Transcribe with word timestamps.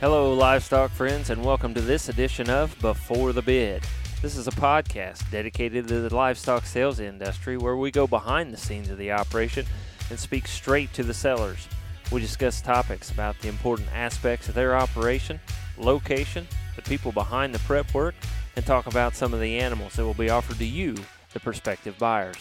Hello, 0.00 0.32
livestock 0.32 0.92
friends, 0.92 1.28
and 1.30 1.44
welcome 1.44 1.74
to 1.74 1.80
this 1.80 2.08
edition 2.08 2.48
of 2.48 2.78
Before 2.80 3.32
the 3.32 3.42
Bid. 3.42 3.82
This 4.22 4.36
is 4.36 4.46
a 4.46 4.52
podcast 4.52 5.28
dedicated 5.32 5.88
to 5.88 6.02
the 6.02 6.14
livestock 6.14 6.66
sales 6.66 7.00
industry 7.00 7.56
where 7.56 7.76
we 7.76 7.90
go 7.90 8.06
behind 8.06 8.52
the 8.52 8.56
scenes 8.56 8.90
of 8.90 8.98
the 8.98 9.10
operation 9.10 9.66
and 10.08 10.16
speak 10.16 10.46
straight 10.46 10.92
to 10.92 11.02
the 11.02 11.12
sellers. 11.12 11.66
We 12.12 12.20
discuss 12.20 12.62
topics 12.62 13.10
about 13.10 13.40
the 13.40 13.48
important 13.48 13.88
aspects 13.92 14.48
of 14.48 14.54
their 14.54 14.76
operation, 14.76 15.40
location, 15.76 16.46
the 16.76 16.82
people 16.82 17.10
behind 17.10 17.52
the 17.52 17.58
prep 17.58 17.92
work, 17.92 18.14
and 18.54 18.64
talk 18.64 18.86
about 18.86 19.16
some 19.16 19.34
of 19.34 19.40
the 19.40 19.58
animals 19.58 19.94
that 19.94 20.04
will 20.04 20.14
be 20.14 20.30
offered 20.30 20.58
to 20.58 20.64
you, 20.64 20.94
the 21.32 21.40
prospective 21.40 21.98
buyers. 21.98 22.36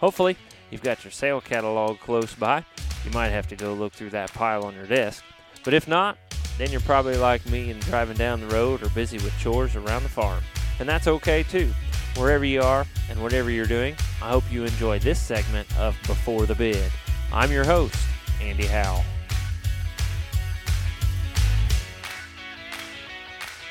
Hopefully, 0.00 0.38
you've 0.70 0.80
got 0.80 1.04
your 1.04 1.10
sale 1.10 1.42
catalog 1.42 2.00
close 2.00 2.34
by. 2.34 2.64
You 3.04 3.10
might 3.10 3.28
have 3.28 3.48
to 3.48 3.56
go 3.56 3.74
look 3.74 3.92
through 3.92 4.10
that 4.10 4.32
pile 4.32 4.64
on 4.64 4.74
your 4.74 4.86
desk. 4.86 5.22
But 5.62 5.74
if 5.74 5.86
not, 5.86 6.16
then 6.62 6.70
you're 6.70 6.80
probably 6.82 7.16
like 7.16 7.44
me 7.46 7.72
and 7.72 7.80
driving 7.80 8.16
down 8.16 8.40
the 8.40 8.46
road 8.46 8.84
or 8.84 8.88
busy 8.90 9.16
with 9.16 9.36
chores 9.36 9.74
around 9.74 10.04
the 10.04 10.08
farm. 10.08 10.40
And 10.78 10.88
that's 10.88 11.08
okay 11.08 11.42
too. 11.42 11.72
Wherever 12.16 12.44
you 12.44 12.62
are 12.62 12.86
and 13.10 13.20
whatever 13.20 13.50
you're 13.50 13.66
doing, 13.66 13.96
I 14.22 14.28
hope 14.28 14.44
you 14.48 14.62
enjoy 14.62 15.00
this 15.00 15.20
segment 15.20 15.66
of 15.76 15.96
Before 16.06 16.46
the 16.46 16.54
Bid. 16.54 16.92
I'm 17.32 17.50
your 17.50 17.64
host, 17.64 17.96
Andy 18.40 18.66
Howell. 18.66 19.02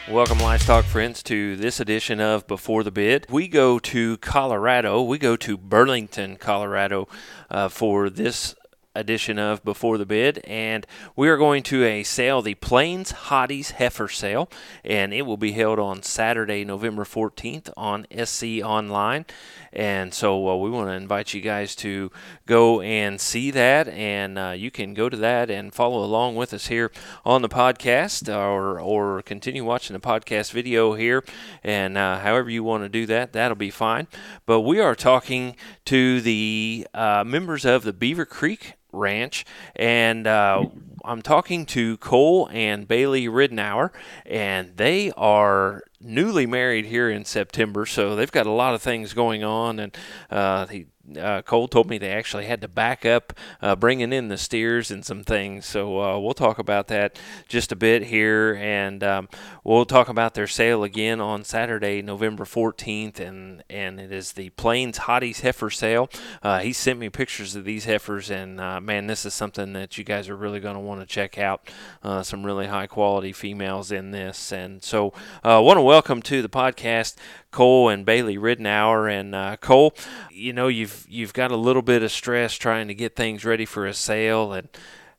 Welcome, 0.09 0.39
livestock 0.39 0.83
friends, 0.83 1.23
to 1.23 1.55
this 1.55 1.79
edition 1.79 2.19
of 2.19 2.45
Before 2.45 2.83
the 2.83 2.91
Bid. 2.91 3.25
We 3.29 3.47
go 3.47 3.79
to 3.79 4.17
Colorado. 4.17 5.01
We 5.01 5.17
go 5.17 5.37
to 5.37 5.57
Burlington, 5.57 6.35
Colorado, 6.35 7.07
uh, 7.49 7.69
for 7.69 8.09
this 8.09 8.53
edition 8.95 9.39
of 9.39 9.63
Before 9.63 9.97
the 9.97 10.05
Bid, 10.05 10.39
and 10.45 10.85
we 11.15 11.29
are 11.29 11.37
going 11.37 11.63
to 11.63 11.83
a 11.83 12.03
sale, 12.03 12.41
the 12.41 12.55
Plains 12.55 13.13
Hotties 13.13 13.71
Heifer 13.71 14.07
Sale, 14.07 14.49
and 14.83 15.13
it 15.13 15.23
will 15.23 15.37
be 15.37 15.53
held 15.53 15.79
on 15.79 16.03
Saturday, 16.03 16.65
November 16.65 17.03
14th 17.03 17.71
on 17.77 18.05
SC 18.25 18.63
Online. 18.63 19.25
And 19.73 20.13
so 20.13 20.49
uh, 20.49 20.57
we 20.57 20.69
want 20.69 20.89
to 20.89 20.93
invite 20.93 21.33
you 21.33 21.39
guys 21.39 21.75
to 21.77 22.11
go 22.45 22.81
and 22.81 23.21
see 23.21 23.51
that, 23.51 23.87
and 23.87 24.37
uh, 24.37 24.53
you 24.55 24.69
can 24.69 24.93
go 24.93 25.07
to 25.07 25.15
that 25.17 25.49
and 25.49 25.73
follow 25.73 26.03
along 26.03 26.35
with 26.35 26.53
us 26.53 26.67
here 26.67 26.91
on 27.23 27.41
the 27.41 27.47
podcast, 27.49 28.27
or 28.33 28.81
or 28.81 29.21
continue 29.21 29.63
watching 29.63 29.93
the 29.93 30.01
podcast 30.01 30.51
video 30.51 30.95
here, 30.95 31.23
and 31.63 31.97
uh, 31.97 32.19
however 32.19 32.49
you 32.49 32.63
want 32.63 32.83
to 32.83 32.89
do 32.89 33.05
that, 33.05 33.31
that'll 33.31 33.55
be 33.55 33.69
fine. 33.69 34.07
But 34.45 34.61
we 34.61 34.81
are 34.81 34.95
talking 34.95 35.55
to 35.85 36.19
the 36.19 36.85
uh, 36.93 37.23
members 37.25 37.63
of 37.63 37.83
the 37.83 37.93
Beaver 37.93 38.25
Creek 38.25 38.73
Ranch, 38.91 39.45
and 39.75 40.27
uh, 40.27 40.65
I'm 41.03 41.21
talking 41.21 41.65
to 41.67 41.97
Cole 41.97 42.49
and 42.51 42.87
Bailey 42.87 43.27
Ridenour, 43.27 43.91
and 44.25 44.77
they 44.77 45.11
are 45.17 45.83
newly 45.99 46.45
married 46.45 46.85
here 46.85 47.09
in 47.09 47.25
September, 47.25 47.85
so 47.85 48.15
they've 48.15 48.31
got 48.31 48.45
a 48.45 48.51
lot 48.51 48.73
of 48.73 48.81
things 48.81 49.13
going 49.13 49.43
on. 49.43 49.79
And 49.79 49.97
uh, 50.29 50.67
he, 50.67 50.87
uh, 51.17 51.41
Cole 51.41 51.67
told 51.67 51.89
me 51.89 51.97
they 51.97 52.11
actually 52.11 52.45
had 52.45 52.61
to 52.61 52.67
back 52.67 53.05
up 53.05 53.33
uh, 53.61 53.75
bringing 53.75 54.13
in 54.13 54.27
the 54.27 54.37
steers 54.37 54.91
and 54.91 55.05
some 55.05 55.23
things. 55.23 55.65
So 55.65 55.99
uh, 56.01 56.19
we'll 56.19 56.33
talk 56.33 56.59
about 56.59 56.87
that 56.87 57.19
just 57.47 57.71
a 57.71 57.75
bit 57.75 58.03
here, 58.03 58.57
and 58.59 59.03
um, 59.03 59.29
we'll 59.63 59.85
talk 59.85 60.09
about 60.09 60.33
their 60.33 60.47
sale 60.47 60.83
again 60.83 61.19
on 61.19 61.43
Saturday, 61.43 62.01
November 62.01 62.45
14th, 62.45 63.19
and 63.19 63.63
and 63.69 63.99
it 63.99 64.11
is 64.11 64.33
the 64.33 64.49
Plains 64.51 64.99
Hotties 64.99 65.41
heifer 65.41 65.69
sale. 65.69 66.09
Uh, 66.41 66.59
he 66.59 66.73
sent 66.73 66.99
me 66.99 67.09
pictures 67.09 67.55
of 67.55 67.65
these 67.65 67.85
heifers, 67.85 68.29
and 68.29 68.59
uh, 68.59 68.79
man, 68.79 69.07
this 69.07 69.25
is 69.25 69.33
something 69.33 69.73
that 69.73 69.97
you 69.97 70.03
guys 70.03 70.29
are 70.29 70.35
really 70.35 70.59
going 70.59 70.75
to 70.75 70.81
want 70.81 71.01
to 71.01 71.07
check 71.07 71.37
out. 71.37 71.69
Uh, 72.03 72.23
some 72.23 72.45
really 72.45 72.67
high 72.67 72.87
quality 72.87 73.33
females 73.33 73.91
in 73.91 74.11
this, 74.11 74.51
and 74.51 74.83
so 74.83 75.13
I 75.43 75.59
want 75.59 75.77
to 75.77 75.81
welcome 75.81 76.21
to 76.23 76.41
the 76.41 76.49
podcast 76.49 77.15
Cole 77.51 77.89
and 77.89 78.05
Bailey 78.05 78.37
Ridenour. 78.37 79.11
And 79.11 79.35
uh, 79.35 79.57
Cole, 79.57 79.93
you 80.31 80.53
know 80.53 80.67
you've 80.67 81.05
you've 81.07 81.33
got 81.33 81.51
a 81.51 81.57
little 81.57 81.81
bit 81.81 82.03
of 82.03 82.11
stress 82.11 82.55
trying 82.55 82.87
to 82.87 82.95
get 82.95 83.15
things 83.15 83.45
ready 83.45 83.65
for 83.65 83.85
a 83.85 83.93
sale, 83.93 84.53
and 84.53 84.69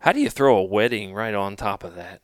how 0.00 0.12
do 0.12 0.20
you 0.20 0.30
throw 0.30 0.56
a 0.56 0.64
wedding 0.64 1.14
right 1.14 1.34
on 1.34 1.56
top 1.56 1.84
of 1.84 1.94
that? 1.94 2.22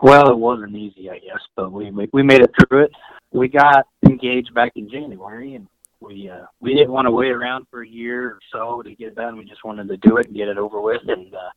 Well, 0.00 0.30
it 0.30 0.38
wasn't 0.38 0.76
easy, 0.76 1.10
I 1.10 1.18
guess, 1.18 1.40
but 1.56 1.72
we 1.72 1.90
we 2.12 2.22
made 2.22 2.40
it 2.40 2.50
through 2.58 2.84
it. 2.84 2.92
We 3.32 3.48
got 3.48 3.86
engaged 4.06 4.54
back 4.54 4.72
in 4.76 4.88
January, 4.88 5.54
and 5.54 5.68
we 6.00 6.30
uh, 6.30 6.46
we 6.60 6.74
didn't 6.74 6.92
want 6.92 7.06
to 7.06 7.10
wait 7.10 7.30
around 7.30 7.66
for 7.70 7.82
a 7.82 7.88
year 7.88 8.30
or 8.30 8.38
so 8.52 8.82
to 8.82 8.94
get 8.94 9.08
it 9.08 9.14
done. 9.16 9.36
We 9.36 9.44
just 9.44 9.64
wanted 9.64 9.88
to 9.88 9.96
do 9.96 10.16
it 10.16 10.26
and 10.26 10.36
get 10.36 10.48
it 10.48 10.58
over 10.58 10.80
with, 10.80 11.02
and 11.06 11.34
uh, 11.34 11.50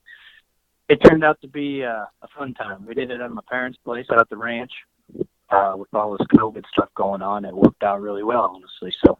it 0.90 0.98
turned 0.98 1.24
out 1.24 1.40
to 1.42 1.48
be 1.48 1.84
uh, 1.84 2.06
a 2.22 2.28
fun 2.38 2.54
time. 2.56 2.86
We 2.86 2.96
did 2.96 3.12
it 3.12 3.22
at 3.22 3.32
my 3.32 3.42
parents' 3.50 3.78
place 3.86 4.06
out 4.12 4.20
at 4.20 4.30
the 4.30 4.38
ranch 4.38 4.72
uh, 5.52 5.74
with 5.78 5.94
all 5.94 6.18
this 6.18 6.28
COVID 6.36 6.64
stuff 6.72 6.90
going 6.96 7.22
on. 7.22 7.46
It 7.46 7.56
worked 7.56 7.84
out 7.84 8.02
really 8.02 8.24
well, 8.24 8.54
honestly. 8.56 8.94
So 9.06 9.18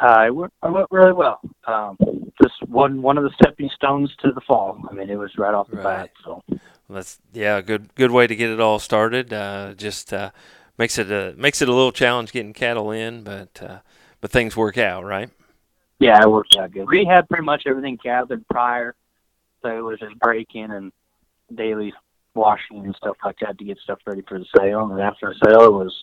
uh, 0.00 0.24
it, 0.26 0.34
worked, 0.34 0.54
it 0.62 0.70
went 0.72 0.86
really 0.90 1.12
well. 1.12 1.40
Um, 1.66 1.96
just 2.42 2.54
one 2.68 3.02
one 3.02 3.18
of 3.18 3.24
the 3.24 3.30
stepping 3.40 3.70
stones 3.74 4.14
to 4.22 4.32
the 4.32 4.40
fall. 4.42 4.78
I 4.90 4.94
mean, 4.94 5.10
it 5.10 5.16
was 5.16 5.30
right 5.38 5.54
off 5.54 5.70
the 5.70 5.76
Right. 5.76 5.78
bat. 5.78 6.10
So 6.24 6.42
Well, 6.88 6.96
that's 6.96 7.20
yeah, 7.32 7.60
good 7.60 7.94
good 7.94 8.10
way 8.10 8.26
to 8.26 8.36
get 8.36 8.50
it 8.50 8.60
all 8.60 8.78
started. 8.78 9.32
Uh, 9.32 9.74
just 9.74 10.12
uh, 10.12 10.30
makes 10.78 10.98
it 10.98 11.10
a 11.10 11.34
makes 11.36 11.62
it 11.62 11.68
a 11.68 11.72
little 11.74 11.92
challenge 11.92 12.32
getting 12.32 12.52
cattle 12.52 12.90
in, 12.90 13.24
but 13.24 13.62
uh, 13.62 13.80
but 14.20 14.30
things 14.30 14.56
work 14.56 14.78
out, 14.78 15.04
right? 15.04 15.30
yeah, 15.98 16.22
it 16.22 16.30
worked 16.30 16.54
out 16.56 16.72
good. 16.72 16.88
We 16.88 17.04
had 17.04 17.28
pretty 17.28 17.44
much 17.44 17.64
everything 17.66 17.98
gathered 18.02 18.46
prior, 18.48 18.94
so 19.62 19.76
it 19.76 19.80
was 19.80 19.98
just 19.98 20.18
breaking 20.18 20.70
and 20.70 20.92
daily 21.54 21.92
washing 22.36 22.84
and 22.84 22.94
stuff 22.94 23.16
like 23.24 23.36
that 23.40 23.58
to 23.58 23.64
get 23.64 23.78
stuff 23.78 23.98
ready 24.06 24.22
for 24.22 24.38
the 24.38 24.46
sale. 24.56 24.90
And 24.90 25.00
after 25.00 25.34
the 25.34 25.48
sale, 25.48 25.66
it 25.66 25.72
was 25.72 25.94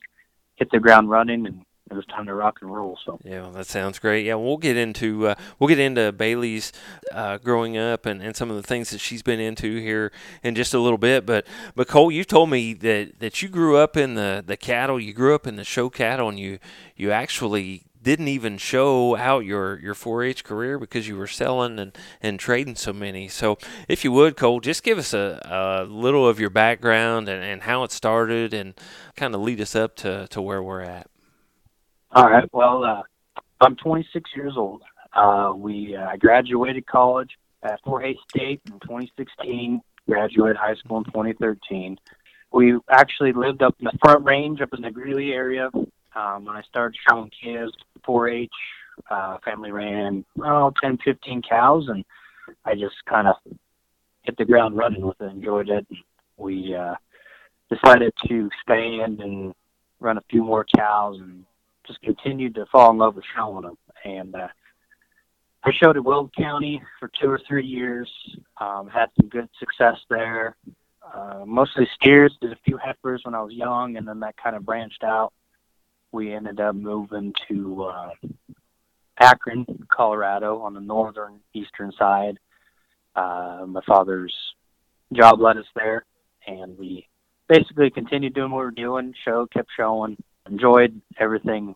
hit 0.55 0.69
the 0.71 0.79
ground 0.79 1.09
running 1.09 1.45
and 1.45 1.65
it 1.91 1.95
was 1.95 2.05
time 2.07 2.25
to 2.25 2.33
rock 2.33 2.59
and 2.61 2.73
roll. 2.73 2.97
So 3.05 3.19
Yeah, 3.23 3.41
well, 3.41 3.51
that 3.51 3.67
sounds 3.67 3.99
great. 3.99 4.25
Yeah, 4.25 4.35
we'll 4.35 4.57
get 4.57 4.77
into 4.77 5.27
uh, 5.27 5.35
we'll 5.59 5.67
get 5.67 5.79
into 5.79 6.11
Bailey's 6.11 6.71
uh, 7.11 7.37
growing 7.37 7.77
up 7.77 8.05
and, 8.05 8.21
and 8.21 8.35
some 8.35 8.49
of 8.49 8.55
the 8.55 8.63
things 8.63 8.89
that 8.89 8.99
she's 8.99 9.21
been 9.21 9.39
into 9.39 9.77
here 9.79 10.11
in 10.43 10.55
just 10.55 10.73
a 10.73 10.79
little 10.79 10.97
bit. 10.97 11.25
But 11.25 11.45
but 11.75 11.87
Cole, 11.87 12.11
you 12.11 12.23
told 12.23 12.49
me 12.49 12.73
that, 12.73 13.19
that 13.19 13.41
you 13.41 13.49
grew 13.49 13.77
up 13.77 13.95
in 13.97 14.15
the, 14.15 14.43
the 14.45 14.57
cattle, 14.57 14.99
you 14.99 15.13
grew 15.13 15.35
up 15.35 15.45
in 15.45 15.55
the 15.55 15.63
show 15.63 15.89
cattle, 15.89 16.29
and 16.29 16.39
you 16.39 16.59
you 16.95 17.11
actually 17.11 17.83
didn't 18.03 18.27
even 18.27 18.57
show 18.57 19.15
out 19.15 19.45
your, 19.45 19.79
your 19.79 19.95
4-H 19.95 20.43
career 20.43 20.77
because 20.77 21.07
you 21.07 21.17
were 21.17 21.27
selling 21.27 21.79
and, 21.79 21.97
and 22.21 22.39
trading 22.39 22.75
so 22.75 22.93
many. 22.93 23.27
So 23.27 23.57
if 23.87 24.03
you 24.03 24.11
would, 24.11 24.37
Cole, 24.37 24.59
just 24.59 24.83
give 24.83 24.97
us 24.97 25.13
a, 25.13 25.39
a 25.45 25.91
little 25.91 26.27
of 26.27 26.39
your 26.39 26.49
background 26.49 27.29
and, 27.29 27.43
and 27.43 27.63
how 27.63 27.83
it 27.83 27.91
started 27.91 28.53
and 28.53 28.73
kind 29.15 29.33
of 29.33 29.41
lead 29.41 29.61
us 29.61 29.75
up 29.75 29.95
to, 29.97 30.27
to 30.27 30.41
where 30.41 30.61
we're 30.61 30.81
at. 30.81 31.07
All 32.11 32.29
right. 32.29 32.47
Well, 32.53 32.83
uh, 32.83 33.01
I'm 33.61 33.75
26 33.75 34.29
years 34.35 34.53
old. 34.55 34.83
Uh, 35.13 35.53
we 35.55 35.95
uh, 35.95 36.07
I 36.09 36.17
graduated 36.17 36.85
college 36.85 37.31
at 37.63 37.79
Fort 37.83 38.03
Hays 38.03 38.17
State 38.29 38.61
in 38.65 38.79
2016. 38.79 39.81
Graduated 40.07 40.57
high 40.57 40.75
school 40.75 40.97
in 40.97 41.05
2013. 41.05 41.97
We 42.51 42.77
actually 42.89 43.31
lived 43.31 43.63
up 43.63 43.75
in 43.79 43.85
the 43.85 43.97
Front 44.03 44.25
Range, 44.25 44.61
up 44.61 44.73
in 44.73 44.81
the 44.81 44.91
Greeley 44.91 45.31
area. 45.31 45.69
Um, 46.15 46.45
when 46.45 46.55
I 46.55 46.61
started 46.63 46.97
showing 47.07 47.29
kids 47.29 47.71
4-H, 48.07 48.51
uh, 49.09 49.37
family 49.43 49.71
ran 49.71 50.23
oh, 50.43 50.71
10, 50.81 50.99
15 51.03 51.41
cows, 51.41 51.87
and 51.87 52.05
I 52.65 52.75
just 52.75 52.95
kind 53.09 53.27
of 53.27 53.35
hit 54.23 54.37
the 54.37 54.45
ground 54.45 54.77
running 54.77 55.05
with 55.05 55.19
it. 55.19 55.31
Enjoyed 55.31 55.69
it. 55.69 55.87
We 56.37 56.75
uh, 56.75 56.95
decided 57.69 58.13
to 58.27 58.47
expand 58.47 59.19
and 59.21 59.53
run 59.99 60.17
a 60.17 60.23
few 60.29 60.43
more 60.43 60.65
cows 60.75 61.17
and 61.19 61.45
just 61.87 62.01
continued 62.01 62.55
to 62.55 62.65
fall 62.71 62.91
in 62.91 62.97
love 62.97 63.15
with 63.15 63.25
showing 63.35 63.63
them. 63.63 63.77
And 64.05 64.35
uh, 64.35 64.47
I 65.63 65.71
showed 65.71 65.97
at 65.97 66.03
Weld 66.03 66.33
County 66.35 66.81
for 66.99 67.09
two 67.19 67.29
or 67.29 67.39
three 67.47 67.65
years. 67.65 68.09
Um, 68.59 68.87
had 68.87 69.07
some 69.19 69.29
good 69.29 69.49
success 69.59 69.97
there. 70.09 70.55
Uh, 71.13 71.43
mostly 71.45 71.87
steers. 71.95 72.35
Did 72.41 72.53
a 72.53 72.57
few 72.65 72.77
heifers 72.77 73.21
when 73.23 73.35
I 73.35 73.41
was 73.41 73.53
young, 73.53 73.97
and 73.97 74.07
then 74.07 74.19
that 74.21 74.35
kind 74.37 74.55
of 74.55 74.65
branched 74.65 75.03
out. 75.03 75.33
We 76.13 76.31
ended 76.31 76.59
up 76.59 76.75
moving 76.75 77.33
to 77.49 77.83
uh, 77.85 78.09
Akron, 79.19 79.65
Colorado, 79.91 80.59
on 80.59 80.75
the 80.75 80.79
northern 80.79 81.39
eastern 81.55 81.91
side. 81.97 82.37
Uh, 83.15 83.65
my 83.67 83.81
father's 83.87 84.33
job 85.11 85.41
led 85.41 85.57
us 85.57 85.65
there, 85.75 86.05
and 86.45 86.77
we 86.77 87.07
basically 87.49 87.89
continued 87.89 88.35
doing 88.35 88.51
what 88.51 88.59
we 88.59 88.65
were 88.65 88.71
doing. 88.71 89.15
Show 89.25 89.47
kept 89.51 89.69
showing 89.75 90.15
enjoyed 90.47 91.01
everything 91.17 91.75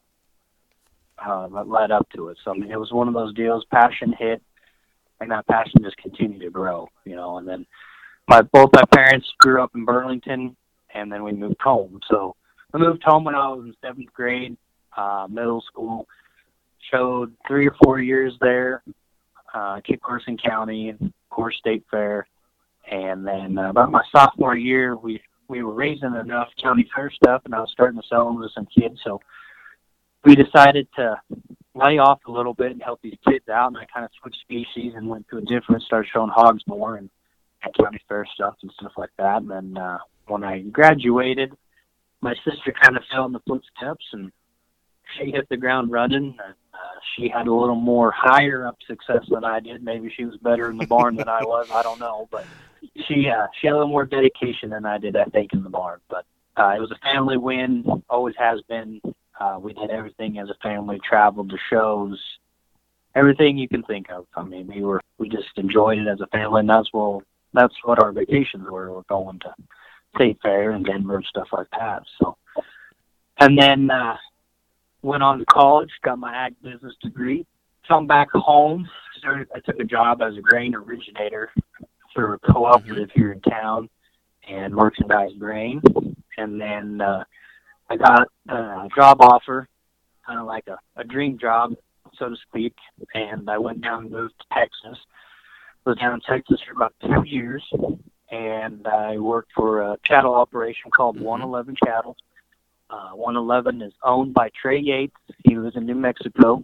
uh, 1.17 1.47
that 1.47 1.67
led 1.67 1.89
up 1.89 2.07
to 2.15 2.29
it. 2.29 2.37
So 2.45 2.51
I 2.51 2.53
mean, 2.53 2.71
it 2.71 2.79
was 2.79 2.91
one 2.91 3.07
of 3.07 3.15
those 3.15 3.33
deals. 3.33 3.65
Passion 3.71 4.13
hit, 4.17 4.41
and 5.19 5.31
that 5.31 5.47
passion 5.47 5.81
just 5.83 5.97
continued 5.97 6.41
to 6.41 6.51
grow. 6.51 6.87
You 7.05 7.15
know, 7.15 7.37
and 7.37 7.47
then 7.47 7.65
my 8.27 8.43
both 8.43 8.69
my 8.73 8.83
parents 8.93 9.27
grew 9.39 9.63
up 9.63 9.71
in 9.73 9.83
Burlington, 9.83 10.55
and 10.93 11.11
then 11.11 11.23
we 11.23 11.31
moved 11.31 11.59
home. 11.59 11.99
So 12.07 12.35
I 12.73 12.77
moved 12.77 13.03
home 13.03 13.23
when 13.23 13.35
I 13.35 13.47
was 13.49 13.65
in 13.65 13.73
seventh 13.81 14.13
grade, 14.13 14.57
uh, 14.95 15.27
middle 15.29 15.61
school. 15.61 16.07
Showed 16.91 17.33
three 17.47 17.67
or 17.67 17.75
four 17.83 17.99
years 17.99 18.33
there. 18.39 18.83
Uh, 19.53 19.81
Kit 19.85 20.01
Carson 20.01 20.37
County 20.37 20.93
course 21.29 21.55
State 21.59 21.83
Fair, 21.91 22.27
and 22.89 23.25
then 23.27 23.57
uh, 23.57 23.69
about 23.69 23.91
my 23.91 24.03
sophomore 24.11 24.55
year, 24.55 24.95
we 24.95 25.21
we 25.47 25.63
were 25.63 25.73
raising 25.73 26.15
enough 26.15 26.49
county 26.61 26.89
fair 26.95 27.11
stuff, 27.11 27.41
and 27.45 27.53
I 27.55 27.59
was 27.59 27.69
starting 27.71 27.99
to 27.99 28.07
sell 28.07 28.25
them 28.25 28.41
to 28.41 28.49
some 28.53 28.67
kids. 28.67 28.99
So 29.03 29.19
we 30.25 30.35
decided 30.35 30.87
to 30.95 31.19
lay 31.73 31.97
off 31.99 32.19
a 32.27 32.31
little 32.31 32.53
bit 32.53 32.71
and 32.71 32.81
help 32.81 33.01
these 33.01 33.17
kids 33.27 33.47
out. 33.49 33.67
And 33.67 33.77
I 33.77 33.85
kind 33.85 34.05
of 34.05 34.11
switched 34.19 34.41
species 34.41 34.93
and 34.95 35.07
went 35.07 35.27
to 35.29 35.37
a 35.37 35.41
different, 35.41 35.83
started 35.83 36.09
showing 36.13 36.31
hogs 36.33 36.63
more 36.67 36.97
and, 36.97 37.09
and 37.63 37.73
county 37.75 38.01
fair 38.09 38.25
stuff 38.33 38.55
and 38.61 38.71
stuff 38.79 38.91
like 38.97 39.11
that. 39.17 39.41
And 39.41 39.49
then 39.49 39.77
uh, 39.77 39.99
when 40.27 40.43
I 40.43 40.61
graduated, 40.61 41.53
my 42.21 42.33
sister 42.45 42.73
kind 42.81 42.97
of 42.97 43.03
fell 43.11 43.25
in 43.25 43.31
the 43.31 43.41
footsteps 43.47 44.05
and 44.13 44.31
she 45.17 45.31
hit 45.31 45.47
the 45.49 45.57
ground 45.57 45.91
running. 45.91 46.35
Uh, 46.39 46.77
she 47.15 47.29
had 47.29 47.47
a 47.47 47.53
little 47.53 47.75
more 47.75 48.11
higher 48.11 48.65
up 48.65 48.77
success 48.87 49.23
than 49.29 49.43
I 49.43 49.59
did. 49.59 49.83
Maybe 49.83 50.11
she 50.15 50.25
was 50.25 50.37
better 50.37 50.69
in 50.69 50.77
the 50.77 50.87
barn 50.87 51.15
than 51.15 51.29
I 51.29 51.43
was. 51.43 51.69
I 51.71 51.81
don't 51.81 51.99
know, 51.99 52.27
but 52.31 52.45
she 53.07 53.29
uh, 53.29 53.47
she 53.59 53.67
had 53.67 53.73
a 53.73 53.77
little 53.77 53.91
more 53.91 54.05
dedication 54.05 54.69
than 54.69 54.85
I 54.85 54.97
did, 54.97 55.15
I 55.15 55.25
think, 55.25 55.53
in 55.53 55.63
the 55.63 55.69
barn. 55.69 55.99
But 56.09 56.25
uh, 56.57 56.73
it 56.75 56.79
was 56.79 56.91
a 56.91 57.13
family 57.13 57.37
win. 57.37 57.85
Always 58.09 58.35
has 58.37 58.61
been. 58.67 59.01
Uh, 59.39 59.59
we 59.61 59.73
did 59.73 59.89
everything 59.91 60.39
as 60.39 60.49
a 60.49 60.55
family. 60.61 60.99
Traveled 61.07 61.49
to 61.51 61.57
shows, 61.69 62.19
everything 63.15 63.57
you 63.57 63.67
can 63.67 63.83
think 63.83 64.09
of. 64.09 64.25
I 64.35 64.43
mean, 64.43 64.67
we 64.67 64.81
were 64.81 65.01
we 65.17 65.29
just 65.29 65.49
enjoyed 65.57 65.99
it 65.99 66.07
as 66.07 66.21
a 66.21 66.27
family, 66.27 66.61
and 66.61 66.69
that's 66.69 66.89
what 66.91 67.23
that's 67.53 67.75
what 67.83 68.01
our 68.03 68.11
vacations 68.11 68.67
were. 68.69 68.93
We're 68.93 69.01
going 69.03 69.39
to 69.39 69.53
State 70.17 70.37
Fair 70.41 70.71
and 70.71 70.85
Denver 70.85 71.15
and 71.17 71.25
stuff 71.25 71.47
like 71.51 71.67
that. 71.79 72.03
So, 72.19 72.37
and 73.39 73.57
then 73.57 73.89
uh, 73.91 74.17
went 75.01 75.23
on 75.23 75.39
to 75.39 75.45
college, 75.45 75.89
got 76.03 76.19
my 76.19 76.33
ag 76.33 76.55
business 76.61 76.93
degree. 77.01 77.45
Come 77.87 78.07
back 78.07 78.27
home, 78.33 78.89
started. 79.17 79.47
I 79.55 79.59
took 79.59 79.79
a 79.79 79.85
job 79.85 80.21
as 80.21 80.35
a 80.35 80.41
grain 80.41 80.75
originator 80.75 81.51
for 82.13 82.33
a 82.33 82.39
cooperative 82.39 83.09
here 83.13 83.31
in 83.31 83.41
town 83.41 83.89
and 84.49 84.73
merchandise 84.73 85.31
grain. 85.39 85.81
And 86.37 86.59
then 86.59 86.99
uh, 86.99 87.23
I 87.89 87.95
got 87.95 88.27
a 88.49 88.87
job 88.95 89.17
offer, 89.21 89.69
kind 90.25 90.39
of 90.39 90.47
like 90.47 90.67
a, 90.67 90.77
a 90.99 91.03
dream 91.03 91.37
job, 91.39 91.75
so 92.17 92.29
to 92.29 92.35
speak. 92.49 92.73
And 93.13 93.49
I 93.49 93.57
went 93.57 93.81
down 93.81 94.03
and 94.03 94.11
moved 94.11 94.33
to 94.39 94.45
Texas. 94.53 94.99
Was 95.85 95.97
down 95.99 96.15
in 96.15 96.21
Texas 96.21 96.59
for 96.67 96.73
about 96.73 96.93
two 97.01 97.23
years, 97.25 97.63
and 98.31 98.85
I 98.87 99.17
worked 99.17 99.51
for 99.55 99.81
a 99.81 99.97
cattle 100.03 100.35
operation 100.35 100.91
called 100.91 101.19
111 101.19 101.75
Cattle. 101.83 102.17
Uh, 102.89 103.11
111 103.11 103.81
is 103.81 103.93
owned 104.03 104.33
by 104.33 104.49
Trey 104.61 104.79
Yates. 104.79 105.15
He 105.43 105.55
lives 105.57 105.75
in 105.75 105.85
New 105.85 105.95
Mexico, 105.95 106.61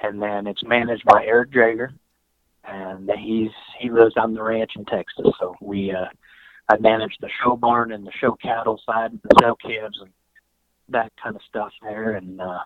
and 0.00 0.20
then 0.20 0.46
it's 0.46 0.64
managed 0.64 1.04
by 1.04 1.24
Eric 1.24 1.50
Drager, 1.50 1.92
and 2.64 3.10
he's 3.18 3.50
he 3.78 3.90
lives 3.90 4.14
on 4.16 4.34
the 4.34 4.42
ranch 4.42 4.72
in 4.76 4.84
Texas. 4.84 5.26
So 5.38 5.54
we 5.60 5.92
uh, 5.92 6.06
I 6.68 6.78
manage 6.78 7.16
the 7.20 7.30
show 7.42 7.56
barn 7.56 7.92
and 7.92 8.06
the 8.06 8.12
show 8.20 8.32
cattle 8.32 8.80
side, 8.84 9.12
and 9.12 9.20
the 9.22 9.36
sale 9.40 9.56
calves 9.56 9.98
and 10.00 10.10
that 10.88 11.12
kind 11.22 11.36
of 11.36 11.42
stuff 11.48 11.72
there. 11.80 12.12
And 12.12 12.40
uh, 12.40 12.60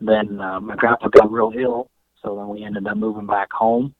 then 0.00 0.40
uh, 0.40 0.60
my 0.60 0.76
grandpa 0.76 1.08
got 1.08 1.32
real 1.32 1.52
ill, 1.56 1.90
so 2.22 2.36
then 2.36 2.48
we 2.48 2.64
ended 2.64 2.86
up 2.86 2.96
moving 2.96 3.26
back 3.26 3.52
home, 3.52 3.92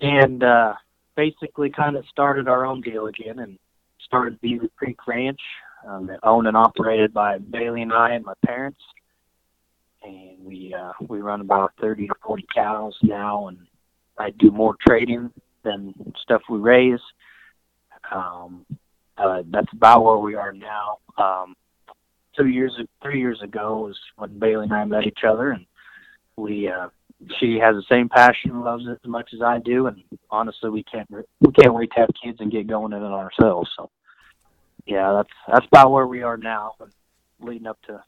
and 0.00 0.44
uh, 0.44 0.74
basically 1.16 1.70
kind 1.70 1.96
of 1.96 2.04
started 2.10 2.48
our 2.48 2.64
own 2.64 2.80
deal 2.80 3.06
again 3.06 3.38
and 3.38 3.58
started 4.04 4.40
Beaver 4.40 4.68
Creek 4.76 4.98
Ranch, 5.06 5.40
um, 5.86 6.10
owned 6.22 6.46
and 6.46 6.56
operated 6.56 7.12
by 7.12 7.38
Bailey 7.38 7.82
and 7.82 7.92
I 7.92 8.12
and 8.14 8.24
my 8.24 8.34
parents. 8.44 8.80
And 10.02 10.44
we 10.44 10.74
uh, 10.78 10.92
we 11.08 11.20
run 11.20 11.40
about 11.40 11.72
thirty 11.80 12.06
to 12.06 12.14
forty 12.22 12.46
cows 12.54 12.94
now, 13.02 13.48
and 13.48 13.58
I 14.18 14.30
do 14.30 14.50
more 14.50 14.76
trading 14.86 15.30
than 15.62 15.94
stuff 16.22 16.42
we 16.50 16.58
raise. 16.58 17.00
Um, 18.12 18.66
uh, 19.16 19.42
that's 19.50 19.72
about 19.72 20.04
where 20.04 20.18
we 20.18 20.34
are 20.34 20.52
now. 20.52 20.98
Um, 21.16 21.56
two 22.36 22.48
years, 22.48 22.78
three 23.02 23.18
years 23.18 23.40
ago 23.42 23.78
was 23.78 23.98
when 24.16 24.38
Bailey 24.38 24.64
and 24.64 24.74
I 24.74 24.84
met 24.84 25.06
each 25.06 25.24
other, 25.26 25.50
and 25.50 25.64
we 26.36 26.68
uh, 26.68 26.88
she 27.40 27.58
has 27.58 27.74
the 27.76 27.84
same 27.88 28.08
passion, 28.08 28.62
loves 28.62 28.84
it 28.86 28.98
as 29.02 29.08
much 29.08 29.30
as 29.34 29.42
I 29.42 29.58
do, 29.58 29.86
and 29.86 30.02
honestly, 30.30 30.70
we 30.70 30.82
can't 30.84 31.08
we 31.10 31.52
can't 31.52 31.74
wait 31.74 31.90
to 31.94 32.00
have 32.00 32.10
kids 32.22 32.38
and 32.40 32.50
get 32.50 32.66
going 32.66 32.92
in 32.92 33.02
it 33.02 33.06
ourselves. 33.06 33.70
So, 33.76 33.90
yeah, 34.86 35.12
that's 35.12 35.30
that's 35.48 35.66
about 35.66 35.92
where 35.92 36.06
we 36.06 36.22
are 36.22 36.36
now, 36.36 36.74
leading 37.40 37.66
up 37.66 37.78
to 37.86 38.02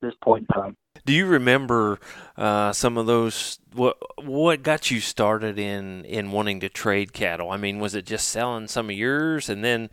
this 0.00 0.14
point 0.22 0.46
in 0.48 0.54
time. 0.54 0.76
Do 1.04 1.12
you 1.12 1.26
remember 1.26 1.98
uh, 2.36 2.72
some 2.72 2.98
of 2.98 3.06
those? 3.06 3.58
What 3.74 3.96
what 4.24 4.62
got 4.62 4.90
you 4.90 5.00
started 5.00 5.58
in 5.58 6.04
in 6.04 6.32
wanting 6.32 6.60
to 6.60 6.68
trade 6.68 7.12
cattle? 7.12 7.50
I 7.50 7.56
mean, 7.56 7.78
was 7.78 7.94
it 7.94 8.06
just 8.06 8.28
selling 8.28 8.68
some 8.68 8.90
of 8.90 8.96
yours 8.96 9.48
and 9.48 9.64
then 9.64 9.90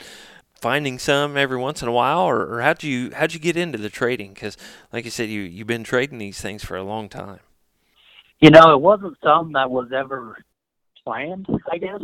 finding 0.60 0.98
some 0.98 1.38
every 1.38 1.58
once 1.58 1.82
in 1.82 1.88
a 1.88 1.92
while, 1.92 2.22
or, 2.22 2.42
or 2.56 2.62
how'd 2.62 2.84
you 2.84 3.12
how'd 3.14 3.34
you 3.34 3.40
get 3.40 3.58
into 3.58 3.78
the 3.78 3.90
trading? 3.90 4.34
Because, 4.34 4.58
like 4.92 5.06
you 5.06 5.12
said, 5.12 5.30
you 5.30 5.42
you've 5.42 5.68
been 5.68 5.84
trading 5.84 6.18
these 6.18 6.42
things 6.42 6.64
for 6.64 6.76
a 6.76 6.84
long 6.84 7.10
time. 7.10 7.40
You 8.46 8.52
know, 8.52 8.74
it 8.74 8.80
wasn't 8.80 9.18
something 9.24 9.54
that 9.54 9.72
was 9.72 9.88
ever 9.92 10.38
planned. 11.04 11.48
I 11.72 11.80
guess 11.80 12.00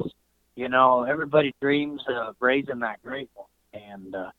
you 0.55 0.69
know 0.69 1.03
everybody 1.03 1.53
dreams 1.61 2.01
of 2.09 2.35
raising 2.39 2.79
that 2.79 2.99
great 3.03 3.29
one, 3.35 3.45
and 3.75 4.15
uh, 4.15 4.31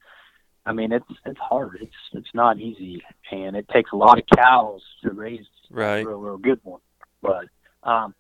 I 0.67 0.73
mean, 0.73 0.91
it's 0.91 1.07
it's 1.25 1.39
hard. 1.39 1.79
It's 1.81 1.95
it's 2.13 2.35
not 2.35 2.59
easy, 2.59 3.01
and 3.31 3.55
it 3.55 3.69
takes 3.69 3.93
a 3.93 3.97
lot 3.97 4.19
of 4.19 4.25
cows 4.37 4.83
to 5.05 5.13
raise 5.13 5.47
right. 5.71 6.05
a 6.05 6.09
real, 6.09 6.19
real 6.19 6.39
good 6.39 6.59
one. 6.65 6.81
But 7.23 7.45
um, 7.85 8.17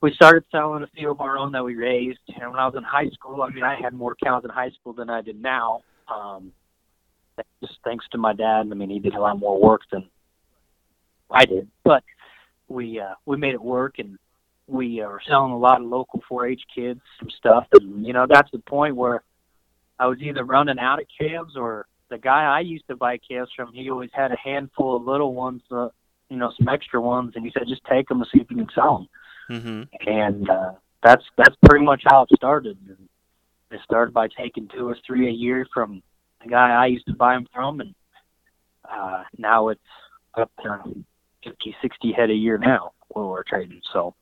we 0.00 0.14
started 0.14 0.44
selling 0.52 0.84
a 0.84 0.88
few 0.96 1.10
of 1.10 1.20
our 1.20 1.36
own 1.38 1.50
that 1.50 1.64
we 1.64 1.74
raised. 1.74 2.20
And 2.40 2.52
when 2.52 2.60
I 2.60 2.66
was 2.66 2.76
in 2.76 2.84
high 2.84 3.08
school, 3.08 3.42
I 3.42 3.48
mean, 3.50 3.64
I 3.64 3.80
had 3.82 3.94
more 3.94 4.14
cows 4.22 4.44
in 4.44 4.50
high 4.50 4.70
school 4.70 4.92
than 4.92 5.10
I 5.10 5.22
did 5.22 5.42
now. 5.42 5.82
Um, 6.06 6.52
just 7.60 7.80
thanks 7.82 8.06
to 8.12 8.18
my 8.18 8.32
dad. 8.32 8.68
I 8.70 8.74
mean, 8.74 8.90
he 8.90 9.00
did 9.00 9.14
a 9.14 9.20
lot 9.20 9.40
more 9.40 9.60
work 9.60 9.80
than 9.90 10.08
I 11.32 11.46
did, 11.46 11.66
but 11.82 12.04
we 12.68 13.00
uh, 13.00 13.14
we 13.24 13.36
made 13.36 13.54
it 13.54 13.62
work, 13.62 13.98
and 13.98 14.18
we 14.66 15.00
are 15.00 15.20
selling 15.26 15.52
a 15.52 15.58
lot 15.58 15.80
of 15.80 15.86
local 15.86 16.22
4-H 16.30 16.62
kids 16.74 17.00
some 17.20 17.30
stuff. 17.30 17.66
And 17.72 18.04
you 18.04 18.12
know, 18.12 18.26
that's 18.28 18.50
the 18.50 18.58
point 18.58 18.96
where 18.96 19.22
I 19.98 20.06
was 20.06 20.20
either 20.20 20.44
running 20.44 20.78
out 20.78 21.00
of 21.00 21.06
calves 21.18 21.56
or 21.56 21.86
the 22.08 22.18
guy 22.18 22.44
I 22.44 22.60
used 22.60 22.86
to 22.88 22.96
buy 22.96 23.18
calves 23.18 23.50
from, 23.54 23.72
he 23.72 23.90
always 23.90 24.10
had 24.12 24.32
a 24.32 24.36
handful 24.36 24.96
of 24.96 25.04
little 25.04 25.34
ones, 25.34 25.62
uh, 25.70 25.88
you 26.28 26.36
know, 26.36 26.52
some 26.56 26.68
extra 26.68 27.00
ones, 27.00 27.32
and 27.34 27.44
he 27.44 27.50
said, 27.52 27.64
just 27.68 27.84
take 27.84 28.08
them 28.08 28.20
and 28.20 28.28
see 28.32 28.40
if 28.40 28.50
you 28.50 28.56
can 28.56 28.68
sell 28.74 29.08
them. 29.48 29.60
Mm-hmm. 29.62 30.08
And 30.08 30.50
uh, 30.50 30.72
that's 31.02 31.24
that's 31.36 31.56
pretty 31.64 31.84
much 31.84 32.02
how 32.04 32.22
it 32.22 32.28
started. 32.34 32.78
And 32.88 33.08
it 33.70 33.80
started 33.84 34.12
by 34.12 34.28
taking 34.28 34.68
two 34.68 34.88
or 34.88 34.96
three 35.06 35.28
a 35.28 35.32
year 35.32 35.66
from 35.72 36.02
the 36.42 36.48
guy 36.48 36.70
I 36.70 36.86
used 36.86 37.06
to 37.06 37.14
buy 37.14 37.34
them 37.34 37.46
from, 37.52 37.80
and 37.80 37.94
uh, 38.90 39.24
now 39.38 39.68
it's 39.68 39.80
up 40.34 40.50
to 40.62 41.04
50, 41.46 41.76
60 41.80 42.12
head 42.12 42.30
a 42.30 42.34
year 42.34 42.58
now 42.58 42.92
when 43.08 43.26
we're 43.26 43.42
trading. 43.44 43.80
So 43.92 44.14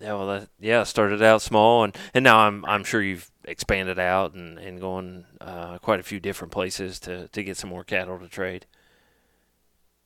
yeah, 0.00 0.14
well, 0.14 0.26
that, 0.28 0.48
yeah, 0.58 0.84
started 0.84 1.22
out 1.22 1.42
small, 1.42 1.84
and, 1.84 1.94
and 2.14 2.24
now 2.24 2.38
I'm 2.38 2.64
I'm 2.64 2.84
sure 2.84 3.02
you've 3.02 3.30
expanded 3.44 3.98
out 3.98 4.32
and 4.32 4.58
and 4.58 4.80
going 4.80 5.26
uh, 5.42 5.76
quite 5.78 6.00
a 6.00 6.02
few 6.02 6.18
different 6.18 6.52
places 6.52 6.98
to 7.00 7.28
to 7.28 7.42
get 7.42 7.58
some 7.58 7.68
more 7.68 7.84
cattle 7.84 8.18
to 8.18 8.28
trade. 8.28 8.64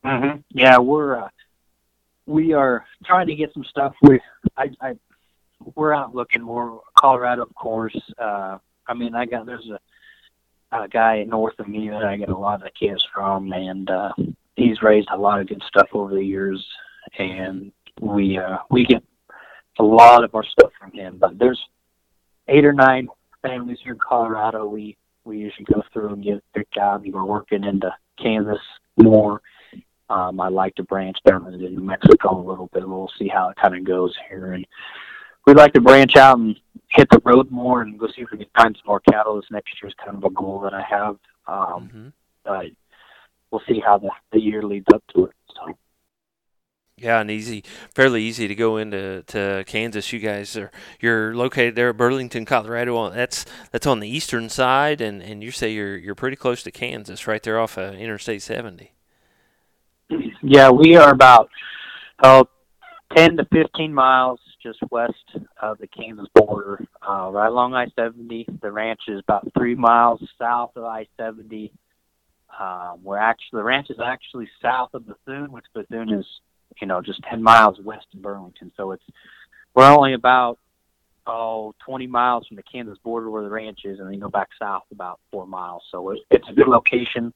Mm-hmm. 0.03 0.39
Yeah, 0.49 0.79
we're 0.79 1.23
uh, 1.23 1.29
we 2.25 2.51
are 2.51 2.85
trying 3.05 3.27
to 3.27 3.35
get 3.35 3.53
some 3.53 3.63
stuff. 3.63 3.95
We 4.01 4.19
I, 4.57 4.69
I 4.81 4.95
we're 5.75 5.93
out 5.93 6.13
looking 6.13 6.41
more 6.41 6.81
Colorado, 6.97 7.43
of 7.43 7.55
course. 7.55 7.97
Uh, 8.17 8.57
I 8.87 8.93
mean, 8.93 9.15
I 9.15 9.25
got 9.25 9.45
there's 9.45 9.69
a 9.69 9.79
a 10.71 10.89
guy 10.89 11.23
north 11.23 11.57
of 11.59 11.69
me 11.69 11.89
that 11.89 12.03
I 12.03 12.17
get 12.17 12.27
a 12.27 12.37
lot 12.37 12.65
of 12.65 12.73
kids 12.73 13.07
from, 13.13 13.53
and 13.53 13.89
uh, 13.89 14.11
he's 14.55 14.81
raised 14.81 15.07
a 15.11 15.17
lot 15.17 15.39
of 15.39 15.47
good 15.47 15.61
stuff 15.67 15.87
over 15.93 16.13
the 16.13 16.23
years, 16.23 16.65
and 17.19 17.71
we 18.01 18.37
uh, 18.37 18.57
we 18.69 18.85
get 18.85 19.03
a 19.79 19.83
lot 19.83 20.23
of 20.23 20.33
our 20.35 20.43
stuff 20.43 20.71
from 20.79 20.91
him. 20.91 21.17
But 21.19 21.37
there's 21.37 21.61
eight 22.47 22.65
or 22.65 22.73
nine 22.73 23.07
families 23.41 23.79
here 23.83 23.93
in 23.93 23.99
Colorado. 23.99 24.67
We 24.67 24.97
we 25.23 25.37
usually 25.37 25.65
go 25.65 25.83
through 25.91 26.13
and 26.13 26.23
get 26.23 26.43
picked 26.53 26.77
out. 26.77 27.03
we're 27.05 27.25
working 27.25 27.63
into 27.63 27.91
Kansas 28.21 28.59
more. 28.97 29.41
Um, 30.09 30.39
I 30.39 30.49
like 30.49 30.75
to 30.75 30.83
branch 30.83 31.17
down 31.25 31.51
into 31.51 31.67
New 31.67 31.81
Mexico 31.81 32.39
a 32.39 32.47
little 32.47 32.69
bit. 32.73 32.87
We'll 32.87 33.11
see 33.17 33.27
how 33.27 33.49
it 33.49 33.57
kind 33.57 33.75
of 33.75 33.83
goes 33.83 34.13
here, 34.29 34.53
and 34.53 34.65
we'd 35.45 35.57
like 35.57 35.73
to 35.73 35.81
branch 35.81 36.15
out 36.15 36.37
and 36.37 36.55
hit 36.89 37.09
the 37.09 37.19
road 37.25 37.49
more 37.49 37.81
and 37.81 37.97
go 37.97 38.07
see 38.07 38.21
if 38.21 38.29
we 38.31 38.37
can 38.37 38.47
find 38.55 38.75
some 38.75 38.87
more 38.87 38.99
cattle. 38.99 39.35
This 39.35 39.49
next 39.49 39.73
year 39.81 39.89
is 39.89 39.95
kind 40.03 40.15
of 40.15 40.23
a 40.23 40.29
goal 40.29 40.59
that 40.61 40.73
I 40.73 40.83
have. 40.83 41.17
Um, 41.47 41.89
Mm-hmm. 41.89 42.07
But 42.45 42.67
we'll 43.55 43.75
see 43.75 43.81
how 43.85 43.97
the 43.97 44.09
the 44.31 44.39
year 44.39 44.61
leads 44.61 44.87
up 44.93 45.03
to 45.15 45.25
it. 45.25 45.35
So. 45.55 45.77
Yeah, 46.97 47.19
and 47.19 47.29
easy, 47.31 47.63
fairly 47.93 48.23
easy 48.23 48.47
to 48.47 48.55
go 48.55 48.77
into 48.77 49.23
to 49.27 49.63
Kansas. 49.67 50.11
You 50.11 50.19
guys 50.19 50.55
are 50.57 50.71
you're 50.99 51.35
located 51.35 51.75
there 51.75 51.89
at 51.89 51.97
Burlington, 51.97 52.45
Colorado. 52.45 53.09
That's 53.09 53.45
that's 53.71 53.87
on 53.87 53.99
the 53.99 54.09
eastern 54.09 54.49
side, 54.49 55.01
and, 55.01 55.21
and 55.21 55.43
you 55.43 55.51
say 55.51 55.73
you're 55.73 55.97
you're 55.97 56.15
pretty 56.15 56.35
close 56.35 56.63
to 56.63 56.71
Kansas, 56.71 57.27
right 57.27 57.41
there 57.43 57.59
off 57.59 57.77
of 57.77 57.95
Interstate 57.95 58.41
70. 58.41 58.91
Yeah, 60.41 60.69
we 60.69 60.95
are 60.95 61.11
about 61.11 61.49
oh 62.23 62.47
10 63.15 63.37
to 63.37 63.45
15 63.51 63.93
miles 63.93 64.39
just 64.61 64.79
west 64.89 65.13
of 65.61 65.77
the 65.77 65.87
Kansas 65.87 66.27
border, 66.33 66.85
uh, 67.07 67.29
right 67.31 67.47
along 67.47 67.75
I-70. 67.75 68.61
The 68.61 68.71
ranch 68.71 69.01
is 69.07 69.19
about 69.19 69.47
three 69.55 69.75
miles 69.75 70.21
south 70.39 70.71
of 70.75 70.85
I-70. 70.85 71.71
Um, 72.59 72.99
we're 73.03 73.17
actually 73.17 73.59
the 73.59 73.63
ranch 73.63 73.89
is 73.89 73.99
actually 73.99 74.49
south 74.61 74.93
of 74.93 75.05
Bethune, 75.07 75.51
which 75.51 75.65
Bethune 75.73 76.13
is, 76.13 76.25
you 76.81 76.87
know, 76.87 77.01
just 77.01 77.21
10 77.23 77.41
miles 77.41 77.79
west 77.81 78.07
of 78.13 78.21
Burlington. 78.21 78.71
So 78.77 78.91
it's 78.91 79.03
we're 79.73 79.89
only 79.89 80.13
about 80.13 80.57
oh 81.27 81.73
20 81.85 82.07
miles 82.07 82.47
from 82.47 82.55
the 82.55 82.63
Kansas 82.63 82.97
border 83.03 83.29
where 83.29 83.43
the 83.43 83.49
ranch 83.49 83.79
is, 83.83 83.99
and 83.99 84.09
then 84.09 84.19
go 84.19 84.29
back 84.29 84.49
south 84.59 84.83
about 84.91 85.19
four 85.31 85.45
miles. 85.45 85.83
So 85.91 86.11
it's, 86.11 86.21
it's 86.29 86.49
a 86.49 86.53
good 86.53 86.67
location 86.67 87.33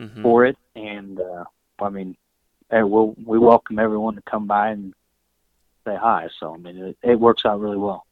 Mm-hmm. 0.00 0.22
for 0.22 0.46
it, 0.46 0.56
and 0.74 1.20
uh, 1.20 1.44
I 1.78 1.90
mean, 1.90 2.16
hey, 2.70 2.82
we'll, 2.82 3.14
we 3.22 3.38
welcome 3.38 3.78
everyone 3.78 4.14
to 4.14 4.22
come 4.22 4.46
by 4.46 4.70
and 4.70 4.94
say 5.84 5.94
hi. 5.94 6.28
So 6.38 6.54
I 6.54 6.56
mean, 6.56 6.78
it, 6.78 6.96
it 7.02 7.20
works 7.20 7.44
out 7.44 7.60
really 7.60 7.76
well. 7.76 8.06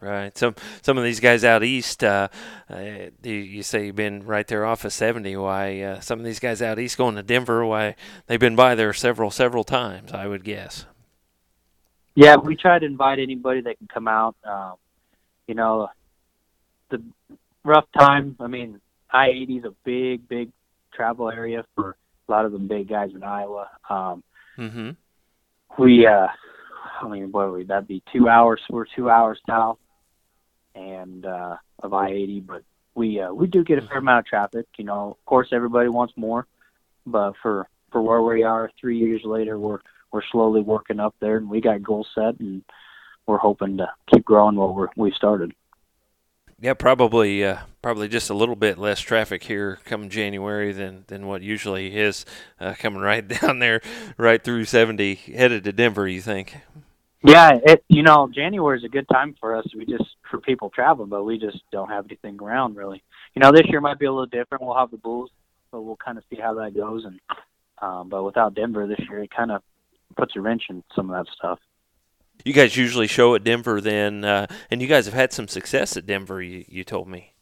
Right. 0.00 0.36
Some 0.36 0.54
some 0.82 0.98
of 0.98 1.04
these 1.04 1.20
guys 1.20 1.42
out 1.42 1.64
east, 1.64 2.04
uh, 2.04 2.28
uh, 2.70 2.80
you, 3.22 3.32
you 3.32 3.62
say 3.62 3.86
you've 3.86 3.96
been 3.96 4.24
right 4.24 4.46
there 4.46 4.66
off 4.66 4.84
of 4.84 4.92
70. 4.92 5.36
Why 5.36 5.80
uh, 5.80 6.00
some 6.00 6.18
of 6.18 6.24
these 6.24 6.38
guys 6.38 6.60
out 6.60 6.78
east 6.78 6.98
going 6.98 7.14
to 7.14 7.22
Denver? 7.22 7.64
Why 7.64 7.96
they've 8.26 8.38
been 8.38 8.56
by 8.56 8.74
there 8.74 8.92
several 8.92 9.30
several 9.30 9.64
times, 9.64 10.12
I 10.12 10.26
would 10.26 10.44
guess. 10.44 10.84
Yeah, 12.14 12.36
we 12.36 12.56
try 12.56 12.78
to 12.78 12.86
invite 12.86 13.18
anybody 13.18 13.62
that 13.62 13.78
can 13.78 13.88
come 13.88 14.08
out. 14.08 14.36
Um, 14.44 14.74
you 15.46 15.54
know, 15.54 15.88
the 16.90 17.02
rough 17.64 17.86
time. 17.98 18.36
I 18.40 18.46
mean, 18.48 18.80
I 19.10 19.28
eighty 19.28 19.56
is 19.56 19.64
a 19.64 19.74
big, 19.84 20.28
big 20.28 20.50
travel 20.92 21.30
area 21.30 21.64
for 21.74 21.96
a 22.28 22.32
lot 22.32 22.44
of 22.44 22.52
the 22.52 22.58
big 22.58 22.88
guys 22.88 23.10
in 23.14 23.22
Iowa. 23.22 23.68
Um, 23.88 24.22
Mm-hmm. 24.58 24.90
we, 25.78 26.06
uh, 26.06 26.28
I 27.02 27.08
mean, 27.08 27.30
what 27.30 27.50
would 27.52 27.68
that 27.68 27.86
be? 27.86 28.02
Two 28.12 28.28
hours. 28.28 28.60
We're 28.70 28.86
two 28.96 29.10
hours 29.10 29.38
south, 29.46 29.78
and 30.76 31.26
uh, 31.26 31.56
of 31.82 31.92
I 31.92 32.10
eighty, 32.10 32.40
but 32.40 32.62
we 32.94 33.20
uh, 33.20 33.32
we 33.32 33.46
do 33.46 33.64
get 33.64 33.78
a 33.78 33.82
fair 33.82 33.98
amount 33.98 34.20
of 34.20 34.26
traffic. 34.26 34.66
You 34.76 34.84
know, 34.84 35.10
of 35.10 35.24
course, 35.24 35.48
everybody 35.52 35.88
wants 35.88 36.14
more, 36.16 36.46
but 37.06 37.34
for 37.42 37.68
for 37.90 38.02
where 38.02 38.22
we 38.22 38.42
are, 38.42 38.70
three 38.80 38.98
years 38.98 39.22
later, 39.24 39.58
we're 39.58 39.80
we're 40.12 40.22
slowly 40.30 40.60
working 40.60 41.00
up 41.00 41.14
there, 41.20 41.36
and 41.36 41.50
we 41.50 41.60
got 41.60 41.82
goals 41.82 42.08
set, 42.14 42.38
and 42.38 42.62
we're 43.26 43.38
hoping 43.38 43.78
to 43.78 43.88
keep 44.12 44.24
growing 44.24 44.56
what 44.56 44.74
we're 44.74 44.88
we 44.96 45.10
started. 45.12 45.52
Yeah, 46.58 46.72
probably 46.72 47.44
uh, 47.44 47.58
probably 47.82 48.08
just 48.08 48.30
a 48.30 48.34
little 48.34 48.56
bit 48.56 48.78
less 48.78 48.98
traffic 49.00 49.44
here 49.44 49.78
come 49.84 50.08
January 50.08 50.72
than, 50.72 51.04
than 51.08 51.26
what 51.26 51.42
usually 51.42 51.94
is 51.94 52.24
uh, 52.58 52.74
coming 52.78 53.02
right 53.02 53.26
down 53.40 53.58
there, 53.58 53.82
right 54.16 54.42
through 54.42 54.64
70, 54.64 55.14
headed 55.14 55.64
to 55.64 55.72
Denver. 55.72 56.08
You 56.08 56.22
think? 56.22 56.56
Yeah, 57.26 57.58
it 57.64 57.84
you 57.88 58.04
know 58.04 58.30
January 58.32 58.78
is 58.78 58.84
a 58.84 58.88
good 58.88 59.08
time 59.08 59.34
for 59.40 59.56
us. 59.56 59.66
We 59.76 59.84
just 59.84 60.04
for 60.30 60.40
people 60.40 60.70
traveling, 60.70 61.08
but 61.08 61.24
we 61.24 61.38
just 61.38 61.58
don't 61.72 61.88
have 61.88 62.04
anything 62.06 62.38
around 62.40 62.76
really. 62.76 63.02
You 63.34 63.40
know, 63.40 63.50
this 63.50 63.66
year 63.66 63.80
might 63.80 63.98
be 63.98 64.06
a 64.06 64.12
little 64.12 64.26
different. 64.26 64.62
We'll 64.62 64.76
have 64.76 64.92
the 64.92 64.96
Bulls, 64.96 65.30
but 65.72 65.82
we'll 65.82 65.96
kind 65.96 66.18
of 66.18 66.24
see 66.30 66.36
how 66.40 66.54
that 66.54 66.76
goes. 66.76 67.04
And 67.04 67.20
um, 67.82 68.08
but 68.08 68.22
without 68.22 68.54
Denver 68.54 68.86
this 68.86 69.00
year, 69.08 69.24
it 69.24 69.30
kind 69.36 69.50
of 69.50 69.62
puts 70.16 70.36
a 70.36 70.40
wrench 70.40 70.62
in 70.70 70.84
some 70.94 71.10
of 71.10 71.16
that 71.16 71.32
stuff. 71.34 71.58
You 72.44 72.52
guys 72.52 72.76
usually 72.76 73.08
show 73.08 73.34
at 73.34 73.42
Denver 73.42 73.80
then, 73.80 74.24
uh, 74.24 74.46
and 74.70 74.80
you 74.80 74.86
guys 74.86 75.06
have 75.06 75.14
had 75.14 75.32
some 75.32 75.48
success 75.48 75.96
at 75.96 76.06
Denver. 76.06 76.40
You, 76.40 76.64
you 76.68 76.84
told 76.84 77.08
me. 77.08 77.32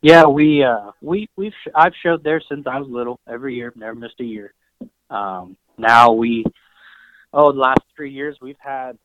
Yeah, 0.00 0.24
we 0.24 0.64
uh 0.64 0.92
we 1.02 1.28
we've 1.36 1.52
sh- 1.62 1.72
I've 1.74 1.92
showed 2.02 2.24
there 2.24 2.40
since 2.48 2.66
I 2.66 2.78
was 2.78 2.88
little. 2.88 3.20
Every 3.28 3.54
year, 3.54 3.70
never 3.76 3.94
missed 3.94 4.18
a 4.20 4.24
year. 4.24 4.54
Um, 5.10 5.58
now 5.76 6.12
we 6.12 6.46
oh 7.34 7.52
the 7.52 7.58
last 7.58 7.82
three 7.94 8.12
years 8.12 8.38
we've 8.40 8.56
had 8.58 8.96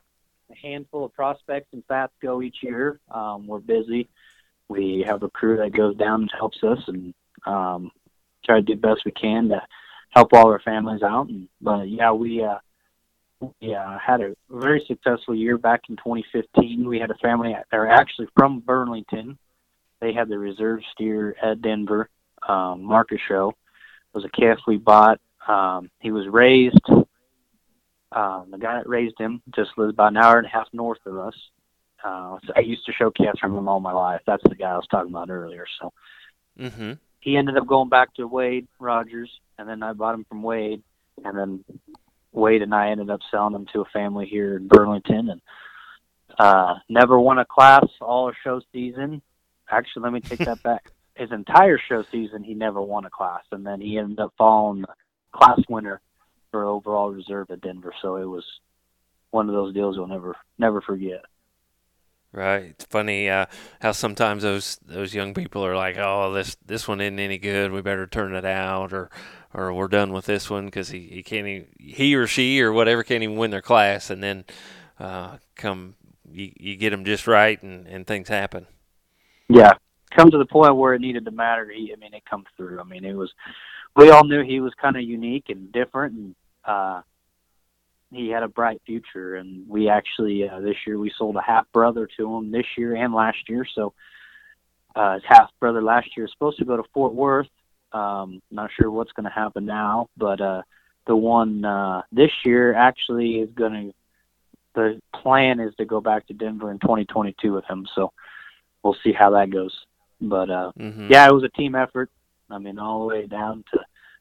a 0.52 0.56
handful 0.56 1.06
of 1.06 1.14
prospects 1.14 1.68
and 1.74 1.84
fats 1.88 2.14
go 2.22 2.42
each 2.42 2.58
year. 2.62 3.00
Um, 3.12 3.48
we're 3.48 3.60
busy. 3.60 4.10
We 4.68 5.04
have 5.08 5.24
a 5.24 5.30
crew 5.30 5.58
that 5.58 5.74
goes 5.74 5.96
down 5.96 6.22
and 6.22 6.32
helps 6.38 6.64
us, 6.64 6.80
and 6.88 7.14
um, 7.46 7.92
try 8.44 8.56
to 8.58 8.62
do 8.62 8.76
the 8.76 8.82
best 8.82 9.06
we 9.06 9.12
can 9.12 9.50
to 9.50 9.62
help 10.10 10.34
all 10.34 10.48
our 10.48 10.62
families 10.62 11.04
out. 11.04 11.30
And 11.30 11.48
but 11.62 11.88
yeah, 11.90 12.12
we 12.12 12.44
uh, 12.44 12.58
we 13.62 13.76
uh, 13.76 13.98
had 14.00 14.22
a 14.22 14.36
very 14.50 14.84
successful 14.88 15.36
year 15.36 15.58
back 15.58 15.82
in 15.90 15.98
2015. 15.98 16.88
We 16.88 17.00
had 17.00 17.12
a 17.12 17.16
family 17.16 17.56
they're 17.70 17.90
actually 17.90 18.28
from 18.36 18.60
Burlington 18.60 19.38
they 20.06 20.14
had 20.14 20.30
the 20.30 20.38
reserve 20.38 20.82
steer 20.92 21.36
at 21.42 21.62
Denver. 21.62 22.10
Um, 22.48 22.84
Marcus 22.84 23.20
Show 23.28 23.54
was 24.14 24.26
a 24.26 24.30
calf 24.30 24.60
we 24.68 24.78
bought. 24.78 25.20
Um, 25.48 25.90
he 26.00 26.12
was 26.12 26.28
raised. 26.28 26.80
Um, 28.12 28.48
the 28.52 28.58
guy 28.58 28.76
that 28.78 28.88
raised 28.88 29.20
him 29.20 29.42
just 29.54 29.72
lives 29.78 29.94
about 29.94 30.12
an 30.12 30.18
hour 30.18 30.38
and 30.38 30.46
a 30.46 30.50
half 30.50 30.68
north 30.74 31.00
of 31.06 31.18
us. 31.18 31.36
Uh, 32.04 32.38
so 32.46 32.54
I 32.56 32.60
used 32.60 32.86
to 32.86 32.94
show 32.94 33.10
cats 33.12 33.40
from 33.40 33.58
him 33.58 33.68
all 33.68 33.80
my 33.80 33.92
life. 33.92 34.22
That's 34.28 34.44
the 34.44 34.56
guy 34.56 34.70
I 34.72 34.76
was 34.78 34.88
talking 34.90 35.10
about 35.12 35.30
earlier. 35.30 35.66
So 35.82 35.92
Mm-hmm. 36.60 36.94
he 37.20 37.36
ended 37.38 37.58
up 37.58 37.68
going 37.68 37.90
back 37.90 38.14
to 38.16 38.28
Wade 38.28 38.68
Rogers, 38.80 39.30
and 39.58 39.68
then 39.68 39.84
I 39.84 39.94
bought 39.94 40.16
him 40.16 40.26
from 40.30 40.42
Wade, 40.44 40.82
and 41.24 41.38
then 41.38 41.64
Wade 42.32 42.62
and 42.62 42.74
I 42.74 42.90
ended 42.92 43.10
up 43.10 43.22
selling 43.30 43.56
him 43.56 43.66
to 43.74 43.82
a 43.82 43.86
family 43.86 44.26
here 44.26 44.56
in 44.56 44.68
Burlington, 44.68 45.30
and 45.30 45.42
uh, 46.40 46.76
never 46.90 47.20
won 47.20 47.40
a 47.40 47.46
class 47.46 47.86
all 48.02 48.32
show 48.44 48.62
season. 48.72 49.22
Actually, 49.70 50.04
let 50.04 50.14
me 50.14 50.22
take 50.22 50.40
that 50.46 50.64
back. 50.64 50.92
His 51.16 51.32
entire 51.32 51.80
show 51.80 52.04
season, 52.12 52.44
he 52.44 52.54
never 52.54 52.82
won 52.82 53.06
a 53.06 53.10
class, 53.10 53.44
and 53.52 53.66
then 53.66 53.80
he 53.80 53.98
ended 53.98 54.20
up 54.20 54.34
falling 54.38 54.82
the 54.82 54.94
class 55.32 55.60
winner 55.70 56.02
for 56.56 56.64
overall 56.64 57.12
reserve 57.12 57.52
at 57.52 57.60
Denver. 57.60 57.94
So 58.02 58.16
it 58.16 58.24
was 58.24 58.46
one 59.32 59.50
of 59.50 59.56
those 59.56 59.74
deals 59.74 59.98
you'll 59.98 60.08
never 60.08 60.38
never 60.58 60.80
forget. 60.80 61.26
Right. 62.32 62.68
It's 62.70 62.86
funny 62.86 63.30
uh, 63.30 63.48
how 63.82 63.92
sometimes 63.92 64.44
those 64.44 64.78
those 64.86 65.14
young 65.14 65.34
people 65.34 65.66
are 65.66 65.76
like, 65.76 65.98
"Oh, 65.98 66.32
this 66.32 66.56
this 66.66 66.88
one 66.88 67.02
isn't 67.02 67.20
any 67.20 67.38
good. 67.38 67.74
We 67.74 67.82
better 67.82 68.08
turn 68.08 68.34
it 68.34 68.46
out," 68.46 68.94
or 68.94 69.10
or 69.54 69.74
we're 69.74 69.90
done 69.90 70.14
with 70.14 70.28
this 70.28 70.50
one 70.50 70.66
because 70.66 70.90
he, 70.90 71.08
he 71.08 71.24
can't 71.24 71.46
even, 71.46 71.68
he 71.78 72.16
or 72.16 72.26
she 72.26 72.62
or 72.62 72.72
whatever 72.72 73.04
can't 73.04 73.24
even 73.24 73.36
win 73.36 73.52
their 73.52 73.62
class, 73.62 74.10
and 74.10 74.24
then 74.24 74.46
uh, 74.98 75.38
come 75.56 75.96
you, 76.32 76.54
you 76.56 76.78
get 76.78 76.92
them 76.92 77.04
just 77.04 77.28
right 77.28 77.62
and, 77.64 77.86
and 77.86 78.08
things 78.08 78.30
happen. 78.30 78.66
Yeah, 79.50 79.74
come 80.16 80.32
to 80.32 80.38
the 80.38 80.46
point 80.46 80.78
where 80.78 80.94
it 80.94 81.02
needed 81.02 81.26
to 81.26 81.32
matter. 81.32 81.70
He, 81.70 81.92
I 81.92 82.00
mean, 82.00 82.14
it 82.14 82.24
comes 82.30 82.46
through. 82.56 82.80
I 82.80 82.84
mean, 82.84 83.04
it 83.04 83.14
was. 83.14 83.34
We 83.98 84.10
all 84.10 84.26
knew 84.26 84.44
he 84.44 84.62
was 84.62 84.74
kind 84.82 84.96
of 84.96 85.04
unique 85.04 85.46
and 85.50 85.72
different, 85.72 86.16
and 86.16 86.36
uh, 86.66 87.02
he 88.12 88.30
had 88.30 88.44
a 88.44 88.48
bright 88.48 88.82
future. 88.86 89.36
And 89.36 89.68
we 89.68 89.90
actually 89.90 90.48
uh, 90.48 90.60
this 90.60 90.76
year 90.86 90.98
we 90.98 91.12
sold 91.18 91.36
a 91.36 91.42
half 91.42 91.66
brother 91.72 92.08
to 92.18 92.36
him 92.36 92.52
this 92.52 92.66
year 92.78 92.96
and 92.96 93.14
last 93.14 93.50
year. 93.50 93.66
So 93.76 93.94
uh, 94.96 95.16
his 95.16 95.24
half 95.28 95.50
brother 95.60 95.82
last 95.82 96.16
year 96.16 96.26
is 96.26 96.32
supposed 96.32 96.58
to 96.60 96.66
go 96.66 96.78
to 96.78 96.84
Fort 96.94 97.14
Worth. 97.14 97.48
Um, 97.92 98.42
not 98.52 98.72
sure 98.80 98.92
what's 98.92 99.12
going 99.14 99.24
to 99.26 99.30
happen 99.30 99.66
now, 99.66 100.10
but 100.18 100.42
uh, 100.42 100.62
the 101.08 101.16
one 101.16 101.64
uh, 101.64 102.02
this 102.12 102.32
year 102.46 102.74
actually 102.74 103.36
is 103.40 103.50
going 103.56 103.74
to. 103.74 103.94
The 104.74 105.02
plan 105.22 105.62
is 105.62 105.74
to 105.76 105.86
go 105.86 106.02
back 106.02 106.28
to 106.28 106.34
Denver 106.34 106.70
in 106.70 106.80
2022 106.80 107.54
with 107.54 107.64
him. 107.64 107.88
So 107.96 108.12
we'll 108.84 108.98
see 109.06 109.14
how 109.14 109.30
that 109.32 109.50
goes. 109.50 109.74
But 110.20 110.50
uh, 110.50 110.72
Mm-hmm. 110.78 111.08
yeah, 111.10 111.26
it 111.28 111.32
was 111.34 111.44
a 111.44 111.50
team 111.58 111.76
effort. 111.76 112.10
I 112.50 112.58
mean, 112.58 112.78
all 112.78 113.00
the 113.00 113.06
way 113.06 113.26
down 113.26 113.64
to 113.74 113.80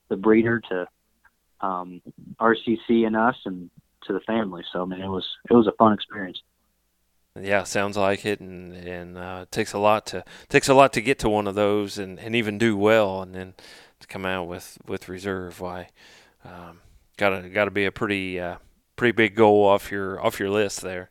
the 0.09 0.17
breeder 0.17 0.61
to 0.71 0.87
um, 1.65 2.03
RCC 2.41 3.07
and 3.07 3.17
us, 3.17 3.37
and 3.45 3.71
to 4.07 4.13
the 4.13 4.21
family. 4.21 4.63
So 4.73 4.83
I 4.83 4.85
mean, 4.85 5.01
it 5.01 5.09
was 5.09 5.27
it 5.51 5.55
was 5.55 5.67
a 5.67 5.73
fun 5.73 5.93
experience. 5.93 6.41
Yeah, 7.41 7.65
sounds 7.65 7.97
like 7.97 8.25
it, 8.25 8.41
and 8.41 8.73
and 8.73 9.19
uh, 9.19 9.41
it 9.43 9.53
takes 9.53 9.73
a 9.73 9.79
lot 9.79 10.07
to 10.07 10.25
takes 10.49 10.69
a 10.69 10.75
lot 10.75 10.93
to 10.93 11.01
get 11.01 11.19
to 11.21 11.29
one 11.29 11.49
of 11.49 11.55
those, 11.55 11.99
and, 11.99 12.19
and 12.21 12.37
even 12.37 12.59
do 12.59 12.77
well, 12.77 13.23
and 13.23 13.35
then 13.35 13.55
to 14.01 14.07
come 14.07 14.25
out 14.25 14.47
with, 14.47 14.79
with 14.87 15.09
reserve. 15.09 15.61
Why, 15.61 15.89
um, 16.45 16.81
gotta 17.17 17.49
gotta 17.49 17.73
be 17.73 17.87
a 17.87 17.93
pretty 17.93 18.39
uh, 18.39 18.57
pretty 18.95 19.13
big 19.13 19.35
goal 19.35 19.65
off 19.65 19.91
your 19.91 20.25
off 20.25 20.39
your 20.39 20.51
list 20.51 20.83
there. 20.83 21.11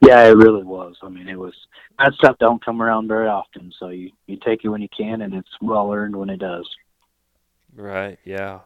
Yeah, 0.00 0.24
it 0.24 0.36
really 0.36 0.64
was. 0.64 0.96
I 1.00 1.08
mean, 1.08 1.28
it 1.28 1.38
was 1.38 1.54
that 2.00 2.12
stuff 2.14 2.36
don't 2.40 2.64
come 2.64 2.82
around 2.82 3.06
very 3.06 3.28
often. 3.28 3.72
So 3.78 3.88
you 3.88 4.10
you 4.26 4.38
take 4.44 4.64
it 4.64 4.68
when 4.68 4.82
you 4.82 4.88
can, 4.88 5.22
and 5.22 5.32
it's 5.32 5.60
well 5.60 5.92
earned 5.92 6.16
when 6.16 6.30
it 6.30 6.40
does. 6.40 6.68
Right. 7.76 8.18
Yeah. 8.24 8.60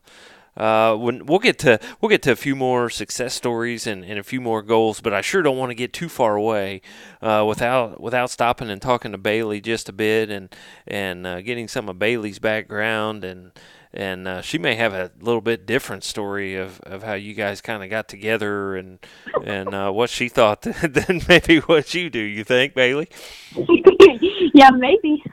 Uh, 0.57 0.97
when 0.97 1.27
we'll 1.27 1.39
get 1.39 1.59
to 1.61 1.79
we'll 2.01 2.09
get 2.09 2.23
to 2.23 2.33
a 2.33 2.37
few 2.37 2.57
more 2.57 2.89
success 2.89 3.35
stories 3.35 3.87
and, 3.87 4.05
and 4.05 4.19
a 4.19 4.23
few 4.23 4.41
more 4.41 4.63
goals, 4.63 5.01
but 5.01 5.13
I 5.13 5.21
sure 5.21 5.43
don't 5.43 5.59
want 5.59 5.71
to 5.71 5.75
get 5.75 5.93
too 5.93 6.09
far 6.09 6.37
away 6.37 6.81
uh, 7.21 7.45
without 7.47 8.01
without 8.01 8.31
stopping 8.31 8.71
and 8.71 8.81
talking 8.81 9.13
to 9.13 9.19
Bailey 9.19 9.61
just 9.61 9.89
a 9.89 9.93
bit 9.93 10.31
and 10.31 10.55
and 10.87 11.27
uh, 11.27 11.41
getting 11.43 11.69
some 11.69 11.89
of 11.89 11.99
Bailey's 11.99 12.39
background 12.39 13.25
and 13.25 13.53
and 13.97 14.29
uh, 14.29 14.43
she 14.43 14.59
may 14.59 14.75
have 14.75 14.93
a 14.93 15.11
little 15.21 15.41
bit 15.41 15.67
different 15.67 16.05
story 16.05 16.55
of, 16.55 16.81
of 16.83 17.03
how 17.03 17.15
you 17.15 17.33
guys 17.33 17.63
kind 17.63 17.83
of 17.83 17.89
got 17.89 18.09
together 18.09 18.77
and 18.77 18.99
and 19.43 19.75
uh, 19.75 19.91
what 19.91 20.11
she 20.11 20.29
thought 20.29 20.61
than 20.83 21.23
maybe 21.29 21.59
what 21.61 21.95
you 21.95 22.11
do. 22.11 22.21
You 22.21 22.45
think, 22.45 22.75
Bailey? 22.75 23.09
yeah, 24.55 24.71
maybe. 24.71 25.25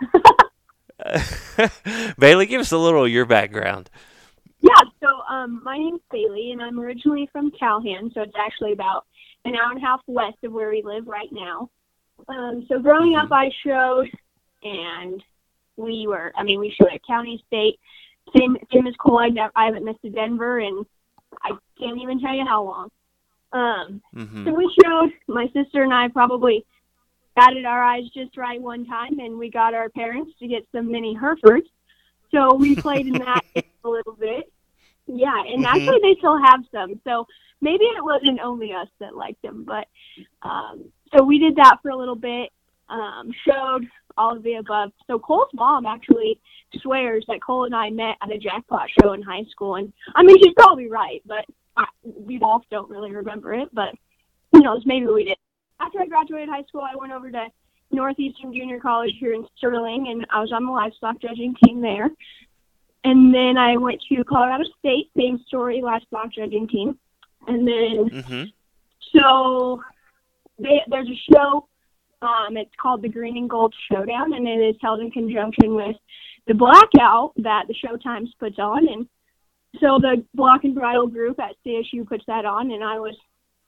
Bailey, 2.18 2.46
give 2.46 2.62
us 2.62 2.72
a 2.72 2.78
little 2.78 3.04
of 3.04 3.12
your 3.12 3.26
background. 3.26 3.90
yeah, 4.62 5.03
um, 5.30 5.62
my 5.64 5.78
name's 5.78 6.02
Bailey, 6.12 6.52
and 6.52 6.62
I'm 6.62 6.80
originally 6.80 7.30
from 7.32 7.52
Calhan, 7.52 8.14
so 8.14 8.22
it's 8.22 8.34
actually 8.38 8.74
about 8.74 9.06
an 9.46 9.56
hour 9.56 9.72
and 9.72 9.78
a 9.78 9.86
half 9.86 10.02
west 10.08 10.38
of 10.44 10.52
where 10.52 10.70
we 10.70 10.82
live 10.84 11.08
right 11.08 11.30
now. 11.32 11.70
Um, 12.28 12.66
so 12.70 12.80
growing 12.80 13.16
up, 13.16 13.32
I 13.32 13.50
showed, 13.66 14.10
and 14.64 15.22
we 15.78 16.06
were, 16.08 16.32
I 16.38 16.44
mean, 16.44 16.60
we 16.60 16.76
showed 16.80 16.94
at 16.94 17.06
County 17.06 17.44
State. 17.48 17.80
Same, 18.38 18.56
same 18.74 18.88
as 18.88 18.94
Cole. 18.96 19.20
I, 19.20 19.30
I 19.56 19.66
haven't 19.66 19.84
missed 19.84 20.00
a 20.06 20.10
Denver, 20.10 20.60
and 20.60 20.86
I 21.44 21.52
can't 21.80 22.02
even 22.02 22.20
tell 22.20 22.34
you 22.34 22.46
how 22.46 22.64
long. 22.64 22.90
Um, 23.52 24.02
hmm 24.14 24.46
so 24.46 24.54
we 24.54 24.74
showed, 24.84 25.12
my 25.28 25.46
sister 25.54 25.84
and 25.84 25.94
I 25.94 26.08
probably 26.08 26.66
batted 27.36 27.66
our 27.66 27.84
eyes 27.84 28.04
just 28.14 28.38
right 28.38 28.62
one 28.62 28.86
time, 28.86 29.20
and 29.20 29.38
we 29.38 29.50
got 29.50 29.74
our 29.74 29.90
parents 29.90 30.32
to 30.40 30.48
get 30.48 30.68
some 30.72 30.92
mini 30.92 31.16
Herefords. 31.16 31.68
So 32.32 32.56
we 32.56 32.76
played 32.76 33.08
in 33.08 33.14
that 33.14 33.42
a 33.84 33.90
little 33.90 34.14
bit. 34.14 34.52
Yeah, 35.08 35.44
and 35.46 35.64
Mhm. 35.64 35.68
actually 35.68 36.00
they 36.02 36.16
still 36.16 36.38
have 36.38 36.64
some. 36.72 37.00
So 37.04 37.28
maybe 37.62 37.86
it 37.86 38.04
wasn't 38.04 38.40
only 38.40 38.74
us 38.74 38.88
that 39.00 39.16
liked 39.16 39.42
them, 39.42 39.64
but 39.64 39.88
um, 40.42 40.92
so 41.16 41.24
we 41.24 41.40
did 41.40 41.56
that 41.58 41.80
for 41.82 41.90
a 41.90 41.96
little 41.98 42.16
bit. 42.16 42.52
Um, 42.90 43.32
showed 43.48 43.88
all 44.18 44.36
of 44.36 44.44
the 44.44 44.56
above. 44.56 44.92
So 45.08 45.18
Cole's 45.18 45.50
mom 45.54 45.86
actually 45.86 46.40
swears 46.76 47.26
that 47.28 47.42
Cole 47.42 47.66
and 47.66 47.76
I 47.76 47.90
met 47.90 48.18
at 48.22 48.32
a 48.32 48.38
jackpot 48.38 48.90
show 49.02 49.14
in 49.14 49.22
high 49.22 49.46
school, 49.46 49.76
and 49.76 49.92
I 50.16 50.24
mean 50.24 50.38
she's 50.42 50.54
probably 50.54 50.88
right, 50.88 51.22
but 51.26 51.46
I, 51.76 51.86
we 52.04 52.38
both 52.38 52.64
don't 52.70 52.90
really 52.90 53.12
remember 53.12 53.54
it. 53.54 53.70
But 53.74 53.96
who 54.52 54.60
knows? 54.60 54.86
Maybe 54.86 55.08
we 55.08 55.24
did. 55.26 55.38
After 55.80 56.02
I 56.02 56.06
graduated 56.06 56.50
high 56.50 56.64
school, 56.64 56.82
I 56.82 56.96
went 56.96 57.12
over 57.12 57.32
to 57.32 57.48
Northeastern 57.92 58.54
Junior 58.54 58.80
College 58.80 59.14
here 59.20 59.34
in 59.34 59.48
Sterling, 59.58 60.08
and 60.10 60.26
I 60.30 60.42
was 60.42 60.52
on 60.52 60.66
the 60.66 60.72
livestock 60.72 61.20
judging 61.20 61.56
team 61.64 61.82
there. 61.82 62.10
And 63.04 63.34
then 63.34 63.58
I 63.58 63.78
went 63.78 64.02
to 64.10 64.24
Colorado 64.24 64.64
State, 64.80 65.10
same 65.18 65.40
story, 65.48 65.82
livestock 65.82 66.32
judging 66.32 66.68
team. 66.68 66.98
And 67.48 67.68
then 67.68 68.24
hmm 68.24 68.44
so 69.16 69.82
they, 70.60 70.82
there's 70.88 71.10
a 71.10 71.34
show. 71.34 71.68
Um, 72.22 72.56
it's 72.56 72.72
called 72.82 73.02
the 73.02 73.10
Green 73.10 73.38
and 73.38 73.50
Gold 73.50 73.76
Showdown, 73.92 74.34
and 74.34 74.48
it 74.48 74.60
is 74.60 74.76
held 74.82 75.02
in 75.02 75.12
conjunction 75.12 75.76
with 75.76 75.96
the 76.48 76.54
Blackout 76.54 77.34
that 77.38 77.66
the 77.68 77.76
Showtimes 77.76 78.30
puts 78.40 78.60
on. 78.60 78.88
And 78.88 79.08
so 79.82 80.00
the 80.00 80.24
Block 80.34 80.64
and 80.64 80.74
Bridle 80.74 81.08
group 81.08 81.40
at 81.40 81.56
CSU 81.66 82.08
puts 82.08 82.24
that 82.28 82.46
on, 82.46 82.72
and 82.72 82.84
I 82.84 82.98
was, 82.98 83.16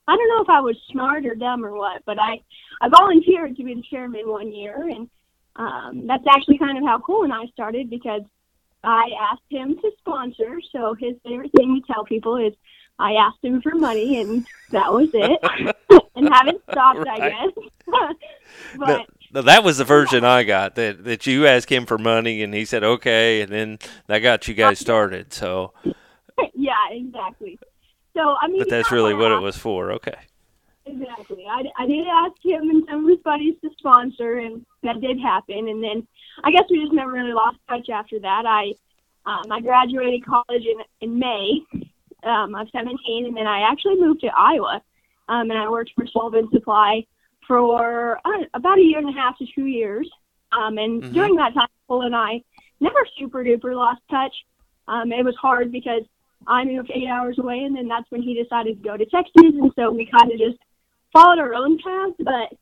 I 0.08 0.15
don't 0.15 0.30
know 0.30 0.42
if 0.42 0.50
I 0.50 0.62
was 0.62 0.77
smart 0.89 1.25
or 1.25 1.36
dumb 1.36 1.65
or 1.65 1.75
what, 1.75 2.01
but 2.06 2.18
I, 2.20 2.39
I 2.82 2.89
volunteered 2.89 3.58
to 3.58 3.63
be 3.63 3.74
the 3.74 3.84
chairman 3.89 4.30
one 4.30 4.54
year, 4.54 4.88
and 4.89 5.10
um, 5.58 6.08
that's 6.08 6.25
actually 6.30 6.58
kind 6.58 6.77
of 6.77 6.86
how 6.86 7.00
Cole 7.00 7.24
and 7.24 7.34
I 7.34 7.48
started 7.48 7.89
because 7.89 8.22
I 8.86 9.10
asked 9.32 9.42
him 9.50 9.75
to 9.75 9.92
sponsor. 10.00 10.60
So 10.72 10.94
his 10.94 11.15
favorite 11.25 11.51
thing 11.56 11.82
to 11.82 11.94
tell 11.94 12.06
people 12.06 12.38
is 12.38 12.54
I 13.00 13.13
asked 13.13 13.44
him 13.44 13.62
for 13.62 13.75
money, 13.75 14.22
and 14.22 14.46
that 14.72 14.94
was 14.94 15.10
it. 15.13 15.75
and 16.15 16.34
haven't 16.34 16.62
stopped, 16.72 17.08
I 17.08 17.30
guess. 17.30 17.51
but 18.77 19.08
No, 19.32 19.42
that 19.42 19.63
was 19.63 19.77
the 19.77 19.84
version 19.84 20.24
I 20.24 20.44
got. 20.44 20.75
That 20.75 21.04
that 21.04 21.27
you 21.27 21.46
asked 21.46 21.72
him 21.72 21.86
for 21.86 21.98
money 21.98 22.42
and 22.42 22.54
he 22.54 22.65
said 22.65 22.84
okay, 22.84 23.42
and 23.42 23.51
then 23.51 23.80
that 24.08 24.20
got 24.20 24.48
you 24.48 24.54
guys 24.54 24.80
started. 24.80 25.34
So, 25.34 25.74
yeah, 26.54 26.74
exactly. 26.92 27.60
So 28.15 28.36
I 28.42 28.48
mean, 28.48 28.60
but 28.60 28.70
that's 28.70 28.92
really 28.92 29.13
what 29.13 29.32
it 29.32 29.42
was 29.42 29.58
for. 29.58 29.92
Okay. 29.94 30.15
Exactly. 30.88 31.46
I, 31.50 31.63
I 31.80 31.88
did 31.88 32.06
ask 32.08 32.34
him 32.44 32.70
and 32.70 32.84
some 32.88 33.04
of 33.04 33.10
his 33.10 33.20
buddies 33.24 33.56
to 33.62 33.70
sponsor, 33.77 34.38
and 34.38 34.65
that 34.86 35.01
did 35.01 35.20
happen. 35.20 35.68
And 35.68 35.84
then 35.84 36.08
I 36.44 36.51
guess 36.51 36.63
we 36.70 36.82
just 36.82 36.94
never 36.94 37.12
really 37.12 37.34
lost 37.34 37.58
touch 37.70 37.89
after 37.89 38.20
that. 38.20 38.46
I 38.46 38.74
um, 39.25 39.51
I 39.51 39.60
graduated 39.60 40.25
college 40.25 40.65
in 40.65 40.77
in 41.01 41.20
May 41.20 41.62
um, 42.24 42.56
of 42.56 42.68
17, 42.72 43.25
and 43.25 43.36
then 43.36 43.48
I 43.48 43.62
actually 43.62 44.00
moved 44.00 44.22
to 44.22 44.27
Iowa, 44.27 44.82
um, 45.30 45.50
and 45.52 45.58
I 45.58 45.69
worked 45.69 45.91
for 45.95 46.06
Sullivan 46.08 46.50
Supply 46.52 47.04
for 47.48 48.19
uh, 48.26 48.43
about 48.54 48.80
a 48.80 48.82
year 48.82 49.00
and 49.00 49.10
a 49.10 49.13
half 49.13 49.38
to 49.38 49.45
two 49.54 49.65
years. 49.65 50.10
Um, 50.52 50.78
and 50.78 51.02
Mhm. 51.02 51.13
during 51.13 51.36
that 51.36 51.54
time, 51.54 51.67
Cole 51.88 52.04
and 52.04 52.15
I 52.15 52.41
never 52.80 53.06
super 53.17 53.43
duper 53.43 53.76
lost 53.76 54.02
touch. 54.10 54.34
Um, 54.88 55.12
it 55.12 55.24
was 55.26 55.36
hard 55.36 55.71
because 55.71 56.04
I 56.48 56.63
moved 56.63 56.91
eight 56.93 57.08
hours 57.08 57.38
away, 57.39 57.63
and 57.63 57.76
then 57.76 57.88
that's 57.88 58.10
when 58.12 58.21
he 58.21 58.34
decided 58.41 58.78
to 58.82 58.89
go 58.89 58.98
to 58.98 59.06
Texas, 59.06 59.32
and 59.36 59.71
so 59.76 59.91
we 59.91 60.06
kind 60.06 60.32
of 60.32 60.38
just 60.38 60.58
followed 61.12 61.39
our 61.39 61.54
own 61.54 61.78
paths, 61.80 62.15
but 62.19 62.54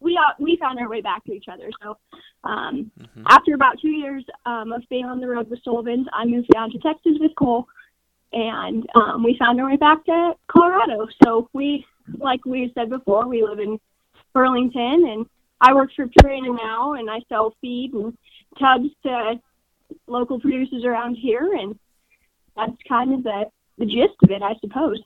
we 0.00 0.18
we 0.38 0.56
found 0.56 0.78
our 0.78 0.88
way 0.88 1.00
back 1.00 1.24
to 1.24 1.32
each 1.32 1.48
other. 1.48 1.70
So 1.82 1.96
um, 2.44 2.90
Mhm. 2.98 3.24
after 3.26 3.54
about 3.54 3.78
two 3.80 3.90
years 3.90 4.24
um, 4.44 4.72
of 4.72 4.82
being 4.88 5.06
on 5.06 5.20
the 5.20 5.28
road 5.28 5.48
with 5.50 5.62
Sullivan's, 5.62 6.06
I 6.12 6.24
moved 6.24 6.48
down 6.48 6.70
to 6.70 6.78
Texas 6.78 7.16
with 7.18 7.34
Cole, 7.36 7.66
and 8.32 8.86
um, 8.94 9.22
we 9.24 9.36
found 9.38 9.60
our 9.60 9.68
way 9.68 9.76
back 9.76 10.04
to 10.04 10.34
Colorado. 10.48 11.08
So 11.24 11.48
we, 11.52 11.84
like 12.18 12.44
we 12.44 12.72
said 12.74 12.90
before, 12.90 13.26
we 13.26 13.42
live 13.42 13.58
in 13.58 13.80
Burlington, 14.32 15.06
and 15.06 15.26
I 15.60 15.72
work 15.74 15.90
for 15.96 16.06
Purina 16.06 16.54
now, 16.56 16.92
and 16.94 17.10
I 17.10 17.20
sell 17.28 17.54
feed 17.60 17.94
and 17.94 18.16
tubs 18.58 18.90
to 19.04 19.40
local 20.06 20.38
producers 20.38 20.84
around 20.84 21.14
here, 21.14 21.54
and 21.54 21.78
that's 22.56 22.76
kind 22.88 23.14
of 23.14 23.22
the 23.22 23.50
the 23.78 23.86
gist 23.86 24.14
of 24.22 24.30
it, 24.30 24.42
I 24.42 24.54
suppose. 24.60 25.00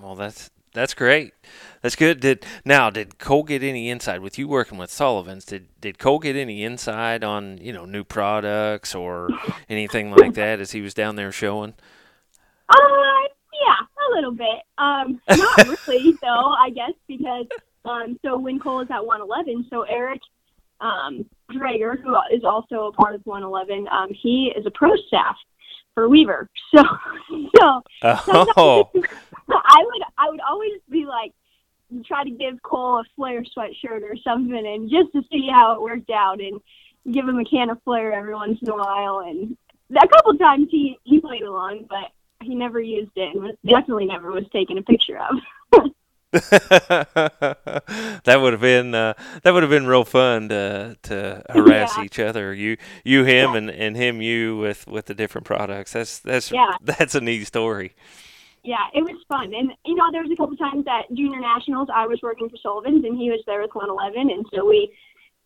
Well, 0.00 0.14
that's 0.14 0.50
that's 0.72 0.94
great. 0.94 1.34
That's 1.82 1.96
good. 1.96 2.20
Did 2.20 2.46
now 2.64 2.90
did 2.90 3.18
Cole 3.18 3.42
get 3.42 3.62
any 3.62 3.90
insight 3.90 4.22
with 4.22 4.38
you 4.38 4.48
working 4.48 4.78
with 4.78 4.90
Sullivan's? 4.90 5.44
Did 5.44 5.68
did 5.80 5.98
Cole 5.98 6.18
get 6.18 6.36
any 6.36 6.64
insight 6.64 7.24
on 7.24 7.58
you 7.58 7.72
know 7.72 7.84
new 7.84 8.04
products 8.04 8.94
or 8.94 9.28
anything 9.68 10.12
like 10.12 10.34
that 10.34 10.60
as 10.60 10.72
he 10.72 10.80
was 10.80 10.94
down 10.94 11.16
there 11.16 11.32
showing? 11.32 11.74
Uh, 12.68 13.22
yeah, 13.52 13.80
a 13.80 14.14
little 14.14 14.32
bit. 14.32 14.62
Um, 14.78 15.20
not 15.28 15.66
really 15.66 16.12
though, 16.22 16.54
I 16.58 16.70
guess, 16.70 16.92
because 17.06 17.46
um, 17.84 18.18
so 18.22 18.38
when 18.38 18.58
Cole 18.58 18.80
is 18.80 18.90
at 18.90 19.04
111, 19.04 19.66
so 19.68 19.82
Eric 19.82 20.20
um, 20.80 21.24
who 21.48 22.16
is 22.32 22.44
also 22.44 22.86
a 22.86 22.92
part 22.92 23.14
of 23.14 23.20
111, 23.24 23.88
um, 23.88 24.08
he 24.10 24.52
is 24.56 24.66
a 24.66 24.70
pro 24.70 24.90
staff 25.06 25.36
for 25.94 26.08
Weaver. 26.08 26.48
So, 26.74 26.82
so 27.56 27.82
Oh, 28.02 28.90
I 29.48 29.84
would 29.84 30.02
I 30.16 30.30
would 30.30 30.40
always 30.40 30.80
be 30.90 31.04
like 31.04 31.32
try 32.06 32.24
to 32.24 32.30
give 32.30 32.62
Cole 32.62 33.00
a 33.00 33.04
Flair 33.14 33.42
sweatshirt 33.42 34.02
or 34.02 34.16
something, 34.24 34.66
and 34.66 34.90
just 34.90 35.12
to 35.12 35.22
see 35.30 35.48
how 35.50 35.74
it 35.74 35.82
worked 35.82 36.10
out, 36.10 36.40
and 36.40 36.60
give 37.12 37.28
him 37.28 37.38
a 37.38 37.44
can 37.44 37.68
of 37.68 37.82
Flair 37.82 38.12
every 38.12 38.34
once 38.34 38.58
in 38.62 38.70
a 38.70 38.74
while. 38.74 39.20
And 39.20 39.56
a 39.90 40.08
couple 40.08 40.34
times 40.38 40.68
he 40.70 40.98
he 41.04 41.20
played 41.20 41.42
along, 41.42 41.86
but 41.90 42.10
he 42.42 42.54
never 42.54 42.80
used 42.80 43.12
it, 43.16 43.34
and 43.34 43.42
was, 43.42 43.56
definitely 43.66 44.06
never 44.06 44.30
was 44.30 44.48
taken 44.50 44.78
a 44.78 44.82
picture 44.82 45.18
of. 45.18 45.90
that 48.24 48.38
would 48.40 48.52
have 48.52 48.60
been 48.62 48.94
uh, 48.94 49.14
that 49.42 49.52
would 49.52 49.62
have 49.62 49.70
been 49.70 49.86
real 49.86 50.04
fun 50.04 50.48
to 50.48 50.96
to 51.02 51.42
harass 51.50 51.96
Yeah. 51.98 52.04
each 52.04 52.18
other. 52.18 52.54
You 52.54 52.76
you 53.04 53.24
him 53.24 53.54
and, 53.54 53.70
and 53.70 53.96
him 53.96 54.22
you 54.22 54.56
with 54.56 54.86
with 54.86 55.06
the 55.06 55.14
different 55.14 55.46
products. 55.46 55.92
That's 55.92 56.18
that's 56.20 56.50
Yeah. 56.50 56.72
that's 56.80 57.14
a 57.14 57.20
neat 57.20 57.46
story. 57.46 57.92
yeah, 58.64 58.86
it 58.94 59.02
was 59.02 59.16
fun, 59.28 59.52
and 59.54 59.72
you 59.84 59.94
know 59.94 60.10
there 60.12 60.22
was 60.22 60.30
a 60.32 60.36
couple 60.36 60.56
times 60.56 60.84
at 60.88 61.14
junior 61.14 61.40
nationals 61.40 61.88
I 61.92 62.06
was 62.06 62.20
working 62.22 62.48
for 62.48 62.56
Sullivan's, 62.56 63.04
and 63.04 63.16
he 63.18 63.30
was 63.30 63.40
there 63.46 63.60
with 63.60 63.74
111, 63.74 64.30
and 64.30 64.46
so 64.54 64.64
we 64.66 64.90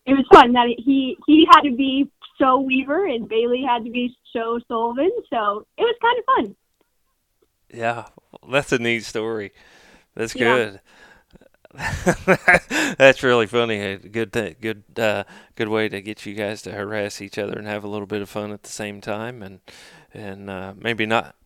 it 0.05 0.13
was 0.13 0.25
fun 0.33 0.53
that 0.53 0.69
he 0.79 1.17
he 1.27 1.47
had 1.51 1.63
to 1.63 1.75
be 1.75 2.11
so 2.39 2.61
Weaver, 2.61 3.07
and 3.07 3.29
Bailey 3.29 3.63
had 3.67 3.85
to 3.85 3.91
be 3.91 4.15
so 4.33 4.61
Sullivan, 4.69 5.11
so 5.31 5.67
it 5.79 5.83
was 5.83 5.97
kind 6.03 6.19
of 6.19 6.25
fun. 6.37 6.57
Yeah, 7.75 8.05
that's 8.53 8.71
a 8.73 8.79
neat 8.79 9.05
story. 9.05 9.53
That's 10.17 10.35
Yeah. 10.35 10.55
good. 10.57 10.81
That's 12.99 13.23
really 13.23 13.47
funny. 13.47 13.97
Good, 13.99 14.33
th- 14.33 14.61
good, 14.61 14.85
uh, 14.99 15.25
good 15.57 15.69
way 15.69 15.89
to 15.89 16.01
get 16.01 16.25
you 16.25 16.35
guys 16.35 16.63
to 16.63 16.73
harass 16.73 17.21
each 17.21 17.39
other 17.39 17.59
and 17.59 17.67
have 17.67 17.85
a 17.85 17.89
little 17.89 18.07
bit 18.07 18.23
of 18.23 18.31
fun 18.31 18.51
at 18.51 18.63
the 18.63 18.71
same 18.71 19.01
time, 19.01 19.43
and 19.43 19.61
and 20.15 20.49
uh, 20.49 20.73
maybe 20.79 21.05
not. 21.07 21.37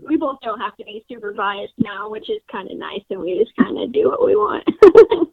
we 0.00 0.16
both 0.16 0.38
don't 0.42 0.58
have 0.60 0.76
to 0.78 0.84
be 0.84 1.04
super 1.08 1.32
biased 1.32 1.74
now, 1.78 2.10
which 2.10 2.28
is 2.28 2.40
kind 2.50 2.68
of 2.70 2.76
nice, 2.76 3.02
and 3.10 3.20
we 3.20 3.38
just 3.38 3.54
kind 3.56 3.78
of 3.78 3.92
do 3.92 4.08
what 4.08 4.24
we 4.24 4.34
want. 4.36 4.64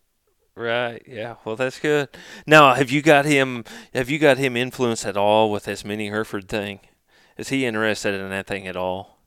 Right. 0.55 1.01
Yeah. 1.07 1.37
Well, 1.43 1.55
that's 1.55 1.79
good. 1.79 2.09
Now, 2.45 2.75
have 2.75 2.91
you 2.91 3.01
got 3.01 3.25
him? 3.25 3.63
Have 3.95 4.09
you 4.11 4.19
got 4.19 4.37
him 4.37 4.55
influenced 4.55 5.03
at 5.03 5.17
all 5.17 5.49
with 5.51 5.63
this 5.65 5.83
mini 5.83 6.09
Hereford 6.09 6.47
thing? 6.47 6.81
Is 7.37 7.49
he 7.49 7.65
interested 7.65 8.13
in 8.13 8.29
that 8.29 8.45
thing 8.45 8.67
at 8.67 8.75
all? 8.77 9.17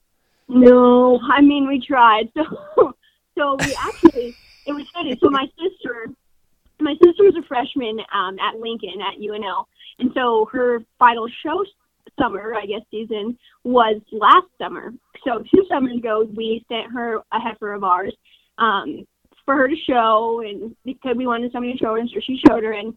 no, 0.48 1.18
I 1.32 1.40
mean 1.40 1.66
we 1.66 1.80
tried. 1.84 2.30
So, 2.76 2.94
so 3.36 3.56
we 3.56 3.76
actually 3.78 4.36
it 4.66 4.72
was 4.72 4.86
funny. 4.92 5.16
So 5.22 5.30
my 5.30 5.46
sister, 5.58 6.08
my 6.80 6.94
sister 6.94 7.24
was 7.24 7.36
a 7.36 7.46
freshman 7.46 7.98
um, 8.12 8.38
at 8.38 8.58
Lincoln 8.58 9.00
at 9.00 9.20
UNL, 9.20 9.64
and 9.98 10.10
so 10.14 10.48
her 10.52 10.82
final 10.98 11.28
show 11.42 11.64
summer, 12.18 12.54
I 12.54 12.66
guess 12.66 12.80
season 12.90 13.38
was 13.64 14.00
last 14.12 14.46
summer. 14.58 14.92
So 15.24 15.44
two 15.54 15.64
summers 15.68 15.96
ago, 15.96 16.28
we 16.34 16.64
sent 16.68 16.92
her 16.92 17.18
a 17.32 17.40
heifer 17.40 17.72
of 17.74 17.84
ours. 17.84 18.14
Um, 18.58 19.06
for 19.44 19.54
her 19.54 19.68
to 19.68 19.76
show 19.88 20.42
and 20.44 20.74
because 20.84 21.14
we 21.16 21.26
wanted 21.26 21.52
somebody 21.52 21.72
to 21.72 21.78
show 21.78 21.92
her 21.92 21.98
and 21.98 22.10
so 22.12 22.18
she 22.26 22.40
showed 22.48 22.64
her 22.64 22.72
and 22.72 22.92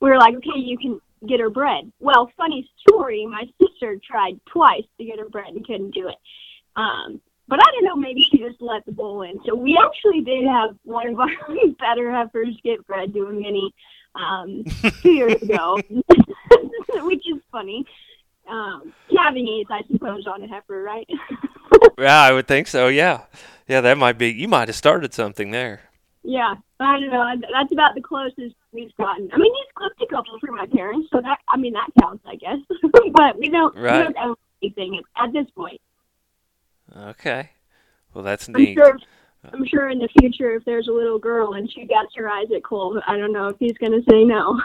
we 0.00 0.08
were 0.08 0.16
like 0.16 0.34
okay 0.34 0.56
you 0.56 0.78
can 0.78 0.98
get 1.28 1.40
her 1.40 1.50
bred. 1.50 1.90
Well, 2.00 2.30
funny 2.36 2.68
story, 2.80 3.26
my 3.26 3.44
sister 3.60 3.96
tried 4.04 4.40
twice 4.50 4.84
to 4.98 5.04
get 5.04 5.18
her 5.18 5.28
bred 5.28 5.48
and 5.48 5.66
couldn't 5.66 5.92
do 5.92 6.08
it. 6.08 6.16
Um, 6.76 7.20
but 7.50 7.58
I 7.60 7.70
don't 7.72 7.84
know, 7.84 7.96
maybe 7.96 8.24
she 8.30 8.38
just 8.38 8.62
let 8.62 8.86
the 8.86 8.92
bull 8.92 9.22
in. 9.22 9.40
So 9.44 9.56
we 9.56 9.76
actually 9.76 10.20
did 10.22 10.46
have 10.46 10.76
one 10.84 11.08
of 11.08 11.18
our 11.18 11.28
better 11.80 12.10
heifers 12.10 12.56
get 12.62 12.86
bred 12.86 13.12
to 13.12 13.26
a 13.26 13.32
mini 13.32 13.74
um, 14.14 14.64
two 15.02 15.10
years 15.10 15.42
ago, 15.42 15.76
which 17.02 17.24
is 17.28 17.42
funny. 17.50 17.84
Um, 18.48 18.92
having 19.16 19.46
aids, 19.48 19.68
I 19.70 19.82
suppose, 19.92 20.26
on 20.26 20.42
a 20.42 20.48
heifer, 20.48 20.82
right? 20.82 21.06
yeah, 21.98 22.20
I 22.20 22.32
would 22.32 22.46
think 22.48 22.68
so. 22.68 22.88
Yeah, 22.88 23.22
yeah, 23.68 23.80
that 23.80 23.98
might 23.98 24.16
be. 24.16 24.30
You 24.30 24.48
might 24.48 24.68
have 24.68 24.76
started 24.76 25.12
something 25.12 25.50
there. 25.50 25.82
Yeah, 26.22 26.54
I 26.78 27.00
don't 27.00 27.10
know. 27.10 27.26
That's 27.52 27.72
about 27.72 27.94
the 27.94 28.00
closest 28.00 28.54
we've 28.72 28.94
gotten. 28.96 29.30
I 29.32 29.38
mean, 29.38 29.52
he's 29.54 29.72
clipped 29.74 30.02
a 30.02 30.06
couple 30.06 30.38
for 30.40 30.52
my 30.52 30.66
parents, 30.66 31.08
so 31.12 31.20
that 31.20 31.38
I 31.48 31.56
mean 31.56 31.72
that 31.74 31.88
counts, 32.00 32.24
I 32.26 32.36
guess. 32.36 32.58
but 33.12 33.38
we 33.38 33.48
don't, 33.48 33.74
right. 33.76 33.98
we 33.98 34.12
don't 34.12 34.16
own 34.16 34.36
anything 34.62 35.00
at 35.16 35.32
this 35.32 35.46
point. 35.56 35.80
Okay. 36.96 37.50
Well, 38.14 38.24
that's 38.24 38.48
neat. 38.48 38.76
I'm 38.78 38.84
sure, 38.84 38.98
I'm 39.52 39.66
sure 39.66 39.88
in 39.88 39.98
the 39.98 40.08
future, 40.20 40.54
if 40.54 40.64
there's 40.64 40.88
a 40.88 40.92
little 40.92 41.18
girl 41.18 41.54
and 41.54 41.70
she 41.70 41.84
gets 41.84 42.14
her 42.16 42.28
eyes 42.28 42.48
at 42.54 42.64
Cole, 42.64 43.00
I 43.06 43.16
don't 43.16 43.32
know 43.32 43.48
if 43.48 43.56
he's 43.58 43.78
going 43.78 43.92
to 43.92 44.02
say 44.10 44.24
no. 44.24 44.60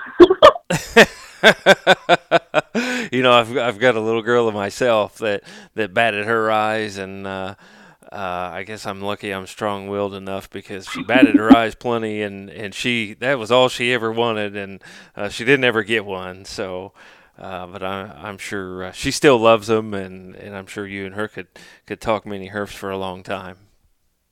you 3.12 3.22
know, 3.22 3.34
I've 3.34 3.58
I've 3.58 3.80
got 3.80 3.96
a 3.96 4.02
little 4.02 4.22
girl 4.22 4.48
of 4.48 4.54
myself 4.54 5.18
that 5.20 5.44
that 5.76 5.94
batted 5.94 6.26
her 6.26 6.52
eyes, 6.52 6.98
and 6.98 7.28
uh, 7.28 7.56
uh, 8.12 8.50
I 8.54 8.64
guess 8.64 8.86
I'm 8.86 9.02
lucky 9.02 9.32
I'm 9.32 9.48
strong-willed 9.48 10.14
enough 10.14 10.50
because 10.50 10.88
she 10.88 11.04
batted 11.04 11.36
her 11.36 11.56
eyes 11.56 11.76
plenty, 11.76 12.22
and 12.22 12.50
and 12.50 12.74
she 12.74 13.14
that 13.16 13.38
was 13.38 13.52
all 13.52 13.70
she 13.70 13.94
ever 13.94 14.12
wanted, 14.12 14.56
and 14.56 14.84
uh, 15.16 15.30
she 15.30 15.46
didn't 15.46 15.66
ever 15.66 15.84
get 15.84 16.06
one. 16.06 16.46
So 16.46 16.94
uh, 17.38 17.68
but 17.68 17.84
I, 17.84 18.14
I'm 18.16 18.38
sure 18.38 18.86
uh, 18.86 18.92
she 18.92 19.12
still 19.12 19.38
loves 19.38 19.68
them, 19.68 19.94
and, 19.94 20.36
and 20.36 20.56
I'm 20.56 20.68
sure 20.68 20.88
you 20.88 21.06
and 21.06 21.16
her 21.16 21.28
could, 21.28 21.48
could 21.86 22.02
talk 22.02 22.26
mini 22.26 22.50
herfs 22.50 22.74
for 22.74 22.90
a 22.90 22.98
long 22.98 23.24
time. 23.24 23.58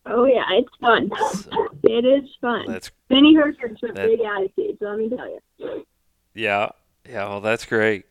Oh 0.06 0.26
yeah, 0.26 0.44
it's 0.52 0.76
fun. 0.82 1.10
So, 1.34 1.70
it 1.84 2.06
is 2.06 2.30
fun. 2.42 2.66
That's 2.68 2.92
mini 3.10 3.38
with 3.38 3.96
that, 3.96 3.96
big 3.96 4.20
attitudes. 4.20 4.78
Let 4.82 4.98
me 4.98 5.10
tell 5.10 5.30
you. 5.30 5.86
Yeah, 6.34 6.70
yeah, 7.08 7.28
well, 7.28 7.42
that's 7.42 7.66
great, 7.66 8.06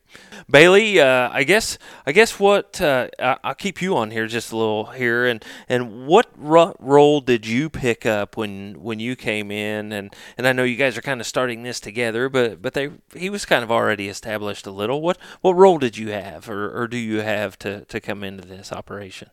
Bailey. 0.49 0.99
Uh, 0.99 1.29
I 1.31 1.43
guess 1.43 1.79
I 2.05 2.11
guess 2.11 2.39
what 2.39 2.79
uh, 2.79 3.09
I'll 3.19 3.55
keep 3.55 3.81
you 3.81 3.97
on 3.97 4.11
here 4.11 4.27
just 4.27 4.51
a 4.51 4.57
little 4.57 4.85
here, 4.87 5.25
and 5.25 5.43
and 5.67 6.05
what 6.05 6.27
ro- 6.37 6.75
role 6.79 7.19
did 7.19 7.47
you 7.47 7.69
pick 7.69 8.05
up 8.05 8.37
when 8.37 8.81
when 8.83 8.99
you 8.99 9.15
came 9.15 9.49
in? 9.49 9.91
And 9.91 10.15
and 10.37 10.47
I 10.47 10.53
know 10.53 10.63
you 10.63 10.75
guys 10.75 10.95
are 10.97 11.01
kind 11.01 11.19
of 11.19 11.25
starting 11.25 11.63
this 11.63 11.79
together, 11.79 12.29
but 12.29 12.61
but 12.61 12.73
they 12.73 12.91
he 13.15 13.31
was 13.31 13.45
kind 13.45 13.63
of 13.63 13.71
already 13.71 14.09
established 14.09 14.67
a 14.67 14.71
little. 14.71 15.01
What 15.01 15.17
what 15.41 15.53
role 15.53 15.79
did 15.79 15.97
you 15.97 16.11
have, 16.11 16.47
or, 16.47 16.69
or 16.79 16.87
do 16.87 16.97
you 16.97 17.21
have 17.21 17.57
to 17.59 17.85
to 17.85 17.99
come 17.99 18.23
into 18.23 18.47
this 18.47 18.71
operation? 18.71 19.29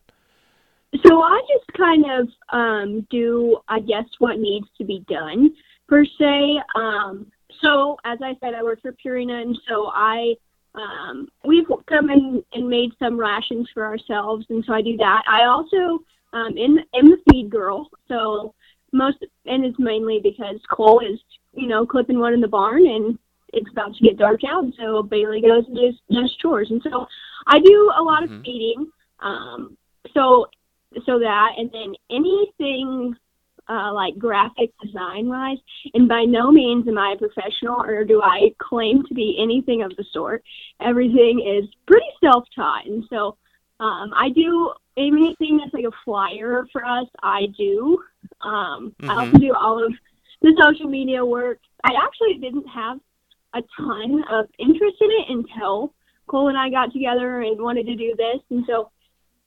So 1.07 1.23
I 1.23 1.41
just 1.55 1.77
kind 1.77 2.05
of 2.11 2.29
um, 2.49 3.07
do, 3.11 3.59
I 3.69 3.79
guess, 3.81 4.07
what 4.19 4.39
needs 4.39 4.67
to 4.79 4.85
be 4.85 5.05
done 5.09 5.51
per 5.87 6.05
se. 6.05 6.61
Um, 6.75 7.31
so 7.63 7.97
as 8.05 8.19
I 8.23 8.37
said, 8.41 8.55
I 8.55 8.63
work 8.63 8.81
for 8.83 8.93
Purina, 8.93 9.43
and 9.43 9.59
so 9.69 9.91
I 9.93 10.35
um, 10.75 11.29
we've 11.45 11.67
come 11.87 12.11
in 12.11 12.43
and 12.53 12.69
made 12.69 12.91
some 12.99 13.19
rations 13.19 13.69
for 13.75 13.85
ourselves, 13.85 14.47
and 14.51 14.65
so 14.67 14.73
I 14.73 14.83
do 14.83 14.97
that. 14.99 15.23
I 15.27 15.45
also 15.45 16.03
um, 16.33 16.57
in 16.57 16.79
am 16.95 17.11
the 17.11 17.19
feed 17.31 17.51
girl, 17.51 17.89
so 18.09 18.55
most 18.93 19.19
and 19.47 19.65
it's 19.65 19.79
mainly 19.79 20.21
because 20.23 20.61
Cole 20.71 21.01
is 21.01 21.19
you 21.53 21.67
know 21.67 21.87
clipping 21.87 22.19
one 22.19 22.35
in 22.35 22.41
the 22.41 22.49
barn, 22.49 22.87
and 22.87 23.19
it's 23.53 23.71
about 23.71 23.95
to 23.95 24.05
get 24.05 24.19
dark 24.19 24.41
out, 24.47 24.65
so 24.79 25.03
Bailey 25.03 25.41
goes 25.41 25.65
and 25.67 25.77
does, 25.77 25.95
does 26.11 26.37
chores, 26.37 26.71
and 26.71 26.83
so 26.83 27.07
I 27.47 27.59
do 27.59 27.93
a 27.97 28.03
lot 28.03 28.23
mm-hmm. 28.23 28.35
of 28.35 28.43
feeding. 28.43 28.91
Um, 29.21 29.77
so 30.15 30.47
so 31.07 31.19
that, 31.19 31.53
and 31.57 31.71
then 31.73 31.95
anything 32.11 33.17
uh, 33.71 33.93
like 33.95 34.19
graphic 34.19 34.73
design 34.83 35.29
wise. 35.29 35.59
And 35.95 36.09
by 36.09 36.25
no 36.25 36.51
means 36.51 36.89
am 36.89 36.99
I 36.99 37.15
a 37.15 37.19
professional 37.19 37.81
or 37.83 38.05
do 38.05 38.21
I 38.23 38.53
claim 38.59 39.05
to 39.07 39.15
be 39.15 39.39
anything 39.41 39.83
of 39.83 39.95
the 39.97 40.05
sort. 40.13 40.43
Everything 40.81 41.41
is 41.41 41.71
pretty 41.87 42.07
self 42.23 42.45
taught. 42.55 42.87
And 42.87 43.05
so 43.09 43.37
um, 43.79 44.13
I 44.15 44.31
do 44.35 44.73
anything 44.97 45.59
that's 45.59 45.73
like 45.73 45.85
a 45.85 45.97
flyer 46.05 46.67
for 46.73 46.85
us, 46.85 47.07
I 47.23 47.47
do. 47.57 48.03
Um, 48.43 48.95
mm-hmm. 49.01 49.11
I 49.11 49.25
also 49.25 49.39
do 49.39 49.55
all 49.55 49.85
of 49.85 49.93
the 50.43 50.55
social 50.63 50.89
media 50.89 51.25
work. 51.25 51.59
I 51.85 51.93
actually 52.03 52.39
didn't 52.41 52.67
have 52.69 52.99
a 53.55 53.63
ton 53.77 54.25
of 54.31 54.47
interest 54.59 54.97
in 55.01 55.11
it 55.11 55.27
until 55.29 55.95
Cole 56.27 56.49
and 56.49 56.59
I 56.59 56.71
got 56.71 56.93
together 56.93 57.41
and 57.41 57.61
wanted 57.61 57.87
to 57.87 57.97
do 57.97 58.15
this. 58.17 58.41
And 58.51 58.65
so 58.67 58.91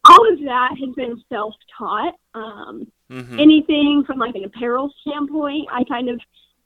all 0.05 0.33
of 0.33 0.39
that 0.39 0.71
has 0.79 0.95
been 0.95 1.21
self 1.29 1.53
taught. 1.77 2.15
Um, 2.33 2.91
mm-hmm. 3.11 3.39
Anything 3.39 4.03
from 4.05 4.19
like 4.19 4.35
an 4.35 4.43
apparel 4.43 4.93
standpoint, 5.01 5.67
I 5.71 5.83
kind 5.83 6.09
of 6.09 6.19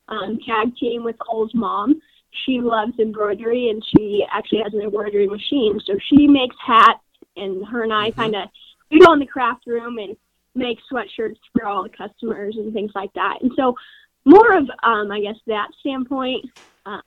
um, 0.07 0.39
tag 0.45 0.75
team 0.77 1.03
with 1.03 1.17
Cole's 1.19 1.53
mom. 1.53 2.01
She 2.45 2.59
loves 2.61 2.93
embroidery 2.99 3.69
and 3.69 3.83
she 3.95 4.25
actually 4.31 4.61
has 4.63 4.73
an 4.73 4.81
embroidery 4.81 5.27
machine. 5.27 5.79
So 5.85 5.97
she 6.09 6.27
makes 6.27 6.55
hats, 6.65 6.99
and 7.35 7.65
her 7.67 7.83
and 7.83 7.93
I 7.93 8.09
mm-hmm. 8.09 8.19
kind 8.19 8.35
of 8.35 8.49
we 8.91 8.99
go 8.99 9.13
in 9.13 9.19
the 9.19 9.25
craft 9.25 9.67
room 9.67 9.97
and 9.97 10.15
make 10.55 10.79
sweatshirts 10.91 11.37
for 11.53 11.65
all 11.65 11.83
the 11.83 11.89
customers 11.89 12.55
and 12.57 12.73
things 12.73 12.91
like 12.95 13.13
that. 13.13 13.39
And 13.41 13.51
so, 13.55 13.75
more 14.25 14.57
of 14.57 14.69
um, 14.83 15.11
I 15.11 15.21
guess 15.21 15.37
that 15.47 15.69
standpoint. 15.79 16.45
Um, 16.85 17.01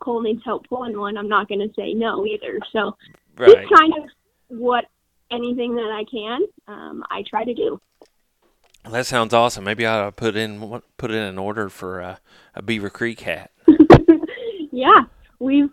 Cole 0.00 0.22
needs 0.22 0.42
help 0.44 0.66
pulling 0.66 0.98
one. 0.98 1.18
I'm 1.18 1.28
not 1.28 1.46
going 1.46 1.60
to 1.60 1.72
say 1.74 1.92
no 1.92 2.24
either. 2.24 2.58
So, 2.72 2.96
right. 3.36 3.50
it's 3.50 3.70
kind 3.70 3.92
of 3.98 4.08
what 4.48 4.86
anything 5.30 5.76
that 5.76 5.90
I 5.90 6.04
can, 6.10 6.40
um, 6.66 7.04
I 7.10 7.22
try 7.28 7.44
to 7.44 7.54
do. 7.54 7.80
That 8.88 9.06
sounds 9.06 9.34
awesome. 9.34 9.64
Maybe 9.64 9.86
I 9.86 9.98
ought 9.98 10.04
to 10.06 10.12
put 10.12 10.36
in 10.36 10.82
put 10.96 11.10
in 11.10 11.22
an 11.22 11.38
order 11.38 11.68
for 11.68 12.00
a, 12.00 12.20
a 12.54 12.62
Beaver 12.62 12.90
Creek 12.90 13.20
hat. 13.20 13.50
yeah, 14.72 15.02
we 15.38 15.68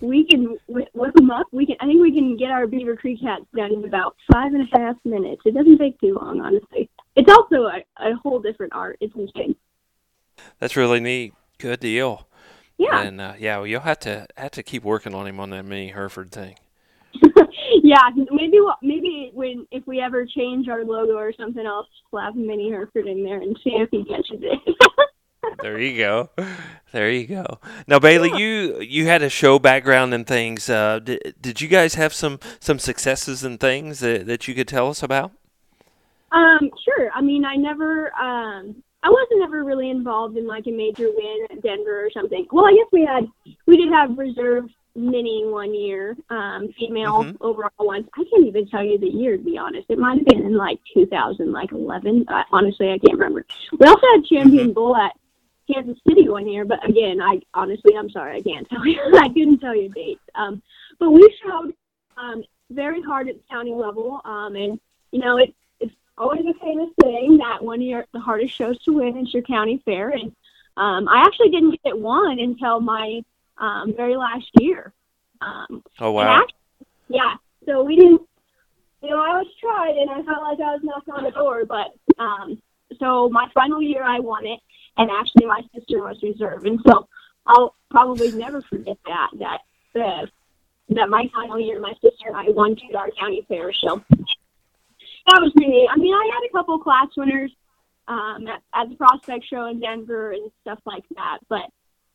we 0.00 0.26
can 0.26 0.56
whip 0.66 1.14
them 1.14 1.30
up. 1.30 1.46
We 1.52 1.66
can. 1.66 1.76
I 1.80 1.86
think 1.86 2.00
we 2.00 2.12
can 2.12 2.36
get 2.36 2.50
our 2.50 2.66
Beaver 2.66 2.96
Creek 2.96 3.20
hats 3.22 3.44
done 3.54 3.72
in 3.72 3.84
about 3.84 4.16
five 4.32 4.52
and 4.54 4.68
a 4.72 4.78
half 4.78 4.96
minutes. 5.04 5.42
It 5.44 5.54
doesn't 5.54 5.78
take 5.78 6.00
too 6.00 6.14
long, 6.20 6.40
honestly. 6.40 6.88
It's 7.14 7.30
also 7.30 7.66
a, 7.66 7.84
a 7.98 8.14
whole 8.22 8.40
different 8.40 8.72
art. 8.74 8.98
It's 9.00 9.14
insane. 9.14 9.56
That's 10.58 10.76
really 10.76 11.00
neat. 11.00 11.34
Good 11.58 11.80
deal. 11.80 12.26
Yeah. 12.78 13.00
And 13.00 13.20
uh, 13.20 13.34
yeah, 13.38 13.56
well, 13.58 13.66
you'll 13.66 13.80
have 13.80 14.00
to 14.00 14.26
have 14.36 14.50
to 14.52 14.62
keep 14.62 14.82
working 14.82 15.14
on 15.14 15.26
him 15.26 15.40
on 15.40 15.50
that 15.50 15.64
mini 15.64 15.88
Hereford 15.88 16.30
thing. 16.30 16.56
yeah, 17.82 18.08
maybe 18.30 18.58
maybe 18.82 19.30
when 19.34 19.66
if 19.70 19.86
we 19.86 20.00
ever 20.00 20.26
change 20.26 20.68
our 20.68 20.84
logo 20.84 21.14
or 21.14 21.32
something, 21.32 21.66
I'll 21.66 21.86
slap 22.10 22.34
Mini 22.34 22.70
Hereford 22.70 23.06
in 23.06 23.24
there 23.24 23.40
and 23.40 23.58
see 23.62 23.70
if 23.70 23.88
he 23.90 24.04
catches 24.04 24.40
it. 24.42 24.76
there 25.62 25.78
you 25.78 25.96
go, 25.98 26.30
there 26.92 27.10
you 27.10 27.26
go. 27.26 27.58
Now, 27.86 27.98
Bailey, 27.98 28.30
yeah. 28.30 28.38
you 28.38 28.80
you 28.80 29.06
had 29.06 29.22
a 29.22 29.30
show 29.30 29.58
background 29.58 30.14
and 30.14 30.26
things. 30.26 30.68
Uh, 30.68 30.98
did, 30.98 31.34
did 31.40 31.60
you 31.60 31.68
guys 31.68 31.94
have 31.94 32.12
some 32.12 32.40
some 32.60 32.78
successes 32.78 33.44
and 33.44 33.58
things 33.58 34.00
that, 34.00 34.26
that 34.26 34.48
you 34.48 34.54
could 34.54 34.68
tell 34.68 34.88
us 34.88 35.02
about? 35.02 35.32
Um, 36.32 36.70
sure. 36.84 37.10
I 37.14 37.20
mean, 37.20 37.44
I 37.44 37.56
never 37.56 38.12
um, 38.14 38.82
I 39.02 39.08
wasn't 39.08 39.42
ever 39.44 39.64
really 39.64 39.90
involved 39.90 40.36
in 40.36 40.46
like 40.46 40.66
a 40.66 40.72
major 40.72 41.08
win 41.14 41.46
at 41.50 41.62
Denver 41.62 42.04
or 42.04 42.10
something. 42.12 42.46
Well, 42.50 42.66
I 42.66 42.72
guess 42.72 42.88
we 42.92 43.04
had 43.04 43.26
we 43.66 43.76
did 43.76 43.92
have 43.92 44.18
reserve 44.18 44.64
mini 44.96 45.44
one 45.44 45.74
year, 45.74 46.16
um, 46.30 46.68
female 46.78 47.24
mm-hmm. 47.24 47.36
overall 47.40 47.70
ones. 47.78 48.06
I 48.14 48.24
can't 48.30 48.46
even 48.46 48.66
tell 48.68 48.82
you 48.82 48.98
the 48.98 49.08
year 49.08 49.36
to 49.36 49.42
be 49.42 49.58
honest. 49.58 49.86
It 49.88 49.98
might 49.98 50.18
have 50.18 50.26
been 50.26 50.42
in 50.42 50.56
like 50.56 50.80
2000, 50.94 51.52
like 51.52 51.72
11. 51.72 52.26
Uh, 52.28 52.42
honestly, 52.52 52.90
I 52.90 52.98
can't 52.98 53.18
remember. 53.18 53.44
We 53.78 53.86
also 53.86 54.06
had 54.14 54.24
champion 54.24 54.66
mm-hmm. 54.66 54.72
bull 54.72 54.96
at 54.96 55.12
Kansas 55.72 55.98
City 56.08 56.28
one 56.28 56.48
year, 56.48 56.64
but 56.64 56.86
again, 56.88 57.20
I 57.20 57.40
honestly, 57.54 57.94
I'm 57.96 58.10
sorry, 58.10 58.38
I 58.38 58.42
can't 58.42 58.68
tell 58.70 58.86
you. 58.86 59.00
I 59.14 59.28
couldn't 59.28 59.58
tell 59.58 59.74
you 59.74 59.88
dates. 59.90 60.20
Um, 60.34 60.62
but 60.98 61.10
we 61.10 61.28
showed 61.44 61.72
um, 62.16 62.42
very 62.70 63.02
hard 63.02 63.28
at 63.28 63.36
the 63.36 63.42
county 63.50 63.72
level, 63.72 64.20
um, 64.24 64.56
and 64.56 64.80
you 65.10 65.20
know, 65.20 65.36
it, 65.36 65.54
it's 65.80 65.94
always 66.18 66.44
a 66.46 66.58
famous 66.60 66.90
thing 67.02 67.38
that 67.38 67.62
one 67.62 67.80
of 67.80 67.86
your 67.86 68.06
the 68.12 68.20
hardest 68.20 68.54
shows 68.54 68.82
to 68.84 68.92
win 68.92 69.16
is 69.18 69.32
your 69.32 69.42
county 69.42 69.82
fair, 69.84 70.10
and 70.10 70.34
um, 70.76 71.08
I 71.08 71.22
actually 71.22 71.50
didn't 71.50 71.82
get 71.84 71.98
one 71.98 72.38
until 72.38 72.80
my 72.80 73.22
um, 73.58 73.94
very 73.96 74.16
last 74.16 74.50
year. 74.60 74.92
Um, 75.40 75.82
oh 76.00 76.12
wow! 76.12 76.42
Actually, 76.42 76.86
yeah, 77.08 77.34
so 77.66 77.82
we 77.82 77.96
didn't. 77.96 78.22
You 79.02 79.10
know, 79.10 79.18
I 79.18 79.38
was 79.38 79.46
tried, 79.60 79.96
and 79.96 80.10
I 80.10 80.22
felt 80.22 80.42
like 80.42 80.58
I 80.58 80.72
was 80.72 80.80
knocking 80.82 81.14
on 81.14 81.24
the 81.24 81.30
door. 81.30 81.64
But 81.64 81.94
um, 82.18 82.60
so 82.98 83.28
my 83.28 83.48
final 83.54 83.82
year, 83.82 84.02
I 84.02 84.20
won 84.20 84.46
it, 84.46 84.60
and 84.96 85.10
actually, 85.10 85.46
my 85.46 85.62
sister 85.74 85.98
was 85.98 86.18
reserve, 86.22 86.64
and 86.64 86.80
so 86.86 87.08
I'll 87.46 87.74
probably 87.90 88.32
never 88.32 88.62
forget 88.62 88.96
that. 89.06 89.30
That 89.38 90.00
uh, 90.00 90.26
that 90.90 91.08
my 91.08 91.28
final 91.34 91.60
year, 91.60 91.80
my 91.80 91.92
sister 91.94 92.26
and 92.26 92.36
I 92.36 92.44
won 92.48 92.76
two 92.76 92.92
Dark 92.92 93.10
County 93.18 93.44
Fair. 93.48 93.72
So 93.72 94.02
that 94.10 95.40
was 95.40 95.52
pretty. 95.54 95.70
neat. 95.70 95.88
I 95.90 95.96
mean, 95.96 96.14
I 96.14 96.30
had 96.32 96.48
a 96.48 96.52
couple 96.52 96.78
class 96.78 97.08
winners 97.16 97.52
um, 98.08 98.46
at, 98.46 98.62
at 98.74 98.88
the 98.88 98.96
prospect 98.96 99.44
show 99.48 99.66
in 99.66 99.80
Denver 99.80 100.32
and 100.32 100.50
stuff 100.62 100.78
like 100.86 101.04
that, 101.16 101.38
but 101.48 101.64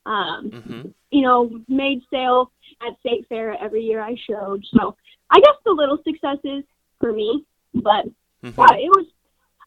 Um, 0.05 0.51
Mm-hmm. 0.51 0.89
you 1.11 1.21
know, 1.21 1.61
made 1.67 2.01
sale 2.11 2.51
at 2.81 2.97
state 3.01 3.25
fair 3.27 3.55
every 3.61 3.81
year 3.83 4.01
I 4.01 4.15
showed. 4.27 4.63
So 4.73 4.95
I 5.29 5.39
guess 5.39 5.55
the 5.65 5.71
little 5.71 5.99
successes 6.03 6.63
for 6.99 7.11
me, 7.13 7.45
but 7.73 8.05
Mm-hmm. 8.43 8.59
yeah, 8.59 8.73
it 8.77 8.89
was. 8.89 9.05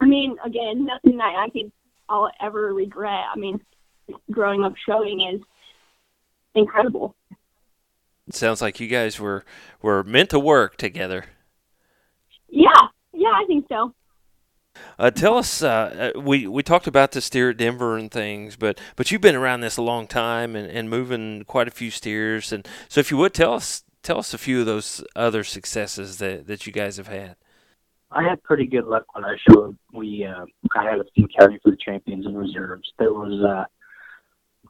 I 0.01 0.07
mean, 0.07 0.37
again, 0.45 0.85
nothing 0.85 1.17
that 1.19 1.37
I 1.37 1.49
could 1.51 1.71
I'll 2.09 2.31
ever 2.41 2.75
regret. 2.75 3.25
I 3.33 3.37
mean, 3.39 3.61
growing 4.31 4.65
up 4.65 4.75
showing 4.85 5.21
is 5.21 5.41
incredible. 6.55 7.15
It 8.27 8.35
sounds 8.35 8.61
like 8.61 8.81
you 8.81 8.89
guys 8.89 9.21
were 9.21 9.45
were 9.83 10.03
meant 10.03 10.31
to 10.31 10.39
work 10.41 10.77
together. 10.77 11.27
Yeah, 12.49 12.89
yeah, 13.13 13.29
I 13.29 13.45
think 13.47 13.67
so. 13.69 13.95
Uh, 14.99 15.11
tell 15.11 15.37
us, 15.37 15.63
uh, 15.63 16.13
uh, 16.17 16.21
we 16.21 16.47
we 16.47 16.63
talked 16.63 16.87
about 16.87 17.13
the 17.13 17.21
steer 17.21 17.51
at 17.51 17.57
Denver 17.57 17.97
and 17.97 18.11
things, 18.11 18.57
but 18.57 18.81
but 18.97 19.11
you've 19.11 19.21
been 19.21 19.35
around 19.35 19.61
this 19.61 19.77
a 19.77 19.83
long 19.83 20.07
time 20.07 20.55
and, 20.57 20.71
and 20.71 20.89
moving 20.89 21.45
quite 21.45 21.69
a 21.69 21.73
few 21.73 21.91
steers, 21.91 22.53
and 22.53 22.67
so 22.89 23.01
if 23.01 23.11
you 23.11 23.17
would 23.17 23.35
tell 23.35 23.55
us 23.55 23.85
tell 24.05 24.19
us 24.19 24.35
a 24.35 24.39
few 24.39 24.61
of 24.61 24.67
those 24.67 25.03
other 25.17 25.43
successes 25.43 26.19
that, 26.19 26.47
that 26.47 26.67
you 26.67 26.73
guys 26.73 26.99
have 26.99 27.09
had. 27.09 27.37
I 28.11 28.23
had 28.23 28.43
pretty 28.45 28.67
good 28.67 28.85
luck 28.85 29.05
when 29.15 29.25
I 29.25 29.37
showed. 29.49 29.77
We 29.93 30.25
uh, 30.25 30.45
I 30.77 30.85
had 30.85 31.01
a 31.01 31.05
few 31.15 31.27
county 31.39 31.59
food 31.65 31.81
champions 31.81 32.27
and 32.27 32.39
reserves. 32.39 32.93
There 32.99 33.13
was 33.13 33.43
uh, 33.45 33.65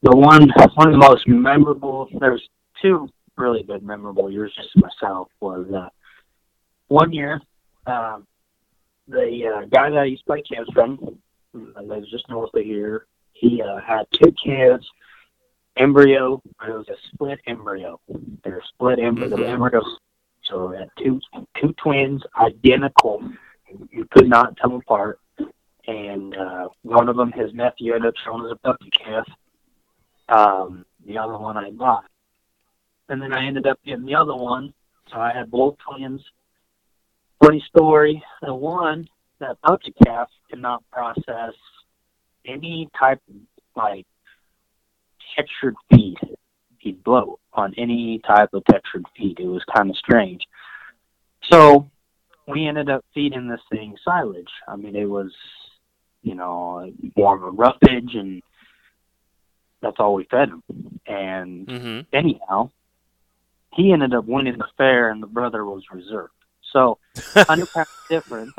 the 0.03 0.17
one 0.17 0.49
one 0.75 0.89
of 0.89 0.93
the 0.93 0.99
most 0.99 1.29
memorable. 1.29 2.09
There's 2.19 2.43
two 2.81 3.09
really 3.37 3.63
good 3.63 3.83
memorable 3.83 4.31
years 4.31 4.55
just 4.57 4.71
myself. 4.77 5.29
Was 5.41 5.67
uh, 5.75 5.91
one 6.89 7.13
year 7.13 7.43
um, 7.87 8.27
the 9.09 9.47
uh, 9.47 9.67
guy 9.67 9.91
that 9.91 9.99
I 9.99 10.05
used 10.05 10.23
to 10.23 10.27
play 10.27 10.43
kids 10.43 10.69
from, 10.73 11.19
that 11.55 11.85
was 11.85 12.11
just 12.11 12.29
north 12.29 12.55
of 12.55 12.63
here. 12.65 13.07
He 13.33 13.63
uh, 13.63 13.81
had 13.81 14.07
two 14.13 14.33
kids, 14.33 14.89
embryo. 15.77 16.43
It 16.67 16.71
was 16.71 16.89
a 16.89 16.97
split 17.13 17.41
embryo. 17.47 18.01
They're 18.43 18.63
split 18.69 18.99
embryo. 18.99 19.29
The 19.29 19.37
Mhm. 19.37 19.53
embryos 19.53 19.99
so 20.45 20.69
we 20.69 20.77
had 20.77 20.91
two 20.99 21.21
two 21.61 21.73
twins, 21.75 22.23
identical. 22.39 23.23
You 23.91 24.07
could 24.11 24.29
not 24.29 24.57
tell 24.57 24.71
them 24.71 24.81
apart. 24.81 25.19
And 25.87 26.37
uh, 26.37 26.69
one 26.83 27.09
of 27.09 27.17
them, 27.17 27.33
his 27.33 27.53
nephew, 27.53 27.95
ended 27.95 28.09
up 28.09 28.15
showing 28.25 28.45
as 28.47 28.53
a 28.53 28.57
puppy 28.57 28.91
calf. 28.91 29.27
Um, 30.29 30.85
the 31.07 31.19
other 31.19 31.37
one 31.37 31.57
I 31.57 31.71
bought. 31.71 32.05
And 33.09 33.21
then 33.21 33.33
I 33.35 33.45
ended 33.45 33.67
up 33.67 33.79
getting 33.85 34.07
the 34.07 34.15
other 34.15 34.35
one. 34.35 34.73
So 35.11 35.19
I 35.19 35.33
had 35.33 35.51
both 35.51 35.77
twins. 35.79 36.23
Funny 37.45 37.65
story. 37.69 38.23
The 38.43 38.55
one, 38.55 39.07
that 39.41 39.61
puppy 39.63 39.93
calf, 40.05 40.29
could 40.49 40.63
not 40.63 40.83
process 40.91 41.53
any 42.47 42.89
type 42.99 43.21
of 43.29 43.35
like 43.77 44.07
textured 45.37 45.75
feed. 45.91 46.17
He'd 46.79 47.03
bloat 47.05 47.41
on 47.53 47.75
any 47.77 48.21
type 48.27 48.51
of 48.53 48.65
textured 48.65 49.05
feed. 49.17 49.41
It 49.41 49.47
was 49.47 49.63
kind 49.77 49.91
of 49.91 49.97
strange. 49.97 50.43
So 51.51 51.91
we 52.47 52.67
ended 52.67 52.89
up 52.91 53.05
feeding 53.15 53.49
this 53.49 53.61
thing 53.71 53.97
silage. 54.05 54.51
I 54.69 54.77
mean, 54.77 54.95
it 54.97 55.09
was, 55.09 55.33
you 56.23 56.35
know, 56.35 56.93
more 57.17 57.37
of 57.37 57.43
a 57.43 57.51
roughage, 57.51 58.15
and 58.15 58.43
that's 59.83 59.97
all 59.99 60.15
we 60.15 60.25
fed 60.31 60.49
him. 60.49 60.63
And 61.07 61.67
Mm-hmm. 61.67 62.01
anyhow, 62.17 62.71
he 63.75 63.93
ended 63.93 64.15
up 64.15 64.27
winning 64.27 64.59
the 64.59 64.69
fair, 64.77 65.11
and 65.11 65.23
the 65.23 65.27
brother 65.27 65.65
was 65.65 65.83
reserved. 65.91 66.34
So, 66.75 66.99
hundred 67.37 67.73
pounds 67.73 67.89
difference. 68.11 68.53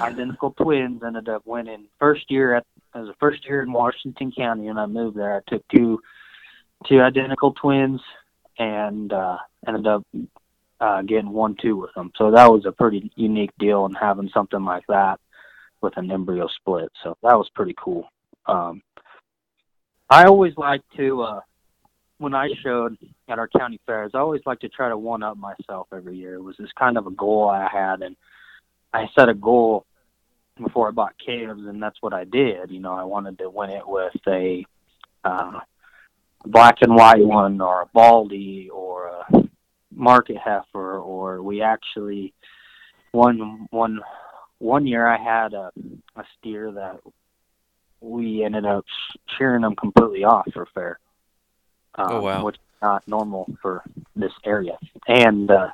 Identical 0.00 0.52
twins 0.52 1.02
ended 1.02 1.28
up 1.28 1.42
winning 1.46 1.86
first 1.98 2.30
year 2.30 2.54
at 2.54 2.66
as 2.94 3.08
a 3.08 3.14
first 3.18 3.44
year 3.46 3.62
in 3.62 3.72
Washington 3.72 4.32
County, 4.36 4.68
and 4.68 4.78
I 4.78 4.86
moved 4.86 5.16
there. 5.16 5.36
I 5.36 5.50
took 5.50 5.66
two 5.74 6.00
two 6.86 7.00
identical 7.00 7.52
twins, 7.54 8.00
and 8.58 9.12
uh, 9.12 9.38
ended 9.66 9.86
up 9.86 10.04
uh, 10.80 11.02
getting 11.02 11.30
one 11.30 11.56
two 11.60 11.76
with 11.76 11.94
them. 11.94 12.12
So 12.16 12.30
that 12.32 12.50
was 12.50 12.66
a 12.66 12.72
pretty 12.72 13.10
unique 13.16 13.52
deal, 13.58 13.86
and 13.86 13.96
having 13.98 14.30
something 14.34 14.64
like 14.64 14.84
that 14.88 15.18
with 15.80 15.96
an 15.96 16.10
embryo 16.10 16.46
split. 16.48 16.92
So 17.02 17.16
that 17.22 17.38
was 17.38 17.48
pretty 17.54 17.74
cool. 17.82 18.06
Um, 18.46 18.82
I 20.10 20.24
always 20.24 20.54
like 20.58 20.82
to 20.96 21.22
uh, 21.22 21.40
when 22.20 22.34
I 22.34 22.50
showed 22.62 22.98
at 23.30 23.38
our 23.38 23.48
county 23.48 23.80
fairs. 23.86 24.10
I 24.12 24.18
always 24.18 24.42
like 24.44 24.60
to 24.60 24.68
try 24.68 24.90
to 24.90 24.98
one 24.98 25.22
up 25.22 25.38
myself 25.38 25.88
every 25.90 26.18
year. 26.18 26.34
It 26.34 26.42
was 26.42 26.54
this 26.58 26.70
kind 26.78 26.98
of 26.98 27.06
a 27.06 27.10
goal 27.10 27.48
I 27.48 27.66
had, 27.72 28.02
and 28.02 28.14
I 28.92 29.08
set 29.18 29.30
a 29.30 29.34
goal 29.34 29.86
before 30.62 30.88
I 30.88 30.90
bought 30.90 31.14
calves, 31.24 31.62
and 31.66 31.82
that's 31.82 31.96
what 32.02 32.12
I 32.12 32.24
did. 32.24 32.70
You 32.70 32.80
know, 32.80 32.92
I 32.92 33.04
wanted 33.04 33.38
to 33.38 33.48
win 33.48 33.70
it 33.70 33.88
with 33.88 34.12
a 34.28 34.66
uh, 35.24 35.60
black 36.44 36.76
and 36.82 36.94
white 36.94 37.24
one, 37.24 37.58
or 37.62 37.82
a 37.82 37.86
baldy, 37.86 38.68
or 38.70 39.06
a 39.06 39.48
market 39.90 40.36
heifer, 40.36 40.98
or 40.98 41.42
we 41.42 41.62
actually 41.62 42.34
one 43.12 43.66
one 43.70 43.98
one 44.58 44.86
year 44.86 45.08
I 45.08 45.16
had 45.16 45.54
a 45.54 45.72
a 46.16 46.24
steer 46.38 46.70
that 46.72 47.00
we 48.02 48.44
ended 48.44 48.66
up 48.66 48.84
shearing 49.38 49.62
them 49.62 49.74
completely 49.74 50.24
off 50.24 50.46
for 50.52 50.66
fair. 50.74 50.98
Um, 51.96 52.06
Oh, 52.10 52.20
wow. 52.22 52.44
Which 52.44 52.56
is 52.56 52.60
not 52.82 53.06
normal 53.06 53.52
for 53.60 53.82
this 54.16 54.32
area, 54.44 54.78
and 55.06 55.50
uh, 55.50 55.68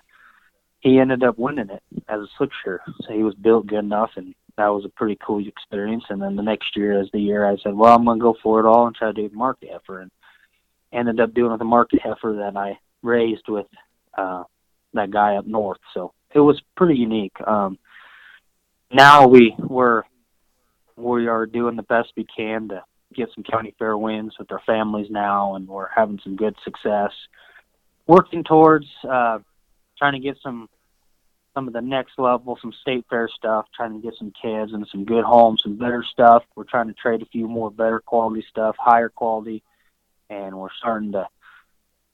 he 0.81 0.98
ended 0.98 1.22
up 1.22 1.38
winning 1.38 1.70
it 1.70 1.83
as 2.09 2.20
a 2.20 2.26
slick 2.37 2.50
shear. 2.62 2.81
So 3.02 3.12
he 3.12 3.22
was 3.22 3.35
built 3.35 3.66
good 3.66 3.81
enough, 3.81 4.11
and 4.16 4.35
that 4.57 4.68
was 4.68 4.85
a 4.85 4.88
pretty 4.88 5.18
cool 5.24 5.46
experience. 5.46 6.05
And 6.09 6.20
then 6.20 6.37
the 6.37 6.42
next 6.42 6.76
year, 6.76 7.00
as 7.00 7.09
the 7.12 7.20
year, 7.20 7.46
I 7.46 7.57
said, 7.62 7.74
"Well, 7.74 7.94
I'm 7.94 8.05
going 8.05 8.18
to 8.18 8.22
go 8.22 8.35
for 8.42 8.61
it 8.61 8.66
all 8.66 8.87
and 8.87 8.96
try 8.96 9.09
to 9.09 9.12
do 9.12 9.29
the 9.29 9.37
market 9.37 9.70
heifer," 9.70 10.00
and 10.00 10.11
ended 10.92 11.20
up 11.20 11.35
doing 11.35 11.57
the 11.59 11.64
market 11.64 12.00
heifer 12.02 12.35
that 12.38 12.57
I 12.57 12.79
raised 13.02 13.48
with 13.48 13.66
uh, 14.16 14.44
that 14.94 15.11
guy 15.11 15.37
up 15.37 15.46
north. 15.46 15.79
So 15.94 16.12
it 16.35 16.40
was 16.40 16.61
pretty 16.76 16.96
unique. 16.96 17.35
Um, 17.46 17.79
now 18.92 19.26
we 19.26 19.55
we're 19.59 20.02
we 20.96 21.26
are 21.29 21.46
doing 21.46 21.76
the 21.76 21.83
best 21.83 22.12
we 22.16 22.24
can 22.24 22.68
to 22.68 22.83
get 23.16 23.31
some 23.35 23.44
county 23.44 23.74
fair 23.79 23.96
wins 23.96 24.35
with 24.38 24.48
their 24.48 24.62
families 24.66 25.11
now, 25.11 25.55
and 25.55 25.66
we're 25.66 25.88
having 25.88 26.20
some 26.22 26.37
good 26.37 26.55
success. 26.64 27.11
Working 28.07 28.44
towards 28.44 28.87
uh, 29.09 29.38
trying 29.98 30.12
to 30.12 30.18
get 30.20 30.37
some 30.42 30.68
some 31.55 31.66
of 31.66 31.72
the 31.72 31.81
next 31.81 32.18
level, 32.18 32.59
some 32.61 32.72
state 32.83 33.07
fair 33.09 33.31
stuff, 33.35 33.64
trying 33.74 33.94
to 33.94 33.98
get 33.98 34.12
some 34.18 34.31
kids 34.42 34.74
and 34.74 34.87
some 34.92 35.07
good 35.07 35.24
homes, 35.24 35.62
some 35.62 35.76
better 35.76 36.05
stuff. 36.12 36.42
We're 36.55 36.64
trying 36.64 36.88
to 36.88 36.92
trade 36.92 37.22
a 37.22 37.26
few 37.26 37.48
more 37.48 37.70
better 37.70 37.98
quality 37.98 38.44
stuff, 38.50 38.76
higher 38.79 39.09
quality, 39.09 39.62
and 40.29 40.59
we're 40.59 40.68
starting 40.79 41.12
to 41.12 41.26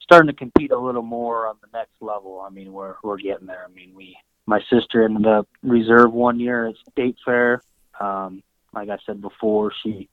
starting 0.00 0.28
to 0.28 0.32
compete 0.36 0.70
a 0.70 0.78
little 0.78 1.02
more 1.02 1.48
on 1.48 1.56
the 1.60 1.76
next 1.76 1.94
level. 2.00 2.40
I 2.40 2.50
mean, 2.50 2.72
we're 2.72 2.94
we're 3.02 3.18
getting 3.18 3.46
there. 3.46 3.66
I 3.68 3.72
mean, 3.72 3.92
we 3.94 4.16
my 4.46 4.60
sister 4.70 5.04
ended 5.04 5.26
up 5.26 5.48
reserve 5.62 6.12
one 6.12 6.38
year 6.38 6.68
at 6.68 6.74
state 6.90 7.16
fair. 7.24 7.62
Um, 8.00 8.42
like 8.72 8.88
I 8.88 8.98
said 9.04 9.20
before, 9.20 9.72
she 9.82 10.08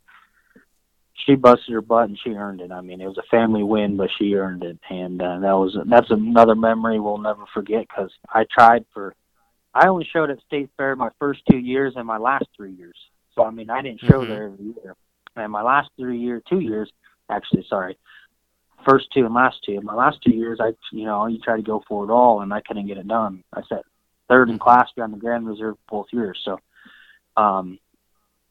she 1.25 1.35
busted 1.35 1.73
her 1.73 1.81
butt 1.81 2.09
and 2.09 2.19
she 2.23 2.31
earned 2.31 2.61
it. 2.61 2.71
I 2.71 2.81
mean, 2.81 3.01
it 3.01 3.07
was 3.07 3.17
a 3.17 3.29
family 3.29 3.63
win, 3.63 3.97
but 3.97 4.09
she 4.17 4.35
earned 4.35 4.63
it, 4.63 4.79
and 4.89 5.21
uh, 5.21 5.39
that 5.39 5.51
was 5.53 5.77
that's 5.87 6.11
another 6.11 6.55
memory 6.55 6.99
we'll 6.99 7.17
never 7.17 7.43
forget 7.53 7.85
because 7.87 8.11
I 8.29 8.45
tried 8.51 8.85
for. 8.93 9.13
I 9.73 9.87
only 9.87 10.07
showed 10.11 10.31
at 10.31 10.39
state 10.47 10.69
fair 10.77 10.95
my 10.95 11.09
first 11.19 11.41
two 11.49 11.57
years 11.57 11.93
and 11.95 12.07
my 12.07 12.17
last 12.17 12.45
three 12.55 12.71
years. 12.71 12.97
So 13.35 13.43
I 13.43 13.51
mean, 13.51 13.69
I 13.69 13.81
didn't 13.81 14.01
show 14.01 14.25
Mhm. 14.25 14.27
there 14.27 14.43
every 14.45 14.65
year. 14.65 14.95
And 15.35 15.51
my 15.51 15.61
last 15.61 15.89
three 15.97 16.17
year, 16.17 16.41
two 16.49 16.59
years, 16.59 16.91
actually, 17.29 17.63
sorry, 17.69 17.97
first 18.83 19.11
two 19.13 19.25
and 19.25 19.33
last 19.33 19.63
two. 19.63 19.79
My 19.81 19.93
last 19.93 20.21
two 20.23 20.33
years, 20.33 20.59
I 20.59 20.73
you 20.91 21.05
know 21.05 21.27
you 21.27 21.39
try 21.39 21.55
to 21.55 21.61
go 21.61 21.83
for 21.87 22.03
it 22.05 22.11
all, 22.11 22.41
and 22.41 22.53
I 22.53 22.61
couldn't 22.61 22.87
get 22.87 22.97
it 22.97 23.07
done. 23.07 23.43
I 23.53 23.61
sat 23.63 23.83
third 24.27 24.49
in 24.49 24.59
class 24.59 24.89
behind 24.95 25.13
the 25.13 25.17
Grand 25.17 25.47
Reserve 25.47 25.75
both 25.89 26.07
years. 26.11 26.39
So, 26.43 26.59
um, 27.37 27.79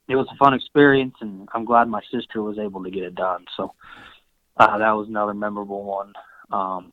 it 0.08 0.16
was 0.16 0.26
a 0.32 0.36
fun 0.36 0.54
experience, 0.54 1.14
and 1.20 1.48
I'm 1.54 1.64
glad 1.64 1.88
my 1.88 2.00
sister 2.10 2.42
was 2.42 2.58
able 2.58 2.82
to 2.84 2.90
get 2.90 3.02
it 3.02 3.14
done. 3.14 3.44
So, 3.56 3.74
uh, 4.56 4.78
that 4.78 4.92
was 4.92 5.08
another 5.08 5.34
memorable 5.34 5.84
one. 5.84 6.12
Um, 6.50 6.92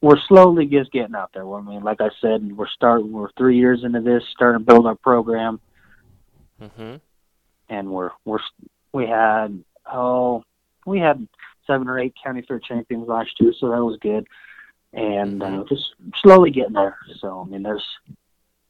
we're 0.00 0.20
slowly 0.28 0.66
just 0.66 0.92
getting 0.92 1.14
out 1.14 1.30
there. 1.34 1.48
I 1.50 1.60
mean, 1.60 1.82
like 1.82 2.00
I 2.00 2.10
said, 2.20 2.56
we're 2.56 2.68
starting. 2.68 3.10
We're 3.12 3.32
three 3.36 3.56
years 3.58 3.84
into 3.84 4.00
this, 4.00 4.22
starting 4.32 4.64
to 4.64 4.72
build 4.72 4.86
our 4.86 4.96
program, 4.96 5.60
Mm-hmm. 6.60 6.96
and 7.68 7.90
we're 7.90 8.10
we're 8.24 8.38
we 8.92 9.06
had 9.06 9.62
oh 9.92 10.44
we 10.86 11.00
had 11.00 11.26
seven 11.66 11.88
or 11.88 11.98
eight 11.98 12.14
county 12.22 12.42
fair 12.46 12.60
champions 12.60 13.08
last 13.08 13.30
year, 13.40 13.52
so 13.58 13.70
that 13.70 13.84
was 13.84 13.98
good, 14.00 14.26
and 14.92 15.42
uh, 15.42 15.64
just 15.68 15.94
slowly 16.22 16.50
getting 16.50 16.74
there. 16.74 16.96
So 17.20 17.40
I 17.40 17.50
mean, 17.50 17.62
there's 17.62 17.84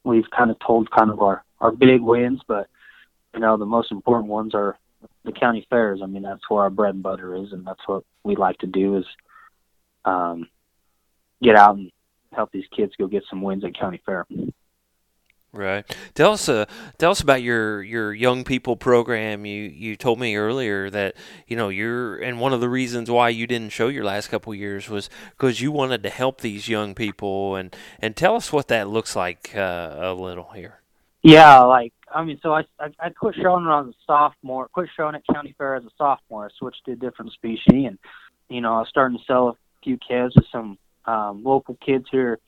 we've 0.03 0.29
kind 0.35 0.49
of 0.49 0.57
told 0.59 0.89
kind 0.91 1.11
of 1.11 1.21
our 1.21 1.43
our 1.61 1.71
big 1.71 2.01
wins, 2.01 2.41
but 2.47 2.67
you 3.35 3.41
know 3.41 3.57
the 3.57 3.65
most 3.65 3.91
important 3.91 4.29
ones 4.29 4.55
are 4.55 4.77
the 5.23 5.31
county 5.31 5.67
fairs. 5.69 5.99
I 6.01 6.07
mean, 6.07 6.23
that's 6.23 6.49
where 6.49 6.63
our 6.63 6.69
bread 6.69 6.95
and 6.95 7.03
butter 7.03 7.35
is, 7.35 7.51
and 7.51 7.65
that's 7.65 7.85
what 7.85 8.03
we 8.23 8.35
like 8.35 8.57
to 8.59 8.67
do 8.67 8.97
is 8.97 9.05
um, 10.05 10.47
get 11.41 11.55
out 11.55 11.77
and 11.77 11.91
help 12.31 12.51
these 12.51 12.65
kids 12.75 12.93
go 12.97 13.07
get 13.07 13.23
some 13.29 13.41
wins 13.41 13.63
at 13.63 13.77
county 13.77 14.01
fair. 14.05 14.25
Right. 15.51 15.85
Tell 16.15 16.33
us, 16.33 16.49
uh, 16.49 16.65
tell 16.97 17.11
us 17.11 17.21
about 17.21 17.41
your 17.41 17.81
your 17.81 18.13
young 18.13 18.43
people 18.43 18.75
program. 18.75 19.45
You 19.45 19.63
you 19.63 19.95
told 19.95 20.19
me 20.19 20.35
earlier 20.35 20.89
that 20.89 21.15
you 21.47 21.55
know 21.55 21.69
you're 21.69 22.17
and 22.17 22.41
one 22.41 22.51
of 22.51 22.59
the 22.59 22.67
reasons 22.67 23.09
why 23.09 23.29
you 23.29 23.47
didn't 23.47 23.71
show 23.71 23.87
your 23.87 24.03
last 24.03 24.27
couple 24.27 24.53
years 24.53 24.89
was 24.89 25.09
because 25.31 25.61
you 25.61 25.71
wanted 25.71 26.03
to 26.03 26.09
help 26.09 26.41
these 26.41 26.67
young 26.67 26.93
people 26.93 27.55
and 27.55 27.73
and 27.99 28.17
tell 28.17 28.35
us 28.35 28.51
what 28.51 28.67
that 28.67 28.89
looks 28.89 29.15
like 29.15 29.55
uh, 29.55 29.95
a 29.97 30.13
little 30.13 30.51
here. 30.53 30.81
Yeah, 31.23 31.61
like 31.61 31.93
I 32.15 32.23
mean, 32.23 32.39
so 32.41 32.53
I, 32.53 32.61
I 32.79 32.87
I 32.99 33.09
quit 33.09 33.35
showing 33.35 33.65
when 33.65 33.73
I 33.73 33.81
was 33.81 33.93
a 33.93 34.03
sophomore. 34.07 34.69
Quit 34.69 34.89
showing 34.95 35.15
at 35.15 35.27
county 35.31 35.53
fair 35.57 35.75
as 35.75 35.83
a 35.83 35.89
sophomore. 35.97 36.45
I 36.45 36.49
switched 36.57 36.85
to 36.85 36.93
a 36.93 36.95
different 36.95 37.33
species, 37.33 37.61
and 37.67 37.99
you 38.49 38.61
know 38.61 38.73
I 38.73 38.79
was 38.79 38.89
starting 38.89 39.17
to 39.17 39.23
sell 39.25 39.49
a 39.49 39.57
few 39.83 39.97
calves 39.97 40.33
to 40.35 40.43
some 40.51 40.77
um, 41.05 41.43
local 41.43 41.77
kids 41.85 42.05
here 42.09 42.39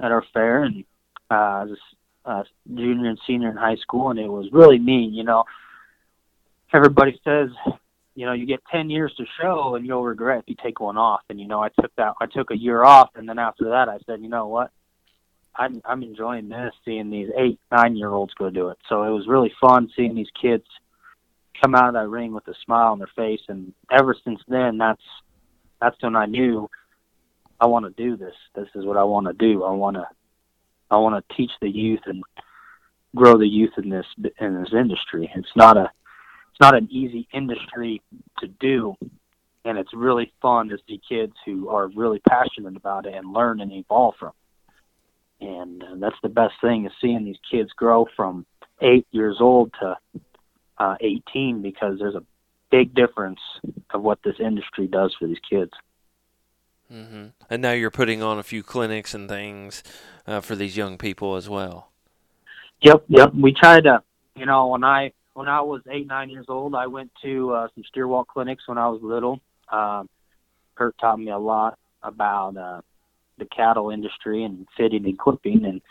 at 0.00 0.12
our 0.12 0.24
fair, 0.32 0.62
and 0.62 0.84
uh, 1.30 1.66
as 1.70 1.78
uh, 2.24 2.42
junior 2.72 3.10
and 3.10 3.18
senior 3.26 3.50
in 3.50 3.56
high 3.56 3.76
school, 3.76 4.10
and 4.10 4.18
it 4.18 4.28
was 4.28 4.46
really 4.52 4.78
neat. 4.78 5.12
You 5.12 5.24
know, 5.24 5.44
everybody 6.72 7.20
says, 7.24 7.48
you 8.14 8.26
know, 8.26 8.32
you 8.32 8.46
get 8.46 8.60
10 8.70 8.90
years 8.90 9.12
to 9.16 9.24
show, 9.40 9.74
and 9.74 9.84
you'll 9.84 10.04
regret 10.04 10.40
if 10.40 10.44
you 10.48 10.56
take 10.62 10.80
one 10.80 10.96
off. 10.96 11.20
And 11.28 11.40
you 11.40 11.48
know, 11.48 11.62
I 11.62 11.68
took 11.80 11.94
that, 11.96 12.14
I 12.20 12.26
took 12.26 12.50
a 12.50 12.56
year 12.56 12.84
off, 12.84 13.10
and 13.16 13.28
then 13.28 13.38
after 13.38 13.70
that, 13.70 13.88
I 13.88 13.98
said, 14.06 14.20
you 14.20 14.28
know 14.28 14.46
what, 14.46 14.70
I'm 15.58 15.80
I'm 15.84 16.02
enjoying 16.02 16.48
this, 16.48 16.72
seeing 16.84 17.10
these 17.10 17.28
eight, 17.36 17.58
nine 17.72 17.96
year 17.96 18.10
olds 18.10 18.34
go 18.34 18.50
do 18.50 18.68
it. 18.68 18.78
So 18.88 19.02
it 19.04 19.10
was 19.10 19.26
really 19.26 19.52
fun 19.60 19.90
seeing 19.96 20.14
these 20.14 20.30
kids 20.40 20.64
come 21.62 21.74
out 21.74 21.88
of 21.88 21.94
that 21.94 22.08
ring 22.08 22.32
with 22.32 22.46
a 22.48 22.54
smile 22.64 22.92
on 22.92 22.98
their 22.98 23.10
face, 23.16 23.40
and 23.48 23.72
ever 23.90 24.14
since 24.24 24.40
then, 24.48 24.78
that's 24.78 25.02
that's 25.80 25.96
when 26.02 26.16
I 26.16 26.26
knew 26.26 26.68
I 27.60 27.66
want 27.66 27.84
to 27.86 28.02
do 28.02 28.16
this. 28.16 28.34
This 28.54 28.68
is 28.74 28.84
what 28.84 28.96
I 28.96 29.04
want 29.04 29.26
to 29.26 29.32
do. 29.32 29.64
I 29.64 29.72
want 29.72 29.96
to 29.96 30.06
I 30.90 30.96
want 30.98 31.26
to 31.26 31.36
teach 31.36 31.50
the 31.60 31.68
youth 31.68 32.00
and 32.06 32.22
grow 33.14 33.38
the 33.38 33.48
youth 33.48 33.72
in 33.78 33.88
this 33.88 34.06
in 34.40 34.60
this 34.60 34.72
industry. 34.72 35.30
It's 35.34 35.56
not 35.56 35.76
a 35.76 35.90
it's 36.50 36.60
not 36.60 36.76
an 36.76 36.88
easy 36.90 37.28
industry 37.32 38.02
to 38.38 38.48
do, 38.48 38.94
and 39.64 39.78
it's 39.78 39.92
really 39.94 40.32
fun 40.40 40.68
to 40.68 40.78
see 40.86 41.00
kids 41.08 41.34
who 41.44 41.68
are 41.68 41.88
really 41.88 42.20
passionate 42.28 42.76
about 42.76 43.06
it 43.06 43.14
and 43.14 43.32
learn 43.32 43.60
and 43.60 43.72
evolve 43.72 44.14
from. 44.18 44.32
And 45.40 45.82
uh, 45.82 45.86
that's 45.96 46.16
the 46.22 46.28
best 46.28 46.54
thing 46.60 46.86
is 46.86 46.92
seeing 47.00 47.24
these 47.24 47.38
kids 47.50 47.70
grow 47.72 48.06
from 48.16 48.46
eight 48.80 49.06
years 49.10 49.36
old 49.40 49.72
to 49.80 49.96
uh, 50.78 50.96
18 51.00 51.62
because 51.62 51.98
there's 51.98 52.14
a 52.14 52.22
big 52.70 52.94
difference 52.94 53.40
of 53.90 54.02
what 54.02 54.18
this 54.24 54.36
industry 54.38 54.86
does 54.86 55.14
for 55.18 55.26
these 55.26 55.40
kids. 55.48 55.72
Mm-hmm. 56.92 57.26
And 57.50 57.62
now 57.62 57.72
you're 57.72 57.90
putting 57.90 58.22
on 58.22 58.38
a 58.38 58.42
few 58.42 58.62
clinics 58.62 59.14
and 59.14 59.28
things 59.28 59.82
uh, 60.26 60.40
for 60.40 60.54
these 60.54 60.76
young 60.76 60.98
people 60.98 61.36
as 61.36 61.48
well. 61.48 61.90
Yep, 62.82 63.04
yep. 63.08 63.34
We 63.34 63.52
tried 63.52 63.84
to, 63.84 64.02
you 64.36 64.46
know, 64.46 64.68
when 64.68 64.84
I 64.84 65.12
when 65.34 65.48
I 65.48 65.60
was 65.62 65.82
eight 65.90 66.06
nine 66.06 66.30
years 66.30 66.46
old, 66.48 66.74
I 66.74 66.86
went 66.86 67.10
to 67.22 67.52
uh, 67.52 67.68
some 67.74 67.84
steer 67.88 68.06
walk 68.06 68.28
clinics 68.28 68.68
when 68.68 68.78
I 68.78 68.88
was 68.88 69.00
little. 69.02 69.40
Um, 69.70 70.08
Kurt 70.76 70.96
taught 70.98 71.18
me 71.18 71.30
a 71.30 71.38
lot 71.38 71.78
about 72.02 72.56
uh, 72.56 72.80
the 73.38 73.46
cattle 73.46 73.90
industry 73.90 74.44
and 74.44 74.66
fitting 74.76 75.04
and 75.04 75.18
clipping, 75.18 75.64
and 75.64 75.82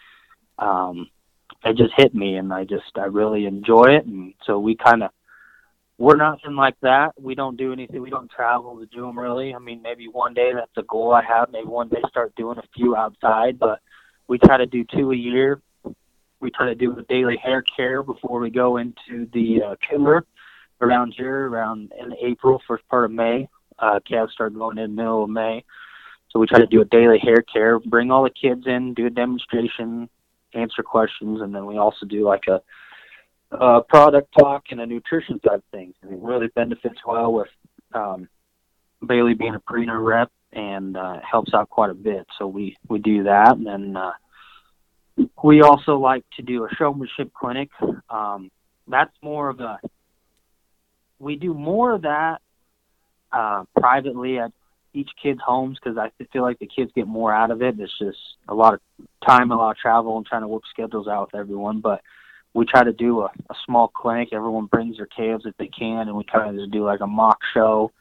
um, 0.60 1.10
it 1.64 1.78
just 1.78 1.94
hit 1.98 2.14
me, 2.14 2.36
and 2.36 2.54
I 2.54 2.64
just 2.64 2.98
I 2.98 3.06
really 3.06 3.46
enjoy 3.46 3.96
it, 3.96 4.06
and 4.06 4.34
so 4.46 4.60
we 4.60 4.76
kind 4.76 5.04
of 5.04 5.12
we're 5.98 6.18
nothing 6.18 6.56
like 6.56 6.76
that. 6.82 7.14
We 7.20 7.36
don't 7.36 7.58
do 7.58 7.72
anything. 7.72 8.02
We 8.02 8.10
don't 8.10 8.30
travel 8.30 8.78
to 8.80 8.86
do 8.86 9.02
them 9.02 9.18
really. 9.18 9.54
I 9.56 9.60
mean, 9.60 9.82
maybe 9.82 10.08
one 10.08 10.34
day 10.34 10.52
that's 10.54 10.72
a 10.78 10.84
goal 10.84 11.14
I 11.14 11.24
have. 11.24 11.52
Maybe 11.52 11.68
one 11.68 11.88
day 11.88 12.02
start 12.10 12.36
doing 12.36 12.58
a 12.58 12.64
few 12.76 12.96
outside, 12.96 13.58
but 13.58 13.80
we 14.28 14.38
try 14.38 14.58
to 14.58 14.66
do 14.66 14.84
two 14.84 15.12
a 15.12 15.16
year. 15.16 15.62
We 16.42 16.52
try 16.52 16.66
to 16.68 16.76
do 16.76 16.98
a 16.98 17.04
daily 17.04 17.38
hair 17.38 17.64
care 17.76 18.04
before 18.04 18.40
we 18.40 18.50
go 18.50 18.78
into 18.78 19.28
the 19.34 19.62
uh, 19.64 19.76
killer 19.90 20.26
around 20.82 21.14
here, 21.18 21.48
around 21.48 21.94
in 21.98 22.14
April, 22.22 22.62
first 22.68 22.88
part 22.90 23.06
of 23.06 23.12
May. 23.12 23.48
Uh, 23.80 24.00
calves 24.08 24.34
start 24.34 24.54
going 24.54 24.78
in 24.78 24.96
middle 24.96 25.24
of 25.24 25.30
May. 25.30 25.64
So 26.36 26.40
we 26.40 26.48
try 26.48 26.60
to 26.60 26.68
do 26.68 26.82
a 26.82 26.86
daily 26.86 27.18
hair 27.18 27.42
care, 27.42 27.80
bring 27.80 28.12
all 28.12 28.24
the 28.24 28.30
kids 28.30 28.64
in, 28.66 28.94
do 28.94 29.06
a 29.06 29.10
demonstration, 29.10 30.10
answer 30.54 30.84
questions, 30.84 31.40
and 31.40 31.56
then 31.56 31.66
we 31.66 31.78
also 31.78 32.06
do 32.06 32.26
like 32.28 32.44
a 32.50 32.62
uh, 33.56 33.80
product 33.88 34.34
talk 34.38 34.66
and 34.70 34.82
a 34.82 34.86
nutrition 34.86 35.40
side 35.46 35.60
of 35.60 35.64
things. 35.72 35.96
And 36.02 36.12
it 36.12 36.20
really 36.22 36.48
benefits 36.48 37.00
well 37.08 37.32
with 37.32 37.48
um, 37.94 38.28
Bailey 39.08 39.34
being 39.34 39.56
a 39.56 39.62
Purina 39.62 39.98
rep 40.06 40.30
and 40.52 40.98
uh, 40.98 41.22
helps 41.22 41.54
out 41.54 41.70
quite 41.70 41.90
a 41.90 41.94
bit. 41.94 42.28
So 42.38 42.48
we, 42.48 42.76
we 42.90 43.00
do 43.00 43.24
that. 43.24 43.56
And 43.56 43.66
then 43.66 43.96
uh, 43.96 44.12
we 45.42 45.62
also 45.62 45.98
like 45.98 46.26
to 46.36 46.42
do 46.42 46.66
a 46.66 46.70
showmanship 46.76 47.32
clinic. 47.34 47.70
Um, 48.10 48.52
that's 48.90 49.16
more 49.22 49.48
of 49.48 49.62
a, 49.62 49.80
we 51.18 51.38
do 51.38 51.54
more 51.54 51.94
of 51.94 52.02
that 52.02 52.42
uh, 53.32 53.64
privately 53.80 54.38
at 54.38 54.52
each 54.96 55.10
kid's 55.22 55.42
homes 55.46 55.78
because 55.82 55.98
I 55.98 56.12
feel 56.32 56.42
like 56.42 56.60
the 56.60 56.68
kids 56.68 56.92
get 56.96 57.08
more 57.08 57.34
out 57.34 57.52
of 57.52 57.62
it. 57.62 57.80
It's 57.80 57.98
just 58.00 58.18
a 58.48 58.56
lot 58.56 58.74
of 58.74 58.80
time, 59.26 59.52
a 59.52 59.56
lot 59.56 59.72
of 59.72 59.78
travel, 59.78 60.18
and 60.18 60.26
trying 60.26 60.42
to 60.42 60.48
work 60.48 60.64
schedules 60.70 61.08
out 61.08 61.28
with 61.28 61.40
everyone. 61.40 61.82
But 61.82 62.02
we 62.54 62.66
try 62.66 62.84
to 62.84 62.94
do 62.94 63.22
a, 63.22 63.26
a 63.26 63.56
small 63.66 63.90
clinic. 63.90 64.30
Everyone 64.32 64.66
brings 64.66 64.98
their 64.98 65.08
calves 65.08 65.46
if 65.46 65.56
they 65.58 65.68
can, 65.68 66.08
and 66.08 66.16
we 66.16 66.24
kind 66.24 66.50
of 66.50 66.56
just 66.56 66.72
do 66.72 66.86
like 66.86 67.02
a 67.02 67.08
mock 67.08 67.40
show. 67.54 67.92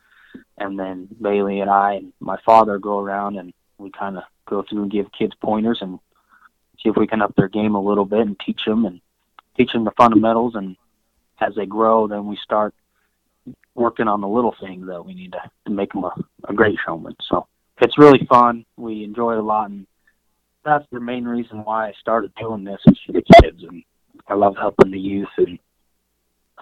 And 0.56 0.78
then 0.78 1.08
Bailey 1.20 1.60
and 1.60 1.70
I 1.70 1.94
and 1.94 2.12
my 2.20 2.38
father 2.46 2.78
go 2.78 2.98
around 2.98 3.36
and 3.36 3.52
we 3.78 3.90
kind 3.90 4.16
of 4.16 4.22
go 4.46 4.64
through 4.68 4.82
and 4.82 4.92
give 4.92 5.06
kids 5.16 5.32
pointers 5.40 5.78
and 5.80 5.98
see 6.82 6.88
if 6.88 6.96
we 6.96 7.06
can 7.06 7.22
up 7.22 7.34
their 7.36 7.48
game 7.48 7.74
a 7.74 7.82
little 7.82 8.04
bit 8.04 8.20
and 8.20 8.38
teach 8.44 8.60
them 8.66 8.84
and 8.84 9.00
teach 9.56 9.72
them 9.72 9.84
the 9.84 9.90
fundamentals. 9.96 10.54
And 10.54 10.76
as 11.40 11.54
they 11.56 11.66
grow, 11.66 12.06
then 12.06 12.26
we 12.26 12.38
start 12.42 12.74
working 13.74 14.08
on 14.08 14.20
the 14.20 14.28
little 14.28 14.54
things 14.60 14.86
that 14.86 15.04
we 15.04 15.14
need 15.14 15.32
to, 15.32 15.40
to 15.66 15.70
make 15.70 15.92
them 15.92 16.04
a, 16.04 16.14
a 16.48 16.54
great 16.54 16.76
showman. 16.84 17.16
So 17.28 17.46
it's 17.80 17.98
really 17.98 18.26
fun. 18.28 18.64
We 18.76 19.04
enjoy 19.04 19.32
it 19.32 19.38
a 19.38 19.42
lot, 19.42 19.70
and 19.70 19.86
that's 20.64 20.86
the 20.92 21.00
main 21.00 21.24
reason 21.24 21.64
why 21.64 21.88
I 21.88 21.92
started 22.00 22.32
doing 22.40 22.64
this 22.64 22.80
is 22.86 22.98
for 23.06 23.12
the 23.12 23.22
kids 23.42 23.62
and 23.62 23.82
I 24.28 24.34
love 24.34 24.54
helping 24.58 24.90
the 24.90 24.98
youth, 24.98 25.28
and 25.36 25.58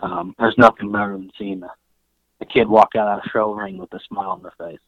um, 0.03 0.35
there's 0.39 0.57
nothing 0.59 0.91
better 0.91 1.13
than 1.13 1.31
seeing 1.39 1.63
a, 1.63 1.71
a 2.41 2.47
kid 2.47 2.69
walk 2.69 2.91
out 2.97 3.09
of 3.09 3.21
a 3.25 3.29
show 3.29 3.53
ring 3.53 3.79
with 3.79 3.93
a 3.93 4.01
smile 4.09 4.31
on 4.31 4.43
their 4.43 4.55
face. 4.59 4.81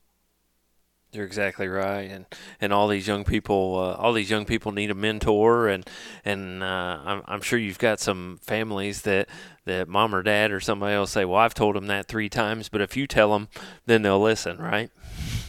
You're 1.14 1.26
exactly 1.26 1.68
right, 1.68 2.10
and 2.10 2.26
and 2.60 2.72
all 2.72 2.88
these 2.88 3.06
young 3.06 3.24
people, 3.24 3.76
uh, 3.78 4.00
all 4.02 4.12
these 4.12 4.30
young 4.30 4.44
people 4.44 4.72
need 4.72 4.90
a 4.90 4.94
mentor, 4.94 5.68
and 5.68 5.88
and 6.24 6.62
uh, 6.62 6.98
I'm 7.04 7.22
I'm 7.26 7.40
sure 7.40 7.58
you've 7.58 7.78
got 7.78 8.00
some 8.00 8.38
families 8.42 9.02
that 9.02 9.28
that 9.64 9.88
mom 9.88 10.14
or 10.14 10.22
dad 10.22 10.50
or 10.50 10.60
somebody 10.60 10.94
else 10.94 11.12
say, 11.12 11.24
well, 11.24 11.38
I've 11.38 11.54
told 11.54 11.76
them 11.76 11.86
that 11.86 12.06
three 12.06 12.28
times, 12.28 12.68
but 12.68 12.80
if 12.80 12.96
you 12.96 13.06
tell 13.06 13.32
them, 13.32 13.48
then 13.86 14.02
they'll 14.02 14.20
listen, 14.20 14.58
right? 14.58 14.90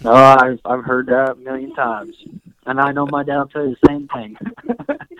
No, 0.03 0.13
I've 0.13 0.59
I've 0.65 0.85
heard 0.85 1.07
that 1.07 1.31
a 1.31 1.35
million 1.35 1.73
times, 1.73 2.15
and 2.65 2.79
I 2.79 2.91
know 2.91 3.07
my 3.07 3.23
dad 3.23 3.37
will 3.37 3.47
tell 3.47 3.67
you 3.67 3.75
the 3.81 3.87
same 3.87 4.07
thing. 4.07 4.37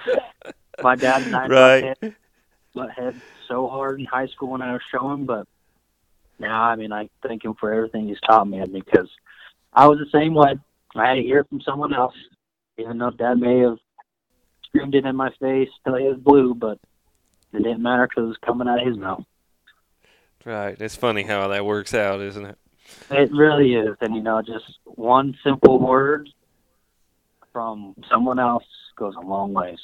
my 0.83 0.95
dad 0.95 1.23
and 1.23 1.35
I 1.35 1.47
right. 1.47 1.97
butt, 1.99 2.13
butt 2.73 2.91
head 2.91 3.19
so 3.47 3.67
hard 3.67 3.99
in 3.99 4.05
high 4.05 4.27
school 4.27 4.49
when 4.49 4.61
I 4.61 4.73
was 4.73 4.81
showing, 4.91 5.25
but 5.25 5.47
now 6.39 6.63
I 6.63 6.75
mean 6.75 6.91
I 6.91 7.09
thank 7.25 7.43
him 7.43 7.55
for 7.55 7.73
everything 7.73 8.07
he's 8.07 8.19
taught 8.21 8.47
me 8.47 8.63
because 8.65 9.09
I 9.75 9.87
was 9.87 9.99
the 9.99 10.17
same 10.17 10.33
way. 10.33 10.55
I 10.95 11.07
had 11.07 11.15
to 11.15 11.21
hear 11.21 11.39
it 11.39 11.49
from 11.49 11.61
someone 11.61 11.93
else, 11.93 12.15
even 12.77 12.97
though 12.97 13.11
Dad 13.11 13.35
may 13.35 13.59
have 13.59 13.77
screamed 14.63 14.95
it 14.95 15.05
in 15.05 15.15
my 15.15 15.29
face 15.39 15.69
till 15.83 15.95
he 15.95 16.05
was 16.05 16.17
blue, 16.17 16.55
but 16.55 16.79
it 17.53 17.63
didn't 17.63 17.81
matter 17.81 18.07
because 18.07 18.23
it 18.23 18.27
was 18.27 18.37
coming 18.37 18.67
out 18.67 18.81
of 18.81 18.87
his 18.87 18.97
mouth. 18.97 19.23
Right. 20.45 20.79
It's 20.79 20.95
funny 20.95 21.23
how 21.23 21.47
that 21.49 21.65
works 21.65 21.93
out, 21.93 22.21
isn't 22.21 22.45
it? 22.45 22.57
It 23.09 23.31
really 23.31 23.73
is, 23.73 23.97
and 23.99 24.15
you 24.15 24.21
know, 24.21 24.41
just 24.41 24.79
one 24.85 25.35
simple 25.43 25.79
word 25.79 26.29
from 27.51 27.95
someone 28.09 28.37
else 28.37 28.65
goes 28.95 29.15
a 29.15 29.21
long 29.21 29.53
ways. 29.53 29.79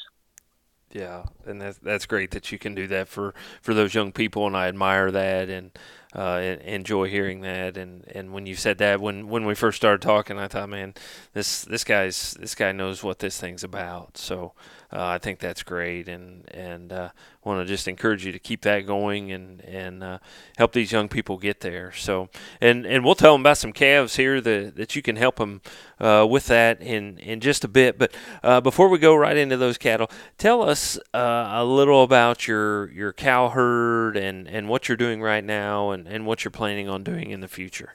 Yeah, 0.92 1.24
and 1.46 1.60
that's 1.62 1.78
that's 1.78 2.06
great 2.06 2.32
that 2.32 2.52
you 2.52 2.60
can 2.60 2.76
do 2.76 2.86
that 2.88 3.08
for 3.08 3.34
for 3.62 3.74
those 3.74 3.94
young 3.94 4.12
people, 4.12 4.46
and 4.46 4.56
I 4.56 4.68
admire 4.68 5.10
that 5.12 5.50
and 5.50 5.72
uh, 6.14 6.58
enjoy 6.64 7.08
hearing 7.08 7.42
that. 7.42 7.78
And, 7.78 8.06
and 8.14 8.34
when 8.34 8.46
you 8.46 8.56
said 8.56 8.78
that, 8.80 9.00
when 9.00 9.28
when 9.28 9.46
we 9.46 9.56
first 9.56 9.78
started 9.78 10.02
talking, 10.02 10.38
I 10.38 10.48
thought, 10.48 10.70
man, 10.70 10.94
this 11.34 11.64
this 11.64 11.84
guy's 11.84 12.34
this 12.40 12.56
guy 12.56 12.72
knows 12.72 13.04
what 13.04 13.20
this 13.20 13.40
thing's 13.40 13.64
about. 13.64 14.18
So 14.18 14.54
uh, 14.94 15.06
I 15.06 15.18
think 15.20 15.40
that's 15.40 15.64
great, 15.64 16.10
and 16.10 16.44
and 16.54 16.92
uh, 16.92 17.10
want 17.46 17.66
to 17.66 17.74
just 17.74 17.88
encourage 17.88 18.26
you 18.26 18.32
to 18.34 18.40
keep 18.40 18.62
that 18.64 18.82
going 18.82 19.32
and 19.32 19.62
and 19.62 20.04
uh, 20.04 20.20
help 20.58 20.74
these 20.74 20.92
young 20.92 21.08
people 21.08 21.38
get 21.38 21.62
there. 21.62 21.94
So 21.94 22.30
and 22.60 22.86
and 22.86 23.06
we'll 23.06 23.16
tell 23.16 23.34
them 23.34 23.42
about 23.42 23.58
some 23.58 23.72
calves 23.72 24.18
here 24.18 24.42
that 24.42 24.76
that 24.76 24.96
you 24.96 25.02
can 25.02 25.16
help 25.16 25.38
them 25.38 25.62
uh, 26.00 26.28
with 26.30 26.48
that 26.48 26.82
in 26.82 27.18
in 27.20 27.40
just 27.40 27.64
a 27.64 27.70
bit. 27.70 27.98
But 27.98 28.14
uh, 28.44 28.60
before 28.60 28.90
we 28.90 28.98
go 28.98 29.16
right 29.16 29.38
into 29.38 29.56
those 29.56 29.78
cattle, 29.78 30.12
tell 30.38 30.62
us 30.62 31.00
uh, 31.14 31.50
a 31.54 31.64
little 31.64 32.04
about 32.04 32.46
your 32.46 32.92
your 32.92 33.14
cow 33.14 33.48
herd 33.50 34.18
and 34.18 34.46
and 34.46 34.68
what 34.68 34.90
you're 34.90 34.98
doing 34.98 35.22
right 35.22 35.44
now 35.44 35.92
and 35.92 36.01
and 36.08 36.26
what 36.26 36.44
you're 36.44 36.52
planning 36.52 36.90
on 36.90 37.04
doing 37.04 37.32
in 37.32 37.42
the 37.42 37.48
future. 37.48 37.94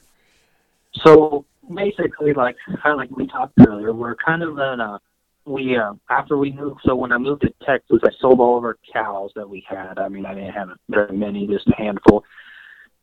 So 1.04 1.44
basically, 1.72 2.32
like 2.32 2.56
kind 2.66 2.92
of 2.92 2.96
like 2.96 3.10
we 3.10 3.26
talked 3.26 3.54
earlier, 3.66 3.92
we're 3.92 4.16
kind 4.16 4.42
of 4.42 4.58
in 4.58 4.80
a 4.80 5.00
we 5.44 5.76
uh, 5.76 5.94
after 6.10 6.36
we 6.36 6.52
moved. 6.52 6.80
So 6.84 6.94
when 6.94 7.12
I 7.12 7.18
moved 7.18 7.42
to 7.42 7.52
Texas, 7.64 8.00
I 8.04 8.10
sold 8.20 8.40
all 8.40 8.58
of 8.58 8.64
our 8.64 8.78
cows 8.92 9.30
that 9.36 9.48
we 9.48 9.64
had. 9.68 9.98
I 9.98 10.08
mean, 10.08 10.26
I 10.26 10.34
didn't 10.34 10.52
have 10.52 10.70
very 10.88 11.16
many, 11.16 11.46
just 11.46 11.68
a 11.68 11.76
handful. 11.76 12.24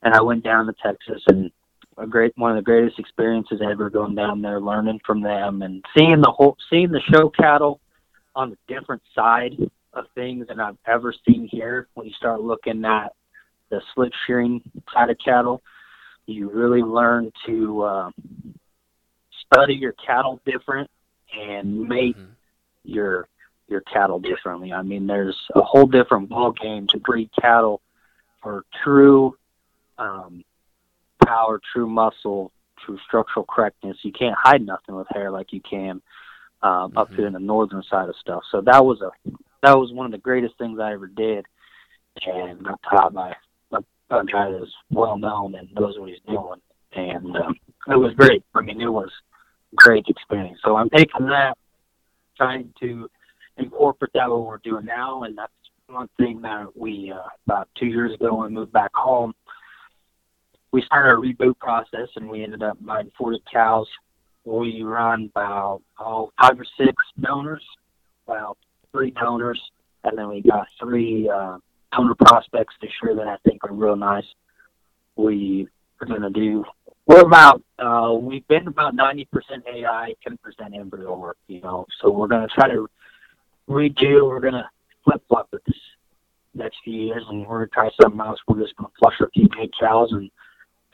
And 0.01 0.13
I 0.13 0.21
went 0.21 0.43
down 0.43 0.65
to 0.65 0.73
Texas, 0.83 1.23
and 1.27 1.49
a 1.97 2.05
great 2.05 2.33
one 2.35 2.51
of 2.51 2.57
the 2.57 2.61
greatest 2.61 2.99
experiences 2.99 3.61
ever 3.63 3.89
going 3.89 4.15
down 4.15 4.41
there, 4.41 4.59
learning 4.59 4.99
from 5.05 5.21
them, 5.21 5.61
and 5.61 5.83
seeing 5.97 6.21
the 6.21 6.31
whole, 6.31 6.57
seeing 6.69 6.91
the 6.91 7.01
show 7.11 7.29
cattle 7.29 7.79
on 8.35 8.49
the 8.49 8.57
different 8.67 9.01
side 9.15 9.55
of 9.93 10.05
things 10.15 10.47
than 10.47 10.59
I've 10.59 10.77
ever 10.85 11.13
seen 11.25 11.47
here. 11.49 11.87
When 11.93 12.07
you 12.07 12.13
start 12.13 12.41
looking 12.41 12.83
at 12.83 13.13
the 13.73 13.81
slick 13.93 14.13
shearing 14.27 14.61
side 14.93 15.09
of 15.09 15.17
cattle, 15.23 15.61
you 16.25 16.49
really 16.49 16.81
learn 16.81 17.31
to 17.45 17.81
uh, 17.81 18.11
study 19.45 19.73
your 19.73 19.93
cattle 19.93 20.39
different 20.45 20.89
and 21.35 21.87
mate 21.87 22.15
mm-hmm. 22.15 22.31
your 22.83 23.27
your 23.67 23.81
cattle 23.81 24.19
differently. 24.19 24.71
I 24.71 24.83
mean, 24.83 25.07
there's 25.07 25.37
a 25.55 25.61
whole 25.61 25.87
different 25.87 26.29
ball 26.29 26.51
game 26.51 26.85
to 26.87 26.99
breed 26.99 27.29
cattle 27.41 27.81
for 28.41 28.65
true 28.83 29.35
um, 29.97 30.43
power, 31.25 31.59
true 31.71 31.87
muscle, 31.87 32.51
true 32.85 32.99
structural 33.07 33.45
correctness. 33.49 33.97
You 34.03 34.11
can't 34.11 34.35
hide 34.37 34.63
nothing 34.63 34.95
with 34.95 35.07
hair 35.09 35.31
like 35.31 35.51
you 35.51 35.61
can 35.61 36.01
um, 36.61 36.71
mm-hmm. 36.91 36.97
up 36.99 37.11
here 37.13 37.25
in 37.25 37.33
the 37.33 37.39
northern 37.39 37.83
side 37.89 38.09
of 38.09 38.15
stuff. 38.17 38.43
So 38.51 38.61
that 38.61 38.85
was 38.85 39.01
a 39.01 39.09
that 39.63 39.77
was 39.77 39.91
one 39.91 40.05
of 40.05 40.11
the 40.11 40.17
greatest 40.19 40.57
things 40.57 40.79
I 40.79 40.93
ever 40.93 41.07
did, 41.07 41.45
and 42.27 42.63
got 42.63 42.79
taught 42.83 43.13
by 43.13 43.33
a, 44.09 44.23
guy 44.25 44.51
that's 44.51 44.71
well 44.89 45.17
known 45.17 45.55
and 45.55 45.69
knows 45.73 45.95
what 45.97 46.09
he's 46.09 46.19
doing, 46.27 46.61
and 46.93 47.35
um, 47.37 47.55
it 47.87 47.95
was 47.95 48.13
great. 48.15 48.43
I 48.53 48.61
mean, 48.61 48.81
it 48.81 48.89
was 48.89 49.09
great 49.75 50.05
experience. 50.07 50.59
So 50.63 50.75
I'm 50.75 50.89
taking 50.89 51.25
that, 51.27 51.57
trying 52.37 52.73
to 52.81 53.09
incorporate 53.57 54.11
that 54.13 54.29
what 54.29 54.45
we're 54.45 54.57
doing 54.59 54.85
now, 54.85 55.23
and 55.23 55.37
that's 55.37 55.51
one 55.87 56.09
thing 56.17 56.41
that 56.41 56.75
we 56.75 57.13
uh, 57.13 57.27
about 57.45 57.69
two 57.77 57.87
years 57.87 58.13
ago 58.13 58.35
when 58.35 58.49
we 58.49 58.59
moved 58.59 58.73
back 58.73 58.91
home. 58.93 59.33
We 60.71 60.81
started 60.83 61.11
a 61.11 61.15
reboot 61.15 61.59
process, 61.59 62.09
and 62.15 62.27
we 62.27 62.43
ended 62.43 62.63
up 62.63 62.77
buying 62.81 63.11
40 63.17 63.43
cows. 63.51 63.87
We 64.45 64.81
run 64.81 65.29
about 65.35 65.81
oh, 65.99 66.31
five 66.41 66.59
or 66.59 66.65
six 66.77 66.95
donors, 67.21 67.63
about 68.27 68.57
three 68.91 69.11
donors, 69.11 69.61
and 70.03 70.17
then 70.17 70.29
we 70.29 70.41
got 70.41 70.67
three 70.81 71.29
uh, 71.29 71.57
donor 71.95 72.15
prospects 72.15 72.75
this 72.81 72.91
year 73.01 73.15
that 73.15 73.27
I 73.27 73.37
think 73.47 73.63
are 73.63 73.73
real 73.73 73.95
nice. 73.95 74.25
We 75.15 75.67
are 76.01 76.07
going 76.07 76.21
to 76.21 76.29
do 76.29 76.65
we're 77.05 77.21
about 77.21 77.61
uh, 77.79 78.13
we've 78.13 78.47
been 78.47 78.67
about 78.67 78.95
ninety 78.95 79.25
percent 79.25 79.63
AI, 79.67 80.13
ten 80.25 80.37
percent 80.37 80.73
embryo 80.73 81.17
work. 81.17 81.37
You 81.47 81.61
know, 81.61 81.85
so 82.01 82.09
we're 82.09 82.27
gonna 82.27 82.47
try 82.47 82.69
to 82.69 82.89
redo. 83.69 84.27
We're 84.27 84.39
gonna 84.39 84.69
flip 85.03 85.21
flop 85.27 85.49
with 85.51 85.63
this 85.65 85.75
next 86.53 86.77
few 86.83 86.93
years, 86.93 87.23
and 87.29 87.45
we're 87.45 87.65
gonna 87.65 87.67
try 87.67 87.89
something 88.01 88.21
else. 88.21 88.39
We're 88.47 88.61
just 88.61 88.75
gonna 88.77 88.91
flush 88.99 89.19
a 89.21 89.29
few 89.31 89.49
big 89.49 89.71
cows 89.77 90.11
and 90.11 90.31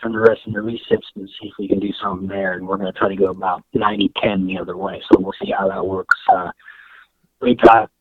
turn 0.01 0.13
the 0.13 0.19
rest 0.19 0.41
into 0.47 0.61
recips 0.61 1.05
and 1.15 1.29
see 1.39 1.49
if 1.49 1.53
we 1.59 1.67
can 1.67 1.79
do 1.79 1.91
something 2.01 2.27
there. 2.27 2.53
And 2.53 2.67
we're 2.67 2.77
gonna 2.77 2.91
try 2.93 3.09
to 3.09 3.15
go 3.15 3.27
about 3.27 3.63
90-10 3.75 4.47
the 4.47 4.57
other 4.57 4.77
way. 4.77 5.01
So 5.11 5.19
we'll 5.19 5.33
see 5.43 5.51
how 5.55 5.67
that 5.67 5.85
works. 5.85 6.17
Uh, 6.33 6.51
we 7.39 7.55
got 7.55 7.91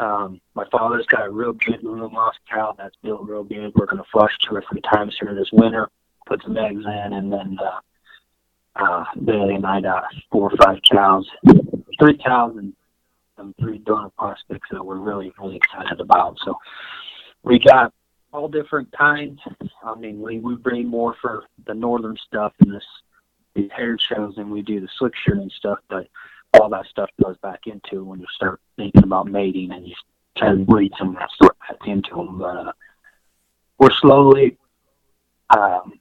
um, 0.00 0.40
my 0.54 0.64
father's 0.70 1.06
got 1.06 1.26
a 1.26 1.30
real 1.30 1.52
good 1.52 1.82
little 1.82 2.10
moss 2.10 2.34
cow 2.50 2.74
that's 2.78 2.94
built 3.02 3.28
real 3.28 3.44
good. 3.44 3.72
We're 3.74 3.86
gonna 3.86 4.04
flush 4.12 4.32
two 4.40 4.56
or 4.56 4.64
three 4.70 4.80
times 4.82 5.16
here 5.20 5.34
this 5.34 5.50
winter 5.52 5.90
put 6.28 6.42
some 6.42 6.56
eggs 6.56 6.84
in, 6.84 7.12
and 7.14 7.32
then 7.32 7.56
uh, 7.60 7.80
uh, 8.76 9.04
Bailey 9.24 9.54
and 9.54 9.66
I 9.66 9.80
got 9.80 10.04
four 10.30 10.52
or 10.52 10.56
five 10.56 10.78
cows, 10.88 11.26
three 11.98 12.18
cows, 12.18 12.56
and 12.56 12.72
some 13.36 13.54
three 13.58 13.78
donor 13.78 14.10
prospects 14.10 14.68
that 14.70 14.84
we're 14.84 14.98
really 14.98 15.32
really 15.40 15.56
excited 15.56 16.00
about. 16.00 16.36
So 16.44 16.56
we 17.42 17.58
got 17.58 17.92
all 18.32 18.48
different 18.48 18.92
kinds. 18.92 19.40
I 19.82 19.94
mean, 19.94 20.20
we 20.20 20.38
we 20.38 20.54
bring 20.56 20.86
more 20.86 21.16
for 21.20 21.44
the 21.66 21.74
northern 21.74 22.16
stuff 22.26 22.52
in 22.60 22.70
this 22.72 22.84
these 23.54 23.70
hair 23.74 23.98
shows 23.98 24.36
than 24.36 24.50
we 24.50 24.62
do 24.62 24.80
the 24.80 24.88
slick 24.98 25.14
shearing 25.24 25.50
stuff, 25.56 25.78
but 25.88 26.06
all 26.54 26.68
that 26.70 26.86
stuff 26.86 27.10
goes 27.22 27.36
back 27.38 27.60
into 27.66 28.04
when 28.04 28.20
you 28.20 28.26
start 28.34 28.60
thinking 28.76 29.04
about 29.04 29.26
mating 29.26 29.72
and 29.72 29.86
you 29.86 29.94
try 30.36 30.50
to 30.50 30.56
breed 30.56 30.92
some 30.98 31.10
of 31.10 31.14
that 31.16 31.30
stuff 31.30 31.56
back 31.68 31.86
into 31.86 32.14
them. 32.14 32.38
But 32.38 32.56
uh, 32.56 32.72
we're 33.78 33.92
slowly 34.00 34.56
um, 35.50 35.98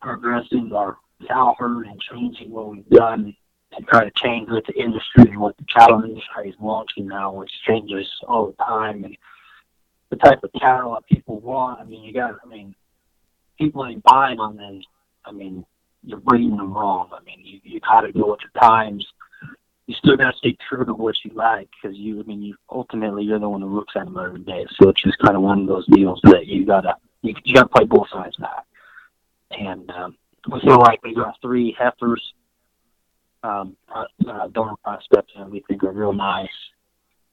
progressing 0.00 0.72
our 0.74 0.96
cow 1.28 1.54
herd 1.58 1.86
and 1.86 2.00
changing 2.00 2.50
what 2.50 2.68
we've 2.68 2.88
done 2.88 3.34
to 3.76 3.82
try 3.84 4.04
to 4.04 4.10
change 4.16 4.48
with 4.50 4.66
the 4.66 4.74
industry 4.74 5.24
and 5.30 5.38
what 5.38 5.56
the 5.56 5.64
cattle 5.64 6.02
industry 6.04 6.50
is 6.50 6.56
launching 6.60 7.06
now, 7.06 7.32
which 7.32 7.50
changes 7.66 8.06
all 8.26 8.46
the 8.48 8.64
time 8.64 9.04
and 9.04 9.16
the 10.10 10.16
type 10.16 10.42
of 10.42 10.50
cattle 10.60 10.92
that 10.92 11.06
people 11.06 11.40
want. 11.40 11.80
I 11.80 11.84
mean, 11.84 12.02
you 12.02 12.12
got, 12.12 12.36
I 12.44 12.48
mean, 12.48 12.74
people 13.58 13.86
ain't 13.86 14.02
buying 14.02 14.36
them, 14.36 14.58
and 14.58 14.84
I 15.24 15.32
mean, 15.32 15.64
you're 16.04 16.20
breeding 16.20 16.56
them 16.56 16.74
wrong. 16.74 17.10
I 17.12 17.22
mean, 17.24 17.40
you 17.42 17.60
you 17.62 17.80
got 17.80 18.02
to 18.02 18.12
go 18.12 18.32
with 18.32 18.40
the 18.40 18.60
times. 18.60 19.06
You 19.86 19.94
still 19.96 20.16
got 20.16 20.30
to 20.30 20.36
stay 20.38 20.56
true 20.68 20.84
to 20.84 20.94
what 20.94 21.16
you 21.24 21.32
like 21.34 21.68
because 21.70 21.96
you, 21.96 22.20
I 22.20 22.22
mean, 22.22 22.42
you 22.42 22.56
ultimately 22.70 23.24
you're 23.24 23.38
the 23.38 23.48
one 23.48 23.62
who 23.62 23.74
looks 23.74 23.94
at 23.96 24.04
them 24.04 24.18
every 24.18 24.40
day. 24.40 24.64
So 24.80 24.88
it's 24.88 25.02
just 25.02 25.18
kind 25.18 25.36
of 25.36 25.42
one 25.42 25.62
of 25.62 25.66
those 25.66 25.86
deals 25.86 26.20
that 26.24 26.46
you 26.46 26.64
gotta 26.64 26.94
you, 27.22 27.34
you 27.44 27.54
gotta 27.54 27.68
play 27.68 27.84
both 27.84 28.08
sides 28.10 28.36
of 28.36 28.42
that 28.42 28.64
and 29.58 29.90
um, 29.90 30.16
we 30.50 30.60
feel 30.60 30.78
like 30.78 31.02
we 31.02 31.14
got 31.14 31.36
three 31.40 31.76
heifers, 31.78 32.22
um, 33.42 33.76
uh, 33.94 34.48
donor 34.48 34.74
prospects 34.82 35.32
that 35.36 35.50
we 35.50 35.62
think 35.68 35.82
are 35.84 35.92
real 35.92 36.12
nice, 36.12 36.48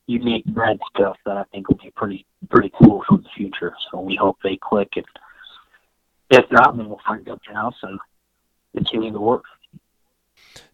unique 0.07 0.45
bred 0.45 0.79
stuff 0.95 1.17
that 1.25 1.37
I 1.37 1.43
think 1.51 1.69
will 1.69 1.77
be 1.77 1.91
pretty 1.95 2.25
pretty 2.49 2.71
cool 2.81 3.03
for 3.07 3.17
the 3.17 3.29
future. 3.35 3.73
So 3.91 3.99
we 3.99 4.15
hope 4.15 4.37
they 4.43 4.57
click, 4.61 4.89
and 4.95 5.05
if 6.29 6.45
not, 6.51 6.77
then 6.77 6.89
we'll 6.89 7.01
find 7.05 7.25
something 7.27 7.55
else 7.55 7.75
and 7.83 7.99
continue 8.75 9.11
to 9.11 9.19
work. 9.19 9.43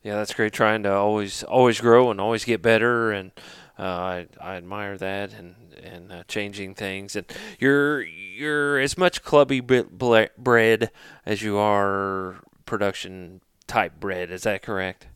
Yeah, 0.04 0.16
that's 0.16 0.34
great. 0.34 0.54
Trying 0.54 0.84
to 0.84 0.94
always 0.94 1.44
always 1.44 1.82
grow 1.82 2.12
and 2.12 2.22
always 2.22 2.46
get 2.46 2.62
better 2.62 3.12
and 3.12 3.32
uh, 3.78 3.84
I, 3.84 4.28
I 4.42 4.56
admire 4.56 4.98
that 4.98 5.34
and 5.34 5.56
and 5.84 6.12
uh, 6.12 6.24
changing 6.28 6.76
things. 6.76 7.16
And 7.16 7.26
you're 7.60 8.02
you're 8.02 8.80
as 8.80 8.98
much 8.98 9.24
clubby 9.24 9.60
bred 9.60 10.92
as 11.26 11.42
you 11.42 11.58
are 11.58 12.36
production 12.66 13.42
type 13.68 14.00
bred. 14.00 14.32
Is 14.32 14.44
that 14.44 14.62
correct? 14.62 15.08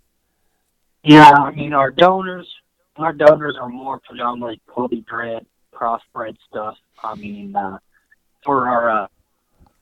Yeah, 1.03 1.31
I 1.31 1.51
mean 1.51 1.73
our 1.73 1.91
donors 1.91 2.47
our 2.99 3.13
donors 3.13 3.55
are 3.59 3.69
more 3.69 3.99
predominantly 3.99 4.61
clubby 4.67 5.05
bred, 5.09 5.45
crossbred 5.73 6.35
stuff. 6.49 6.75
I 7.03 7.15
mean, 7.15 7.55
uh, 7.55 7.77
for 8.43 8.67
our 8.67 8.89
uh, 8.89 9.07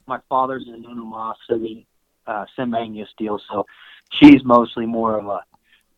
my 0.06 0.20
father's 0.30 0.66
in 0.68 0.84
Unumosity, 0.84 1.86
uh, 2.28 2.46
Sim 2.56 2.76
Angus 2.76 3.10
deal, 3.18 3.40
so 3.50 3.66
she's 4.12 4.44
mostly 4.44 4.86
more 4.86 5.20
of 5.20 5.28
a 5.28 5.44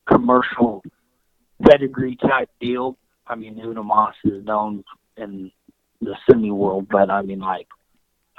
commercial 0.08 0.84
pedigree 1.62 2.16
type 2.16 2.50
deal. 2.60 2.98
I 3.28 3.36
mean, 3.36 3.60
Una 3.60 3.84
Moss 3.84 4.16
is 4.24 4.44
known 4.44 4.84
in 5.18 5.52
the 6.02 6.16
semi 6.28 6.52
world, 6.52 6.88
but 6.90 7.10
I 7.10 7.22
mean, 7.22 7.40
like, 7.40 7.68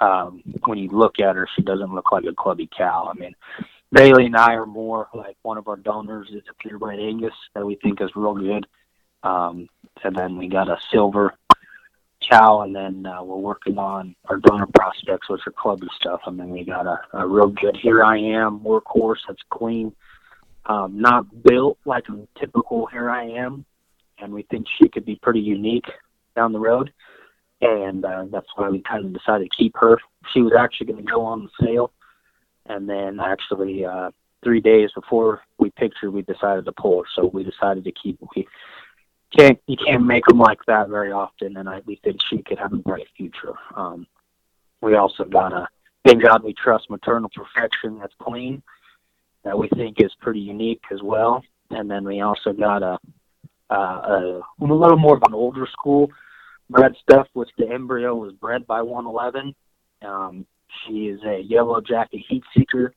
um, 0.00 0.42
when 0.64 0.78
you 0.78 0.88
look 0.88 1.20
at 1.20 1.36
her, 1.36 1.46
she 1.54 1.62
doesn't 1.62 1.94
look 1.94 2.10
like 2.10 2.24
a 2.24 2.34
clubby 2.34 2.68
cow. 2.76 3.12
I 3.14 3.18
mean, 3.18 3.34
Bailey 3.92 4.26
and 4.26 4.36
I 4.36 4.54
are 4.54 4.66
more 4.66 5.08
like 5.14 5.36
one 5.42 5.58
of 5.58 5.68
our 5.68 5.76
donors 5.76 6.28
is 6.30 6.42
a 6.48 6.54
purebred 6.54 6.98
Angus 6.98 7.34
that 7.54 7.66
we 7.66 7.74
think 7.76 8.00
is 8.00 8.10
real 8.16 8.34
good. 8.34 8.66
Um, 9.22 9.68
and 10.02 10.16
then 10.16 10.38
we 10.38 10.48
got 10.48 10.70
a 10.70 10.78
silver 10.90 11.34
cow, 12.30 12.60
and 12.62 12.74
then 12.74 13.06
uh, 13.06 13.22
we're 13.22 13.36
working 13.36 13.78
on 13.78 14.14
our 14.26 14.36
donor 14.38 14.66
prospects, 14.74 15.28
which 15.28 15.40
are 15.46 15.52
clubby 15.52 15.88
stuff. 16.00 16.20
And 16.26 16.38
then 16.38 16.50
we 16.50 16.64
got 16.64 16.86
a, 16.86 17.00
a 17.14 17.26
real 17.26 17.48
good 17.48 17.76
Here 17.76 18.04
I 18.04 18.18
Am 18.18 18.60
workhorse 18.60 19.18
that's 19.26 19.42
clean 19.50 19.92
um, 20.66 21.00
not 21.00 21.42
built 21.42 21.78
like 21.84 22.04
a 22.08 22.38
typical 22.38 22.86
Here 22.86 23.10
I 23.10 23.24
Am, 23.24 23.64
and 24.18 24.32
we 24.32 24.42
think 24.44 24.66
she 24.80 24.88
could 24.88 25.04
be 25.04 25.16
pretty 25.16 25.40
unique 25.40 25.86
down 26.36 26.52
the 26.52 26.60
road. 26.60 26.92
And 27.60 28.04
uh, 28.04 28.26
that's 28.30 28.46
why 28.56 28.70
we 28.70 28.80
kind 28.80 29.04
of 29.04 29.12
decided 29.12 29.50
to 29.50 29.56
keep 29.56 29.76
her. 29.76 29.98
She 30.32 30.40
was 30.40 30.52
actually 30.58 30.86
going 30.86 31.04
to 31.04 31.10
go 31.10 31.22
on 31.22 31.44
the 31.44 31.66
sale, 31.66 31.92
and 32.66 32.88
then 32.88 33.20
actually 33.20 33.84
uh, 33.84 34.10
three 34.42 34.60
days 34.60 34.90
before 34.94 35.42
we 35.58 35.70
picked 35.70 35.96
her, 36.00 36.10
we 36.10 36.22
decided 36.22 36.64
to 36.64 36.72
pull 36.72 37.02
her. 37.02 37.08
So 37.16 37.26
we 37.26 37.44
decided 37.44 37.84
to 37.84 37.92
keep. 37.92 38.18
We 38.20 38.46
can't 39.36 39.58
you 39.66 39.76
can't 39.76 40.04
make 40.04 40.24
them 40.26 40.38
like 40.38 40.64
that 40.66 40.88
very 40.88 41.12
often, 41.12 41.56
and 41.56 41.68
I 41.68 41.82
we 41.86 41.96
think 41.96 42.20
she 42.28 42.38
could 42.42 42.58
have 42.58 42.72
a 42.72 42.76
bright 42.76 43.08
future. 43.16 43.54
Um, 43.76 44.06
we 44.80 44.94
also 44.96 45.24
got 45.24 45.52
a 45.52 45.68
Thank 46.04 46.22
God 46.22 46.42
We 46.42 46.54
Trust 46.54 46.88
Maternal 46.88 47.30
Perfection 47.34 47.98
that's 47.98 48.14
clean 48.20 48.62
that 49.44 49.58
we 49.58 49.68
think 49.68 50.00
is 50.00 50.12
pretty 50.20 50.40
unique 50.40 50.82
as 50.90 51.02
well. 51.02 51.42
And 51.70 51.90
then 51.90 52.04
we 52.04 52.20
also 52.20 52.52
got 52.52 52.82
a, 52.82 52.98
a, 53.68 53.74
a, 53.74 54.40
a 54.60 54.64
little 54.64 54.96
more 54.96 55.16
of 55.16 55.22
an 55.24 55.34
older 55.34 55.66
school 55.70 56.10
bred 56.70 56.94
stuff, 57.02 57.26
which 57.34 57.50
the 57.58 57.68
embryo 57.68 58.14
was 58.14 58.32
bred 58.32 58.66
by 58.66 58.80
111. 58.80 59.54
Um, 60.02 60.46
she 60.86 61.08
is 61.08 61.20
a 61.24 61.40
yellow 61.40 61.80
jacket 61.80 62.22
heat 62.28 62.44
seeker, 62.56 62.94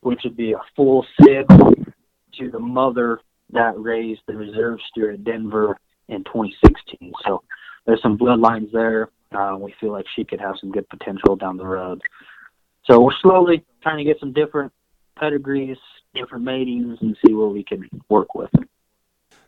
which 0.00 0.20
would 0.24 0.36
be 0.36 0.52
a 0.52 0.60
full 0.76 1.06
sib 1.22 1.48
to 1.48 2.50
the 2.50 2.58
mother 2.58 3.20
that 3.52 3.78
raised 3.78 4.22
the 4.26 4.34
reserve 4.34 4.78
steer 4.90 5.12
at 5.12 5.24
Denver 5.24 5.78
in 6.08 6.24
2016. 6.24 7.12
So 7.24 7.42
there's 7.86 8.02
some 8.02 8.18
bloodlines 8.18 8.72
there. 8.72 9.10
Uh, 9.32 9.56
we 9.58 9.74
feel 9.80 9.92
like 9.92 10.06
she 10.14 10.24
could 10.24 10.40
have 10.40 10.54
some 10.60 10.70
good 10.70 10.88
potential 10.88 11.36
down 11.36 11.56
the 11.56 11.66
road. 11.66 12.00
So 12.84 13.00
we're 13.00 13.14
slowly 13.22 13.64
trying 13.82 13.98
to 13.98 14.04
get 14.04 14.20
some 14.20 14.32
different 14.32 14.72
pedigrees, 15.16 15.78
different 16.14 16.44
matings, 16.44 16.98
and 17.00 17.16
see 17.24 17.34
what 17.34 17.52
we 17.52 17.64
can 17.64 17.88
work 18.08 18.34
with. 18.34 18.50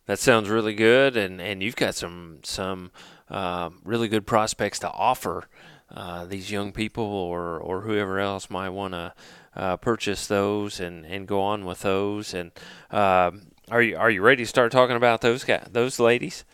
That 0.07 0.19
sounds 0.19 0.49
really 0.49 0.75
good, 0.75 1.17
and, 1.17 1.41
and 1.41 1.63
you've 1.63 1.77
got 1.77 1.97
some 1.97 2.39
some 2.45 2.93
uh, 3.29 3.71
really 3.85 4.07
good 4.07 4.25
prospects 4.25 4.79
to 4.81 4.91
offer 4.91 5.49
uh, 5.91 6.25
these 6.25 6.51
young 6.51 6.73
people 6.73 7.05
or, 7.05 7.59
or 7.59 7.83
whoever 7.83 8.19
else 8.19 8.51
might 8.51 8.71
want 8.71 8.95
to 8.95 9.15
uh, 9.55 9.77
purchase 9.77 10.27
those 10.27 10.81
and, 10.81 11.05
and 11.07 11.27
go 11.27 11.41
on 11.41 11.65
with 11.65 11.81
those. 11.81 12.35
And 12.35 12.53
um, 12.91 13.43
are 13.71 13.83
you 13.83 13.97
are 13.97 14.11
you 14.11 14.23
ready 14.23 14.45
to 14.45 14.49
start 14.49 14.73
talking 14.73 14.97
about 14.97 15.21
those 15.21 15.45
guys, 15.45 15.67
those 15.71 15.99
ladies? 15.99 16.45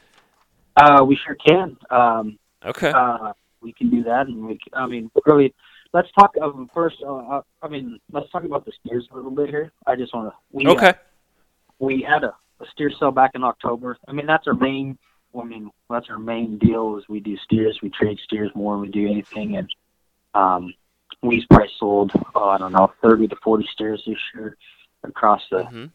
Uh, 0.77 1.05
we 1.07 1.17
sure 1.17 1.35
can. 1.35 1.77
Um, 1.91 2.39
okay. 2.65 2.91
Uh, 2.91 3.33
we 3.61 3.73
can 3.73 3.91
do 3.91 4.03
that, 4.05 4.27
and 4.27 4.47
we. 4.47 4.59
I 4.73 4.87
mean, 4.87 5.11
really, 5.27 5.55
let's 5.93 6.11
talk 6.13 6.35
um, 6.41 6.71
first. 6.75 6.97
Uh, 7.05 7.17
uh, 7.17 7.43
I 7.63 7.69
mean, 7.69 7.99
let's 8.11 8.31
talk 8.31 8.45
about 8.45 8.65
the 8.65 8.73
steers 8.81 9.07
a 9.13 9.17
little 9.17 9.31
bit 9.31 9.51
here. 9.51 9.73
I 9.87 9.97
just 9.97 10.15
want 10.15 10.31
to. 10.31 10.37
We, 10.51 10.67
okay. 10.69 10.89
Uh, 10.89 10.95
we 11.79 12.01
had 12.01 12.25
a, 12.25 12.35
a 12.61 12.67
steer 12.73 12.91
sale 12.99 13.11
back 13.11 13.33
in 13.35 13.45
October. 13.45 13.99
I 14.09 14.13
mean, 14.13 14.27
that's 14.27 14.47
our 14.47 14.55
main. 14.55 14.99
I 15.39 15.45
mean, 15.45 15.71
that's 15.89 16.09
our 16.11 16.19
main 16.19 16.59
deal 16.59 16.97
is 16.97 17.05
we 17.09 17.21
do 17.21 17.37
steers. 17.39 17.79
We 17.83 17.91
trade 17.91 18.19
steers 18.25 18.51
more 18.55 18.75
than 18.75 18.83
we 18.83 18.89
do 18.89 19.07
anything, 19.07 19.57
and 19.57 19.75
um, 20.35 20.75
we've 21.23 21.45
probably 21.49 21.71
sold. 21.79 22.13
Oh, 22.35 22.49
I 22.49 22.59
don't 22.59 22.73
know, 22.73 22.93
thirty 23.03 23.29
to 23.29 23.37
forty 23.37 23.69
steers 23.73 24.03
this 24.07 24.19
year 24.35 24.57
across 25.05 25.43
the 25.51 25.59
mm-hmm. 25.65 25.87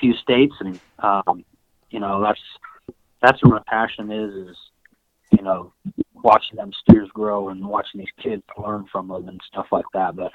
Few 0.00 0.14
states, 0.14 0.54
and 0.60 0.80
um, 0.98 1.44
you 1.90 2.00
know 2.00 2.22
that's 2.22 2.40
that's 3.22 3.42
where 3.42 3.54
my 3.54 3.62
passion 3.66 4.10
is. 4.10 4.48
Is 4.50 4.56
you 5.30 5.42
know 5.42 5.72
watching 6.14 6.56
them 6.56 6.72
steers 6.82 7.08
grow 7.14 7.48
and 7.50 7.64
watching 7.64 8.00
these 8.00 8.22
kids 8.22 8.42
learn 8.58 8.86
from 8.90 9.08
them 9.08 9.28
and 9.28 9.40
stuff 9.46 9.66
like 9.70 9.84
that. 9.94 10.16
But 10.16 10.32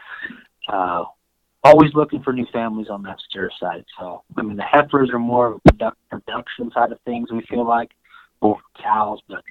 uh, 0.68 1.06
always 1.64 1.94
looking 1.94 2.22
for 2.22 2.34
new 2.34 2.46
families 2.54 2.90
on 2.90 3.04
that 3.04 3.20
steer 3.30 3.52
side. 3.60 3.86
So 4.00 4.24
I 4.38 4.42
mean, 4.42 4.58
the 4.58 4.64
heifers 4.64 5.10
are 5.12 5.20
more 5.20 5.48
of 5.48 5.62
a 5.66 5.74
product, 5.74 5.98
production 6.10 6.72
side 6.72 6.92
of 6.92 7.00
things. 7.02 7.32
We 7.32 7.42
feel 7.50 7.68
like 7.68 7.92
for 8.40 8.60
cows, 8.82 9.20
but 9.28 9.44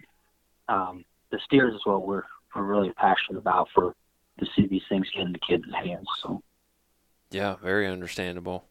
um, 0.69 1.05
the 1.31 1.39
steers 1.45 1.75
is 1.75 1.81
what 1.85 2.07
we're 2.07 2.23
we're 2.55 2.63
really 2.63 2.93
passionate 2.93 3.39
about 3.39 3.69
for 3.75 3.95
to 4.39 4.47
see 4.57 4.67
these 4.67 4.83
things 4.89 5.09
get 5.15 5.27
into 5.27 5.41
kids' 5.41 5.65
hands. 5.75 6.07
So 6.23 6.43
yeah, 7.31 7.57
very 7.57 7.87
understandable. 7.87 8.67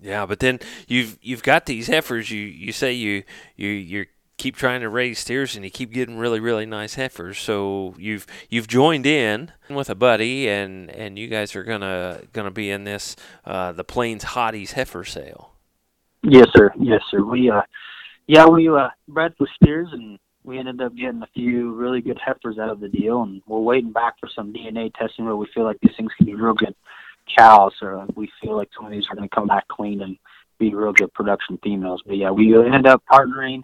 Yeah, 0.00 0.26
but 0.26 0.40
then 0.40 0.60
you've 0.86 1.18
you've 1.20 1.42
got 1.42 1.66
these 1.66 1.88
heifers. 1.88 2.30
You 2.30 2.40
you 2.40 2.72
say 2.72 2.92
you 2.92 3.24
you 3.56 3.68
you're 3.68 4.06
keep 4.36 4.54
trying 4.54 4.80
to 4.80 4.88
raise 4.88 5.18
steers 5.18 5.56
and 5.56 5.64
you 5.64 5.70
keep 5.70 5.92
getting 5.92 6.16
really 6.16 6.40
really 6.40 6.64
nice 6.64 6.94
heifers. 6.94 7.38
So 7.38 7.94
you've 7.98 8.26
you've 8.48 8.68
joined 8.68 9.04
in 9.04 9.52
with 9.68 9.90
a 9.90 9.94
buddy 9.94 10.48
and 10.48 10.90
and 10.90 11.18
you 11.18 11.28
guys 11.28 11.54
are 11.56 11.64
gonna 11.64 12.22
gonna 12.32 12.50
be 12.50 12.70
in 12.70 12.84
this 12.84 13.16
uh, 13.44 13.72
the 13.72 13.84
plains 13.84 14.24
hotties 14.24 14.72
heifer 14.72 15.04
sale. 15.04 15.52
Yes 16.22 16.46
sir. 16.56 16.72
Yes 16.78 17.02
sir. 17.10 17.22
We 17.22 17.50
uh 17.50 17.62
yeah 18.26 18.46
we 18.46 18.68
uh 18.68 18.88
bred 19.08 19.34
for 19.36 19.48
steers 19.56 19.88
and 19.92 20.18
we 20.44 20.58
ended 20.58 20.80
up 20.80 20.96
getting 20.96 21.22
a 21.22 21.28
few 21.34 21.74
really 21.74 22.00
good 22.00 22.18
heifers 22.24 22.58
out 22.58 22.70
of 22.70 22.80
the 22.80 22.88
deal 22.88 23.22
and 23.22 23.42
we're 23.46 23.60
waiting 23.60 23.92
back 23.92 24.14
for 24.18 24.30
some 24.34 24.50
dna 24.50 24.90
testing 24.94 25.26
where 25.26 25.36
we 25.36 25.46
feel 25.52 25.64
like 25.64 25.76
these 25.82 25.92
things 25.94 26.10
can 26.16 26.24
be 26.24 26.34
real 26.34 26.54
good 26.54 26.74
cows 27.36 27.72
or 27.82 28.06
we 28.14 28.30
feel 28.42 28.56
like 28.56 28.68
some 28.76 28.86
of 28.86 28.92
these 28.92 29.04
are 29.10 29.16
going 29.16 29.28
to 29.28 29.34
come 29.34 29.46
back 29.46 29.66
clean 29.68 30.02
and 30.02 30.16
be 30.58 30.74
real 30.74 30.92
good 30.92 31.12
production 31.14 31.58
females 31.62 32.02
but 32.06 32.16
yeah 32.16 32.30
we 32.30 32.56
ended 32.56 32.86
up 32.86 33.02
partnering 33.10 33.62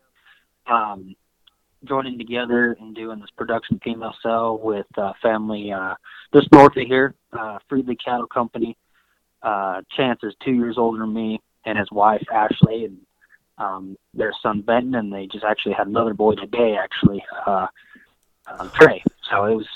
um, 0.66 1.14
joining 1.84 2.18
together 2.18 2.76
and 2.80 2.94
doing 2.94 3.20
this 3.20 3.30
production 3.36 3.80
female 3.84 4.14
cell 4.22 4.58
with 4.58 4.86
uh, 4.96 5.12
family 5.22 5.72
uh, 5.72 5.94
just 6.34 6.50
north 6.52 6.76
of 6.76 6.86
here, 6.86 7.14
uh, 7.32 7.58
Freedley 7.68 7.96
Cattle 7.96 8.26
Company. 8.26 8.76
Uh, 9.42 9.82
Chance 9.96 10.20
is 10.22 10.34
two 10.42 10.52
years 10.52 10.76
older 10.78 11.00
than 11.00 11.12
me, 11.12 11.40
and 11.64 11.78
his 11.78 11.90
wife 11.92 12.24
Ashley, 12.32 12.86
and 12.86 12.98
um, 13.58 13.96
their 14.14 14.32
son 14.42 14.62
Benton, 14.62 14.94
and 14.94 15.12
they 15.12 15.26
just 15.26 15.44
actually 15.44 15.74
had 15.74 15.86
another 15.86 16.14
boy 16.14 16.34
today, 16.34 16.76
actually, 16.76 17.22
uh, 17.46 17.66
uh, 18.46 18.68
Trey. 18.74 19.02
So 19.30 19.44
it 19.44 19.54
was 19.54 19.68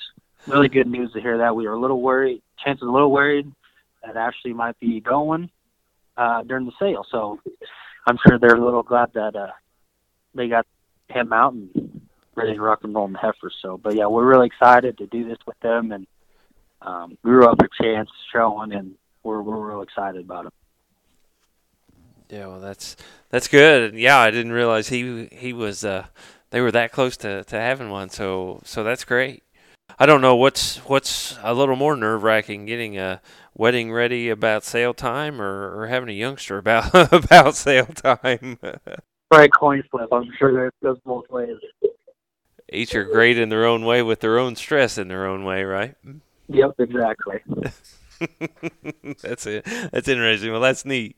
really 0.46 0.68
good 0.68 0.86
news 0.86 1.12
to 1.12 1.20
hear 1.20 1.38
that. 1.38 1.54
We 1.54 1.68
were 1.68 1.74
a 1.74 1.80
little 1.80 2.00
worried. 2.00 2.42
Chance 2.64 2.80
was 2.80 2.88
a 2.88 2.92
little 2.92 3.12
worried 3.12 3.52
that 4.04 4.16
Ashley 4.16 4.52
might 4.52 4.78
be 4.78 5.00
going 5.00 5.50
uh, 6.16 6.42
during 6.42 6.66
the 6.66 6.72
sale. 6.78 7.04
So 7.10 7.40
I'm 8.06 8.18
sure 8.26 8.38
they're 8.38 8.56
a 8.56 8.64
little 8.64 8.82
glad 8.82 9.12
that 9.14 9.36
uh, 9.36 9.52
they 10.34 10.48
got 10.48 10.66
him 11.08 11.32
out 11.32 11.52
and 11.52 12.00
ready 12.34 12.54
to 12.54 12.60
rock 12.60 12.80
and 12.84 12.94
roll 12.94 13.06
in 13.06 13.12
the 13.12 13.18
heifers. 13.18 13.56
So, 13.60 13.76
but 13.76 13.94
yeah, 13.94 14.06
we're 14.06 14.24
really 14.24 14.46
excited 14.46 14.98
to 14.98 15.06
do 15.06 15.28
this 15.28 15.38
with 15.46 15.58
them, 15.60 15.92
and 15.92 16.06
um, 16.82 17.18
grew 17.22 17.46
up 17.46 17.60
a 17.60 17.82
chance 17.82 18.10
showing, 18.32 18.72
and 18.72 18.94
we're 19.22 19.42
we're 19.42 19.58
real 19.58 19.82
excited 19.82 20.24
about 20.24 20.46
it. 20.46 20.52
Yeah, 22.30 22.46
well, 22.46 22.60
that's 22.60 22.96
that's 23.30 23.48
good. 23.48 23.94
Yeah, 23.94 24.18
I 24.18 24.30
didn't 24.30 24.52
realize 24.52 24.88
he 24.88 25.28
he 25.32 25.52
was 25.52 25.84
uh, 25.84 26.06
they 26.50 26.60
were 26.60 26.70
that 26.72 26.92
close 26.92 27.16
to, 27.18 27.44
to 27.44 27.56
having 27.56 27.90
one. 27.90 28.10
So 28.10 28.60
so 28.64 28.84
that's 28.84 29.04
great. 29.04 29.42
I 29.98 30.06
don't 30.06 30.20
know 30.20 30.36
what's 30.36 30.78
what's 30.88 31.38
a 31.42 31.54
little 31.54 31.76
more 31.76 31.96
nerve 31.96 32.22
wracking, 32.22 32.66
getting 32.66 32.98
a 32.98 33.20
wedding 33.54 33.92
ready 33.92 34.30
about 34.30 34.64
sale 34.64 34.94
time, 34.94 35.40
or, 35.40 35.80
or 35.80 35.86
having 35.88 36.08
a 36.08 36.12
youngster 36.12 36.58
about 36.58 36.94
about 37.12 37.54
sale 37.54 37.86
time. 37.86 38.58
Right, 39.30 39.50
coin 39.52 39.82
flip. 39.90 40.08
I'm 40.10 40.30
sure 40.38 40.68
it 40.68 40.74
goes 40.82 40.96
both 41.04 41.28
ways. 41.28 41.56
Each 42.70 42.94
are 42.94 43.04
great 43.04 43.38
in 43.38 43.50
their 43.50 43.66
own 43.66 43.84
way 43.84 44.02
with 44.02 44.20
their 44.20 44.38
own 44.38 44.56
stress 44.56 44.96
in 44.96 45.08
their 45.08 45.26
own 45.26 45.44
way, 45.44 45.64
right? 45.64 45.94
Yep, 46.48 46.76
exactly. 46.78 47.40
that's 49.22 49.46
it. 49.46 49.64
That's 49.92 50.08
interesting. 50.08 50.52
Well, 50.52 50.60
that's 50.60 50.84
neat. 50.84 51.16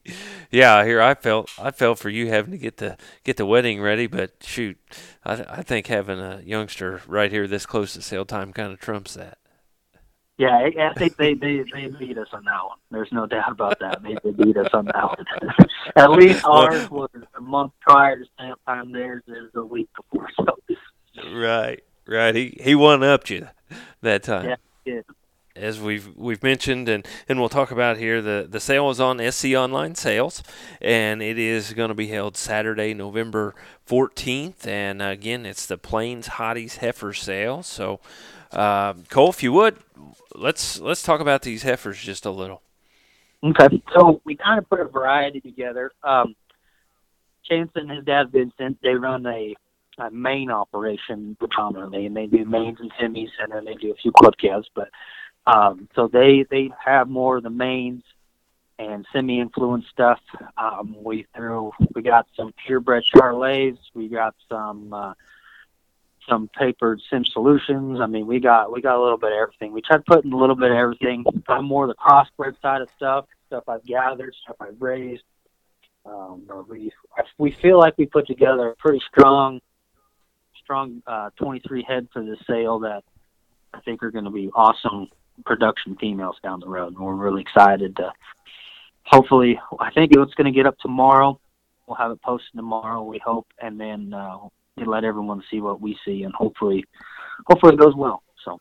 Yeah, 0.50 0.84
here 0.84 1.00
I 1.00 1.14
felt 1.14 1.50
I 1.58 1.70
felt 1.70 1.98
for 1.98 2.10
you 2.10 2.28
having 2.28 2.52
to 2.52 2.58
get 2.58 2.78
the 2.78 2.96
get 3.24 3.36
the 3.36 3.46
wedding 3.46 3.80
ready, 3.80 4.06
but 4.06 4.32
shoot, 4.42 4.78
I 5.24 5.44
I 5.48 5.62
think 5.62 5.86
having 5.86 6.18
a 6.18 6.40
youngster 6.44 7.00
right 7.06 7.30
here 7.30 7.46
this 7.46 7.66
close 7.66 7.94
to 7.94 8.02
sale 8.02 8.24
time 8.24 8.52
kind 8.52 8.72
of 8.72 8.80
trumps 8.80 9.14
that. 9.14 9.38
Yeah, 10.40 10.56
I, 10.56 10.88
I 10.88 10.94
think 10.94 11.18
they, 11.18 11.34
they 11.34 11.64
they 11.70 11.88
beat 11.88 12.16
us 12.16 12.28
on 12.32 12.44
that 12.44 12.64
one. 12.64 12.78
There's 12.90 13.12
no 13.12 13.26
doubt 13.26 13.52
about 13.52 13.78
that. 13.80 14.02
They, 14.02 14.16
they 14.24 14.30
beat 14.30 14.56
us 14.56 14.70
on 14.72 14.86
that 14.86 15.04
one. 15.04 15.26
At 15.96 16.10
least 16.12 16.42
ours 16.46 16.90
was 16.90 17.10
a 17.36 17.40
month 17.42 17.72
prior 17.82 18.18
to 18.18 18.24
stamp 18.34 18.58
time. 18.66 18.90
Theirs 18.90 19.22
is 19.28 19.50
a 19.54 19.62
week 19.62 19.90
before. 19.94 20.28
So. 20.36 20.56
Right, 21.34 21.82
right. 22.06 22.34
He 22.34 22.56
he 22.62 22.74
one 22.74 23.02
upped 23.02 23.28
you 23.28 23.48
that 24.00 24.22
time. 24.22 24.56
Yeah, 24.86 25.00
As 25.56 25.80
we've 25.80 26.16
we've 26.16 26.42
mentioned 26.42 26.88
and, 26.88 27.06
and 27.28 27.40
we'll 27.40 27.48
talk 27.48 27.70
about 27.70 27.96
here, 27.96 28.22
the, 28.22 28.46
the 28.48 28.60
sale 28.60 28.88
is 28.90 29.00
on 29.00 29.18
SC 29.30 29.46
Online 29.46 29.94
Sales, 29.94 30.42
and 30.80 31.20
it 31.20 31.38
is 31.38 31.72
going 31.72 31.88
to 31.88 31.94
be 31.94 32.06
held 32.06 32.36
Saturday, 32.36 32.94
November 32.94 33.54
14th. 33.88 34.66
And 34.66 35.02
again, 35.02 35.44
it's 35.44 35.66
the 35.66 35.76
Plains 35.76 36.28
Hotties 36.28 36.76
Heifer 36.76 37.12
Sale. 37.12 37.64
So, 37.64 37.98
uh, 38.52 38.94
Cole, 39.08 39.30
if 39.30 39.42
you 39.42 39.52
would, 39.52 39.76
let's 40.34 40.78
let's 40.80 41.02
talk 41.02 41.20
about 41.20 41.42
these 41.42 41.62
heifers 41.62 41.98
just 41.98 42.24
a 42.24 42.30
little. 42.30 42.62
Okay, 43.42 43.82
so 43.94 44.20
we 44.24 44.36
kind 44.36 44.58
of 44.58 44.68
put 44.68 44.80
a 44.80 44.84
variety 44.84 45.40
together. 45.40 45.92
Um, 46.02 46.34
Chance 47.48 47.70
and 47.74 47.90
his 47.90 48.04
dad 48.04 48.30
Vincent, 48.30 48.78
they 48.82 48.94
run 48.94 49.26
a, 49.26 49.54
a 49.98 50.10
main 50.10 50.50
operation 50.50 51.36
predominantly, 51.38 52.06
and 52.06 52.16
they 52.16 52.26
do 52.26 52.44
Maines 52.44 52.78
and 52.80 52.92
semis, 53.00 53.30
and 53.40 53.50
then 53.52 53.64
they 53.64 53.74
do 53.74 53.90
a 53.90 53.96
few 53.96 54.12
club 54.12 54.34
calves. 54.40 54.68
But 54.74 54.88
um, 55.46 55.88
so 55.94 56.08
they 56.08 56.44
they 56.50 56.70
have 56.84 57.08
more 57.08 57.38
of 57.38 57.42
the 57.42 57.50
Maines 57.50 58.02
and 58.78 59.06
semi-influenced 59.12 59.88
stuff. 59.90 60.20
Um, 60.56 60.96
we 61.02 61.26
threw 61.34 61.72
we 61.94 62.02
got 62.02 62.26
some 62.36 62.52
purebred 62.66 63.04
Charolais, 63.14 63.78
we 63.94 64.08
got 64.08 64.34
some. 64.48 64.92
Uh, 64.92 65.14
some 66.28 66.48
papered 66.56 67.00
sim 67.10 67.24
solutions. 67.24 67.98
I 68.00 68.06
mean, 68.06 68.26
we 68.26 68.40
got 68.40 68.72
we 68.72 68.80
got 68.80 68.96
a 68.96 69.02
little 69.02 69.18
bit 69.18 69.32
of 69.32 69.38
everything. 69.38 69.72
We 69.72 69.82
tried 69.82 70.04
putting 70.06 70.32
a 70.32 70.36
little 70.36 70.54
bit 70.54 70.70
of 70.70 70.76
everything. 70.76 71.24
I'm 71.48 71.64
more 71.64 71.84
of 71.84 71.88
the 71.88 71.94
crossbred 71.94 72.60
side 72.62 72.82
of 72.82 72.88
stuff, 72.96 73.26
stuff 73.46 73.64
I've 73.68 73.84
gathered, 73.84 74.34
stuff 74.42 74.56
I've 74.60 74.80
raised. 74.80 75.24
Um, 76.06 76.46
we 76.68 76.92
we 77.36 77.50
feel 77.50 77.78
like 77.78 77.98
we 77.98 78.06
put 78.06 78.26
together 78.26 78.68
a 78.68 78.76
pretty 78.76 79.02
strong, 79.10 79.60
strong 80.62 81.02
uh, 81.06 81.30
23 81.36 81.84
head 81.86 82.08
for 82.12 82.24
this 82.24 82.38
sale 82.46 82.78
that 82.80 83.02
I 83.74 83.80
think 83.80 84.02
are 84.02 84.10
going 84.10 84.24
to 84.24 84.30
be 84.30 84.50
awesome 84.54 85.08
production 85.44 85.96
females 85.96 86.36
down 86.42 86.60
the 86.60 86.68
road. 86.68 86.94
And 86.94 87.04
we're 87.04 87.14
really 87.14 87.42
excited 87.42 87.96
to. 87.96 88.12
Hopefully, 89.04 89.58
I 89.78 89.90
think 89.90 90.12
it's 90.12 90.34
going 90.34 90.52
to 90.52 90.56
get 90.56 90.66
up 90.66 90.78
tomorrow. 90.78 91.40
We'll 91.86 91.96
have 91.96 92.12
it 92.12 92.22
posted 92.22 92.52
tomorrow. 92.54 93.02
We 93.02 93.18
hope, 93.18 93.48
and 93.60 93.80
then 93.80 94.14
uh, 94.14 94.38
let 94.76 95.04
everyone 95.04 95.42
see 95.50 95.60
what 95.60 95.80
we 95.80 95.98
see, 96.04 96.22
and 96.22 96.32
hopefully, 96.32 96.84
hopefully 97.46 97.74
it 97.74 97.80
goes 97.80 97.94
well. 97.96 98.22
So. 98.44 98.60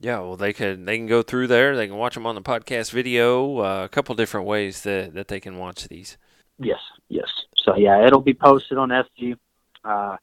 Yeah, 0.00 0.20
well, 0.20 0.36
they 0.36 0.52
can 0.52 0.84
they 0.84 0.96
can 0.96 1.06
go 1.06 1.22
through 1.22 1.46
there. 1.46 1.76
They 1.76 1.86
can 1.86 1.96
watch 1.96 2.14
them 2.14 2.26
on 2.26 2.34
the 2.34 2.42
podcast 2.42 2.90
video. 2.90 3.58
Uh, 3.58 3.84
a 3.84 3.88
couple 3.88 4.14
different 4.16 4.46
ways 4.46 4.82
that 4.82 5.14
that 5.14 5.28
they 5.28 5.38
can 5.38 5.58
watch 5.58 5.86
these. 5.86 6.16
Yes, 6.58 6.80
yes. 7.08 7.28
So 7.56 7.76
yeah, 7.76 8.04
it'll 8.06 8.20
be 8.20 8.34
posted 8.34 8.78
on 8.78 8.90
SC. 8.90 9.38
Uh, 9.84 10.16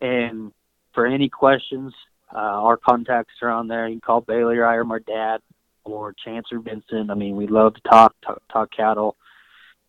and 0.00 0.52
for 0.92 1.06
any 1.06 1.28
questions, 1.28 1.94
uh, 2.34 2.38
our 2.38 2.76
contacts 2.76 3.34
are 3.42 3.50
on 3.50 3.68
there. 3.68 3.88
You 3.88 3.94
can 3.94 4.00
call 4.00 4.20
Bailey 4.20 4.56
or 4.56 4.66
I 4.66 4.76
or 4.76 4.84
my 4.84 4.98
dad 5.06 5.40
or 5.84 6.14
Chance 6.24 6.46
or 6.52 6.60
Vincent. 6.60 7.10
I 7.10 7.14
mean, 7.14 7.36
we 7.36 7.46
love 7.46 7.74
to 7.74 7.80
talk 7.82 8.14
talk, 8.24 8.42
talk 8.52 8.70
cattle, 8.74 9.16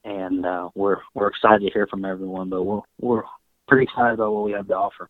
and 0.03 0.45
uh, 0.45 0.69
we're 0.75 0.97
we're 1.13 1.27
excited 1.27 1.61
to 1.65 1.73
hear 1.73 1.87
from 1.87 2.05
everyone. 2.05 2.49
But 2.49 2.63
we're 2.63 2.81
we're 2.99 3.23
pretty 3.67 3.83
excited 3.83 4.15
about 4.15 4.33
what 4.33 4.45
we 4.45 4.51
have 4.51 4.67
to 4.67 4.75
offer. 4.75 5.09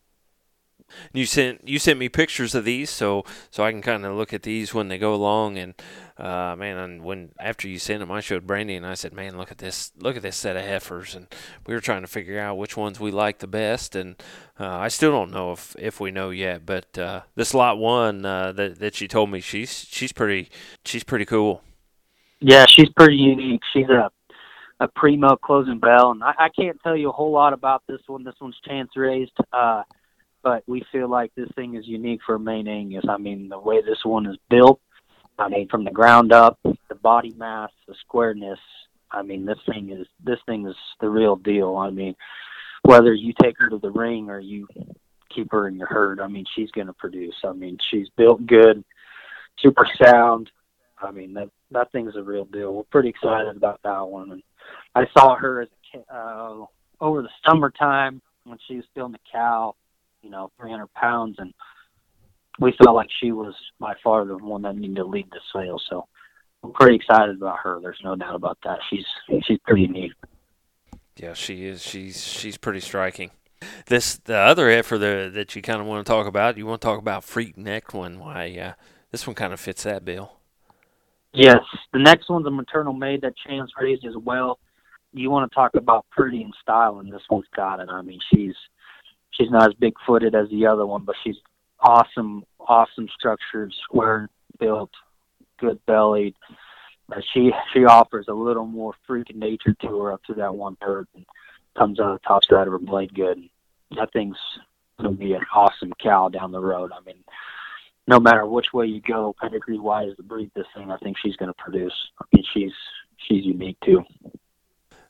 You 1.12 1.26
sent 1.26 1.66
you 1.66 1.78
sent 1.78 1.98
me 1.98 2.08
pictures 2.08 2.54
of 2.54 2.64
these, 2.64 2.90
so 2.90 3.24
so 3.50 3.64
I 3.64 3.70
can 3.70 3.82
kind 3.82 4.04
of 4.04 4.16
look 4.16 4.32
at 4.32 4.42
these 4.42 4.74
when 4.74 4.88
they 4.88 4.98
go 4.98 5.14
along. 5.14 5.58
And 5.58 5.74
uh, 6.18 6.54
man, 6.56 6.76
and 6.76 7.02
when 7.02 7.30
after 7.38 7.68
you 7.68 7.78
sent 7.78 8.00
them, 8.00 8.12
I 8.12 8.20
showed 8.20 8.46
Brandy 8.46 8.76
and 8.76 8.86
I 8.86 8.94
said, 8.94 9.12
"Man, 9.12 9.36
look 9.36 9.50
at 9.50 9.58
this! 9.58 9.92
Look 9.98 10.16
at 10.16 10.22
this 10.22 10.36
set 10.36 10.56
of 10.56 10.64
heifers." 10.64 11.14
And 11.14 11.26
we 11.66 11.74
were 11.74 11.80
trying 11.80 12.02
to 12.02 12.08
figure 12.08 12.38
out 12.38 12.58
which 12.58 12.76
ones 12.76 13.00
we 13.00 13.10
like 13.10 13.38
the 13.38 13.46
best. 13.46 13.96
And 13.96 14.16
uh, 14.58 14.68
I 14.78 14.88
still 14.88 15.10
don't 15.10 15.30
know 15.30 15.52
if 15.52 15.74
if 15.78 16.00
we 16.00 16.10
know 16.10 16.30
yet. 16.30 16.64
But 16.64 16.96
uh, 16.98 17.22
this 17.34 17.54
lot 17.54 17.78
one 17.78 18.24
uh, 18.24 18.52
that 18.52 18.78
that 18.78 18.94
she 18.94 19.08
told 19.08 19.30
me, 19.30 19.40
she's 19.40 19.86
she's 19.88 20.12
pretty 20.12 20.50
she's 20.84 21.04
pretty 21.04 21.24
cool. 21.24 21.62
Yeah, 22.40 22.66
she's 22.68 22.90
pretty 22.90 23.16
unique. 23.16 23.62
She's 23.72 23.88
a 23.88 24.10
a 24.80 24.88
primo 24.88 25.36
closing 25.36 25.78
bell, 25.78 26.10
and 26.10 26.22
I, 26.22 26.34
I 26.38 26.48
can't 26.48 26.78
tell 26.82 26.96
you 26.96 27.08
a 27.08 27.12
whole 27.12 27.30
lot 27.30 27.52
about 27.52 27.82
this 27.86 28.00
one. 28.06 28.24
This 28.24 28.34
one's 28.40 28.58
chance 28.66 28.90
raised. 28.96 29.36
Uh, 29.52 29.82
but 30.44 30.62
we 30.68 30.84
feel 30.92 31.08
like 31.08 31.34
this 31.34 31.48
thing 31.56 31.74
is 31.74 31.88
unique 31.88 32.20
for 32.24 32.38
Maine 32.38 32.68
Angus. 32.68 33.06
I 33.08 33.16
mean, 33.16 33.48
the 33.48 33.58
way 33.58 33.80
this 33.80 34.04
one 34.04 34.26
is 34.26 34.36
built, 34.50 34.78
I 35.38 35.48
mean, 35.48 35.68
from 35.68 35.84
the 35.84 35.90
ground 35.90 36.32
up, 36.32 36.60
the 36.62 36.94
body 36.94 37.34
mass, 37.36 37.70
the 37.88 37.94
squareness. 38.06 38.58
I 39.10 39.22
mean, 39.22 39.46
this 39.46 39.58
thing 39.66 39.90
is 39.90 40.06
this 40.22 40.38
thing 40.46 40.68
is 40.68 40.76
the 41.00 41.08
real 41.08 41.36
deal. 41.36 41.76
I 41.76 41.90
mean, 41.90 42.14
whether 42.82 43.14
you 43.14 43.32
take 43.42 43.56
her 43.58 43.70
to 43.70 43.78
the 43.78 43.90
ring 43.90 44.28
or 44.28 44.38
you 44.38 44.68
keep 45.34 45.50
her 45.50 45.66
in 45.66 45.76
your 45.76 45.88
herd, 45.88 46.20
I 46.20 46.28
mean, 46.28 46.44
she's 46.54 46.70
going 46.72 46.88
to 46.88 46.92
produce. 46.92 47.34
I 47.42 47.52
mean, 47.52 47.78
she's 47.90 48.08
built 48.16 48.46
good, 48.46 48.84
super 49.60 49.88
sound. 50.00 50.50
I 51.02 51.10
mean, 51.10 51.32
that 51.34 51.48
that 51.70 51.90
thing's 51.90 52.16
a 52.16 52.22
real 52.22 52.44
deal. 52.44 52.74
We're 52.74 52.82
pretty 52.84 53.08
excited 53.08 53.56
about 53.56 53.80
that 53.82 54.06
one. 54.06 54.30
And 54.30 54.42
I 54.94 55.06
saw 55.16 55.36
her 55.36 55.62
as 55.62 55.68
a 55.94 56.14
uh, 56.14 56.66
over 57.00 57.22
the 57.22 57.30
summertime 57.46 58.20
when 58.44 58.58
she 58.68 58.76
was 58.76 58.84
still 58.92 59.06
in 59.06 59.12
the 59.12 59.18
cow 59.32 59.74
you 60.24 60.30
know, 60.30 60.50
300 60.58 60.92
pounds, 60.94 61.36
and 61.38 61.52
we 62.58 62.74
felt 62.82 62.96
like 62.96 63.10
she 63.20 63.30
was 63.30 63.54
by 63.78 63.94
far 64.02 64.24
the 64.24 64.38
one 64.38 64.62
that 64.62 64.76
needed 64.76 64.96
to 64.96 65.04
lead 65.04 65.28
the 65.30 65.40
sale. 65.52 65.80
So 65.90 66.06
I'm 66.62 66.72
pretty 66.72 66.96
excited 66.96 67.36
about 67.36 67.58
her. 67.62 67.78
There's 67.80 68.00
no 68.02 68.16
doubt 68.16 68.34
about 68.34 68.58
that. 68.64 68.78
She's 68.90 69.04
she's 69.46 69.58
pretty 69.64 69.86
neat. 69.86 70.12
Yeah, 71.16 71.34
she 71.34 71.66
is. 71.66 71.82
She's 71.82 72.26
she's 72.26 72.56
pretty 72.56 72.80
striking. 72.80 73.30
This 73.86 74.16
the 74.16 74.36
other 74.36 74.68
effort 74.70 74.98
the, 74.98 75.30
that 75.34 75.54
you 75.54 75.62
kind 75.62 75.80
of 75.80 75.86
want 75.86 76.04
to 76.04 76.10
talk 76.10 76.26
about. 76.26 76.56
You 76.56 76.66
want 76.66 76.80
to 76.80 76.86
talk 76.86 76.98
about 76.98 77.22
Freak 77.22 77.56
Neck 77.56 77.92
one? 77.92 78.18
Why 78.18 78.56
uh, 78.58 78.72
this 79.10 79.26
one 79.26 79.34
kind 79.34 79.52
of 79.52 79.60
fits 79.60 79.82
that 79.84 80.04
bill. 80.04 80.32
Yes, 81.32 81.60
the 81.92 81.98
next 81.98 82.30
one's 82.30 82.46
a 82.46 82.50
maternal 82.50 82.92
maid 82.92 83.22
that 83.22 83.34
Chance 83.36 83.72
raised 83.78 84.04
as 84.04 84.16
well. 84.16 84.58
You 85.12 85.30
want 85.30 85.50
to 85.50 85.54
talk 85.54 85.74
about 85.74 86.06
pretty 86.10 86.42
and 86.42 86.54
style, 86.62 87.00
and 87.00 87.12
this 87.12 87.22
one's 87.28 87.46
got 87.54 87.80
it. 87.80 87.88
I 87.90 88.02
mean, 88.02 88.20
she's 88.32 88.54
she's 89.36 89.50
not 89.50 89.68
as 89.68 89.74
big 89.74 89.94
footed 90.06 90.34
as 90.34 90.48
the 90.50 90.66
other 90.66 90.86
one, 90.86 91.04
but 91.04 91.16
she's 91.22 91.36
awesome, 91.80 92.44
awesome 92.60 93.08
structured, 93.14 93.72
square 93.84 94.28
built, 94.58 94.90
good 95.58 95.78
bellied. 95.86 96.34
Uh, 97.12 97.20
she 97.32 97.52
she 97.72 97.84
offers 97.84 98.26
a 98.28 98.34
little 98.34 98.66
more 98.66 98.94
freaking 99.08 99.36
nature 99.36 99.74
to 99.74 100.00
her 100.00 100.12
up 100.12 100.22
to 100.24 100.34
that 100.34 100.54
one 100.54 100.76
third 100.76 101.06
and 101.14 101.26
comes 101.76 102.00
out 102.00 102.14
of 102.14 102.20
the 102.20 102.26
top 102.26 102.44
side 102.44 102.66
of 102.66 102.72
her 102.72 102.78
blade 102.78 103.14
good. 103.14 103.38
That 103.96 104.12
thing's 104.12 104.38
gonna 104.98 105.12
be 105.12 105.34
an 105.34 105.44
awesome 105.54 105.92
cow 106.02 106.28
down 106.28 106.52
the 106.52 106.60
road. 106.60 106.92
I 106.92 107.04
mean, 107.04 107.22
no 108.06 108.18
matter 108.18 108.46
which 108.46 108.72
way 108.72 108.86
you 108.86 109.00
go, 109.00 109.34
pedigree 109.38 109.78
wise, 109.78 110.16
to 110.16 110.22
breed 110.22 110.50
this 110.54 110.66
thing, 110.74 110.90
I 110.90 110.96
think 110.98 111.18
she's 111.18 111.36
gonna 111.36 111.54
produce. 111.54 111.94
I 112.20 112.24
mean, 112.34 112.44
she's 112.52 112.72
she's 113.18 113.44
unique 113.44 113.78
too. 113.84 114.02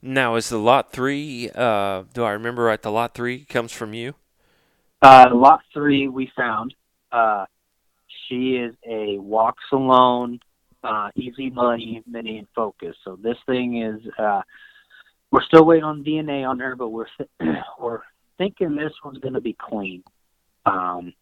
Now, 0.07 0.35
is 0.35 0.51
the 0.51 0.59
lot 0.59 0.93
three? 0.93 1.51
Uh, 1.55 2.03
do 2.13 2.25
I 2.25 2.33
remember 2.33 2.65
right? 2.65 2.81
The 2.81 2.91
lot 2.91 3.15
three 3.15 3.47
comes 3.47 3.73
from 3.73 3.95
you. 3.95 4.15
Uh, 5.01 5.31
lot 5.33 5.63
three 5.73 6.09
we 6.09 6.31
found. 6.37 6.75
Uh, 7.11 7.47
she 8.29 8.57
is 8.57 8.75
a 8.87 9.17
walks 9.17 9.65
alone, 9.73 10.41
uh, 10.83 11.09
easy 11.17 11.49
money 11.49 12.03
mini 12.07 12.37
in 12.37 12.47
focus. 12.55 12.95
So 13.03 13.17
this 13.17 13.39
thing 13.47 13.81
is. 13.83 14.03
Uh, 14.19 14.43
we're 15.31 15.43
still 15.45 15.65
waiting 15.65 15.85
on 15.85 16.05
DNA 16.05 16.47
on 16.47 16.59
her, 16.59 16.77
but 16.77 16.91
we're 16.91 17.07
we're 17.81 18.01
thinking 18.37 18.77
this 18.77 18.93
one's 19.03 19.19
going 19.19 19.35
to 19.35 19.41
be 19.41 19.57
clean. 19.59 20.05
Um, 20.67 21.15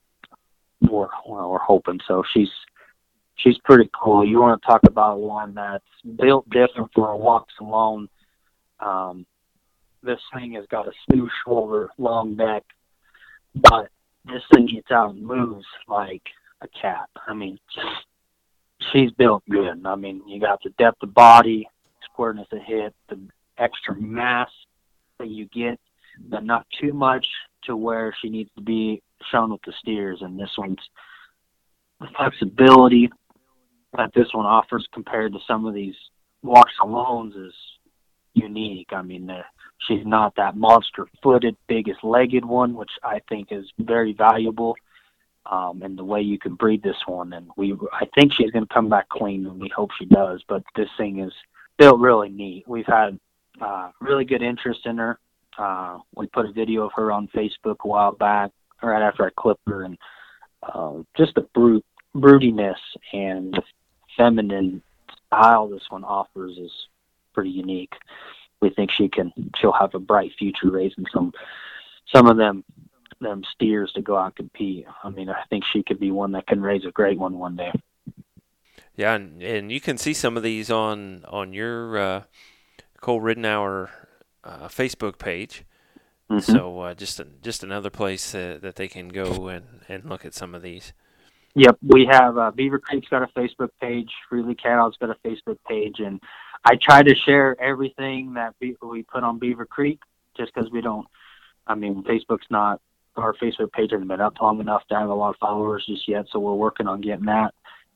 we're 0.80 1.06
well, 1.28 1.52
we're 1.52 1.58
hoping 1.60 2.00
so. 2.08 2.24
She's 2.34 2.50
she's 3.36 3.58
pretty 3.64 3.88
cool. 3.94 4.26
You 4.26 4.40
want 4.40 4.60
to 4.60 4.66
talk 4.66 4.80
about 4.88 5.20
one 5.20 5.54
that's 5.54 5.84
built 6.20 6.50
different 6.50 6.90
for 6.96 7.10
a 7.10 7.16
walks 7.16 7.54
alone 7.60 8.08
um, 8.82 9.26
this 10.02 10.18
thing 10.34 10.54
has 10.54 10.66
got 10.70 10.88
a 10.88 10.92
smooth 11.06 11.30
shoulder, 11.44 11.90
long 11.98 12.36
neck, 12.36 12.64
but 13.54 13.88
this 14.24 14.42
thing 14.52 14.66
gets 14.66 14.90
out 14.90 15.14
and 15.14 15.24
moves 15.24 15.66
like 15.88 16.22
a 16.60 16.68
cat. 16.80 17.08
I 17.26 17.34
mean, 17.34 17.58
she's 18.92 19.10
built 19.12 19.42
good. 19.50 19.84
I 19.84 19.94
mean, 19.94 20.22
you 20.26 20.40
got 20.40 20.62
the 20.62 20.70
depth 20.70 21.02
of 21.02 21.14
body, 21.14 21.68
squareness 22.12 22.48
of 22.52 22.60
hip, 22.66 22.94
the 23.08 23.18
extra 23.58 23.94
mass 23.96 24.50
that 25.18 25.28
you 25.28 25.46
get, 25.46 25.78
but 26.28 26.44
not 26.44 26.66
too 26.80 26.92
much 26.92 27.26
to 27.64 27.76
where 27.76 28.14
she 28.20 28.28
needs 28.28 28.50
to 28.56 28.62
be 28.62 29.02
shown 29.30 29.52
with 29.52 29.62
the 29.64 29.72
steers. 29.80 30.18
And 30.20 30.38
this 30.38 30.50
one's 30.58 30.78
the 32.00 32.08
flexibility 32.16 33.10
that 33.96 34.10
this 34.14 34.28
one 34.32 34.46
offers 34.46 34.86
compared 34.92 35.32
to 35.32 35.38
some 35.46 35.66
of 35.66 35.74
these 35.74 35.94
walks 36.42 36.72
alones 36.80 37.36
is 37.36 37.54
unique. 38.34 38.88
I 38.92 39.02
mean, 39.02 39.30
uh, 39.30 39.42
she's 39.86 40.04
not 40.04 40.34
that 40.36 40.56
monster-footed, 40.56 41.56
biggest 41.66 42.02
legged 42.02 42.44
one, 42.44 42.74
which 42.74 42.90
I 43.02 43.20
think 43.28 43.48
is 43.50 43.66
very 43.78 44.12
valuable. 44.12 44.76
Um, 45.50 45.82
and 45.82 45.98
the 45.98 46.04
way 46.04 46.20
you 46.20 46.38
can 46.38 46.54
breed 46.54 46.84
this 46.84 46.96
one, 47.06 47.32
and 47.32 47.50
we, 47.56 47.76
I 47.92 48.06
think 48.14 48.32
she's 48.32 48.52
going 48.52 48.66
to 48.66 48.72
come 48.72 48.88
back 48.88 49.08
clean, 49.08 49.44
and 49.44 49.60
we 49.60 49.68
hope 49.74 49.90
she 49.98 50.04
does. 50.04 50.40
But 50.48 50.62
this 50.76 50.88
thing 50.96 51.18
is 51.18 51.32
built 51.78 51.98
really 51.98 52.28
neat. 52.28 52.64
We've 52.68 52.86
had 52.86 53.18
uh, 53.60 53.90
really 54.00 54.24
good 54.24 54.40
interest 54.40 54.86
in 54.86 54.98
her. 54.98 55.18
Uh, 55.58 55.98
we 56.14 56.28
put 56.28 56.46
a 56.46 56.52
video 56.52 56.84
of 56.84 56.92
her 56.94 57.10
on 57.10 57.26
Facebook 57.34 57.76
a 57.84 57.88
while 57.88 58.12
back, 58.12 58.52
right 58.82 59.02
after 59.02 59.26
I 59.26 59.30
clipped 59.36 59.66
her, 59.66 59.82
and 59.82 59.98
uh, 60.62 60.98
just 61.16 61.34
the 61.34 61.42
brute 61.54 61.84
broodiness 62.14 62.78
and 63.12 63.60
feminine 64.16 64.82
style 65.26 65.68
this 65.68 65.82
one 65.88 66.04
offers 66.04 66.56
is 66.58 66.70
pretty 67.32 67.50
unique. 67.50 67.92
We 68.60 68.70
think 68.70 68.90
she 68.96 69.08
can 69.08 69.32
she'll 69.60 69.72
have 69.72 69.94
a 69.94 69.98
bright 69.98 70.32
future 70.38 70.70
raising 70.70 71.04
some 71.12 71.32
some 72.14 72.28
of 72.28 72.36
them 72.36 72.64
them 73.20 73.42
steers 73.54 73.92
to 73.94 74.02
go 74.02 74.16
out 74.16 74.26
and 74.26 74.36
compete. 74.36 74.86
I 75.02 75.10
mean, 75.10 75.28
I 75.28 75.42
think 75.48 75.64
she 75.72 75.82
could 75.82 76.00
be 76.00 76.10
one 76.10 76.32
that 76.32 76.46
can 76.46 76.60
raise 76.60 76.84
a 76.84 76.90
great 76.90 77.18
one 77.18 77.38
one 77.38 77.56
day. 77.56 77.72
Yeah, 78.96 79.14
and, 79.14 79.42
and 79.42 79.72
you 79.72 79.80
can 79.80 79.96
see 79.96 80.12
some 80.12 80.36
of 80.36 80.42
these 80.42 80.70
on 80.70 81.24
on 81.28 81.52
your 81.52 81.98
uh, 81.98 82.22
Cole 83.00 83.20
Ridenour 83.20 83.88
uh, 84.44 84.68
Facebook 84.68 85.18
page. 85.18 85.64
Mm-hmm. 86.30 86.52
So 86.52 86.80
uh, 86.80 86.94
just 86.94 87.20
just 87.42 87.62
another 87.62 87.90
place 87.90 88.34
uh, 88.34 88.58
that 88.62 88.76
they 88.76 88.88
can 88.88 89.08
go 89.08 89.48
and, 89.48 89.64
and 89.88 90.04
look 90.04 90.24
at 90.24 90.34
some 90.34 90.54
of 90.54 90.62
these. 90.62 90.92
Yep, 91.54 91.78
we 91.82 92.08
have 92.10 92.38
uh, 92.38 92.50
Beaver 92.50 92.78
Creek's 92.78 93.08
got 93.08 93.22
a 93.22 93.26
Facebook 93.38 93.68
page. 93.80 94.10
Freely 94.28 94.54
Cattle's 94.54 94.96
got 94.98 95.10
a 95.10 95.28
Facebook 95.28 95.58
page, 95.68 95.96
and 95.98 96.20
I 96.64 96.76
try 96.80 97.02
to 97.02 97.14
share 97.14 97.60
everything 97.60 98.34
that 98.34 98.54
we 98.60 99.02
put 99.02 99.24
on 99.24 99.38
Beaver 99.38 99.66
Creek, 99.66 100.00
just 100.36 100.54
because 100.54 100.70
we 100.70 100.80
don't. 100.80 101.06
I 101.66 101.74
mean, 101.74 102.02
Facebook's 102.02 102.46
not 102.50 102.80
our 103.16 103.34
Facebook 103.34 103.72
page 103.72 103.90
hasn't 103.90 104.08
been 104.08 104.20
up 104.20 104.40
long 104.40 104.60
enough 104.60 104.82
to 104.88 104.94
have 104.94 105.08
a 105.08 105.14
lot 105.14 105.30
of 105.30 105.36
followers 105.36 105.84
just 105.86 106.08
yet, 106.08 106.26
so 106.30 106.38
we're 106.38 106.54
working 106.54 106.86
on 106.86 107.00
getting 107.00 107.26
that. 107.26 107.54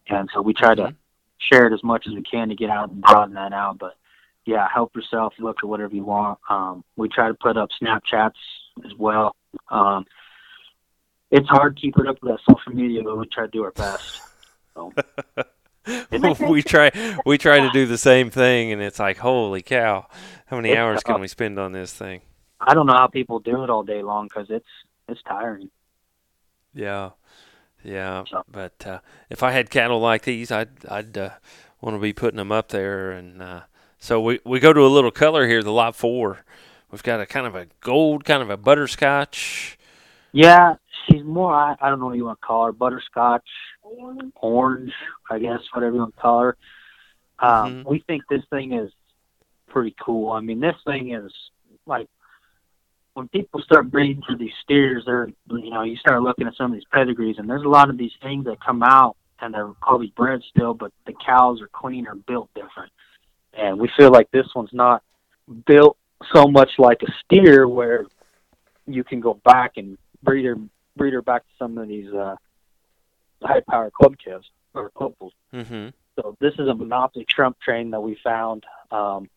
And 0.09 0.29
so 0.33 0.43
we 0.43 0.53
try 0.53 0.75
to 0.75 0.95
share 1.39 1.67
it 1.67 1.73
as 1.73 1.83
much 1.83 2.07
as 2.07 2.15
we 2.15 2.23
can 2.23 2.49
to 2.49 2.55
get 2.55 2.71
out 2.71 2.91
and 2.91 3.01
broaden 3.01 3.35
that 3.35 3.53
out. 3.53 3.79
But 3.79 3.95
yeah, 4.45 4.69
help 4.73 4.95
yourself, 4.95 5.35
look 5.39 5.57
at 5.63 5.69
whatever 5.69 5.95
you 5.95 6.05
want. 6.05 6.39
Um, 6.49 6.85
we 6.97 7.09
try 7.09 7.29
to 7.29 7.35
put 7.35 7.57
up 7.57 7.71
Snapchats 7.83 8.33
as 8.85 8.93
well. 8.99 9.35
Um, 9.71 10.05
it's 11.31 11.49
hard 11.49 11.79
keeping 11.81 12.07
up 12.07 12.19
with 12.23 12.33
that 12.33 12.41
social 12.49 12.73
media, 12.73 13.03
but 13.03 13.19
we 13.19 13.27
try 13.27 13.47
to 13.47 13.51
do 13.51 13.65
our 13.65 13.73
best. 13.73 14.21
So. 14.75 14.93
we 16.41 16.63
try 16.63 16.91
we 17.25 17.39
try 17.39 17.61
to 17.61 17.71
do 17.71 17.87
the 17.87 17.99
same 17.99 18.31
thing, 18.31 18.73
and 18.73 18.83
it's 18.83 18.99
like, 18.99 19.19
holy 19.19 19.63
cow, 19.63 20.07
how 20.47 20.57
many 20.57 20.71
it's 20.71 20.79
hours 20.79 21.03
tough. 21.03 21.05
can 21.05 21.21
we 21.21 21.29
spend 21.29 21.59
on 21.59 21.73
this 21.73 21.93
thing? 21.93 22.23
I 22.61 22.75
don't 22.75 22.87
know 22.87 22.95
how 22.95 23.07
people 23.09 23.41
do 23.41 23.63
it 23.65 23.71
all 23.71 23.83
day 23.83 24.03
long 24.03 24.27
because 24.29 24.49
it's 24.51 24.67
it's 25.09 25.23
tiring. 25.23 25.71
Yeah, 26.75 27.11
yeah. 27.85 28.25
So. 28.31 28.43
But 28.49 28.87
uh, 28.87 29.01
if 29.31 29.43
I 29.43 29.53
had 29.53 29.71
cattle 29.71 30.01
like 30.01 30.23
these, 30.23 30.51
I'd 30.51 30.85
I'd 30.87 31.17
uh, 31.19 31.31
want 31.81 31.97
to 31.97 32.01
be 32.01 32.13
putting 32.13 32.39
them 32.39 32.53
up 32.53 32.69
there 32.69 33.11
and 33.13 33.43
uh, 33.43 33.61
So 33.99 34.21
we, 34.21 34.41
we 34.45 34.61
go 34.61 34.73
to 34.73 34.81
a 34.81 34.89
little 34.89 35.11
color 35.11 35.47
here, 35.47 35.63
the 35.63 35.73
lot 35.73 35.97
four. 35.97 36.45
We've 36.91 37.03
got 37.03 37.21
a 37.21 37.27
kind 37.27 37.47
of 37.47 37.55
a 37.55 37.67
gold, 37.81 38.25
kind 38.25 38.43
of 38.43 38.51
a 38.51 38.57
butterscotch. 38.57 39.79
Yeah, 40.33 40.77
she's 41.09 41.25
more. 41.25 41.53
I, 41.55 41.77
I 41.81 41.89
don't 41.89 42.01
know 42.01 42.07
what 42.07 42.17
you 42.17 42.25
want 42.25 42.41
to 42.41 42.47
call 42.47 42.67
her. 42.67 42.73
Butterscotch, 42.73 43.49
orange, 44.37 44.93
I 45.31 45.39
guess, 45.39 45.61
whatever 45.73 45.95
you 45.95 46.01
want 46.01 46.15
to 46.15 46.21
call 46.21 46.41
her. 46.41 46.57
Um, 47.39 47.85
Mhm. 47.85 47.85
We 47.87 47.99
think 48.01 48.23
this 48.29 48.45
thing 48.51 48.73
is 48.73 48.93
pretty 49.69 49.95
cool. 50.01 50.33
I 50.33 50.41
mean, 50.41 50.61
this 50.61 50.77
thing 50.85 51.13
is 51.13 51.33
like 51.87 52.09
when 53.15 53.29
people 53.29 53.61
start 53.63 53.91
breeding 53.91 54.23
for 54.23 54.37
these 54.37 54.53
steers, 54.63 55.05
they're 55.07 55.29
you 55.49 55.71
know 55.71 55.83
you 55.83 55.97
start 55.97 56.23
looking 56.23 56.47
at 56.47 56.55
some 56.55 56.67
of 56.67 56.73
these 56.73 56.87
pedigrees, 56.93 57.39
and 57.39 57.49
there's 57.49 57.65
a 57.65 57.69
lot 57.69 57.91
of 57.91 57.99
these 57.99 58.13
things 58.23 58.45
that 58.47 58.61
come 58.61 58.83
out 58.83 59.17
and 59.41 59.53
they're 59.53 59.73
probably 59.83 60.13
bred 60.17 60.43
still, 60.49 60.75
but 60.75 60.93
the 61.07 61.13
cows 61.25 61.61
are 61.61 61.69
clean 61.69 62.07
or 62.07 62.15
built 62.15 62.49
different. 62.55 62.91
And 63.53 63.79
we 63.79 63.91
feel 63.97 64.11
like 64.11 64.31
this 64.31 64.47
one's 64.55 64.73
not 64.73 65.03
built 65.67 65.97
so 66.33 66.47
much 66.47 66.71
like 66.79 67.03
a 67.03 67.13
steer 67.25 67.69
where 67.69 68.07
you 68.87 69.05
can 69.05 69.21
go 69.21 69.35
back 69.45 69.73
and 69.77 69.99
breed 70.23 70.45
her 70.47 70.57
breed 70.97 71.13
her 71.13 71.23
back 71.23 71.43
to 71.43 71.53
some 71.59 71.79
of 71.79 71.89
these 71.89 72.13
uh, 72.13 72.37
high 73.43 73.63
power 73.69 73.91
club 73.91 74.17
calves 74.23 74.51
or 74.75 74.91
club. 74.91 75.15
Mm-hmm. 75.53 75.89
So 76.17 76.37
this 76.41 76.55
is 76.55 76.69
a 76.69 76.75
monopoly 76.75 77.27
trump 77.29 77.59
train 77.61 77.91
that 77.91 78.01
we 78.01 78.19
found. 78.25 78.65
Um, 78.91 79.29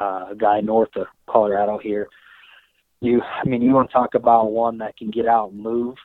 uh, 0.00 0.26
a 0.30 0.34
guy 0.36 0.60
north 0.60 0.94
of 0.96 1.06
Colorado 1.28 1.78
here. 1.78 2.08
You, 3.00 3.20
I 3.20 3.48
mean, 3.48 3.62
you 3.62 3.72
want 3.72 3.90
to 3.90 3.92
talk 3.92 4.14
about 4.14 4.52
one 4.52 4.78
that 4.78 4.96
can 4.96 5.10
get 5.10 5.26
out 5.26 5.50
and 5.50 5.60
move, 5.60 5.96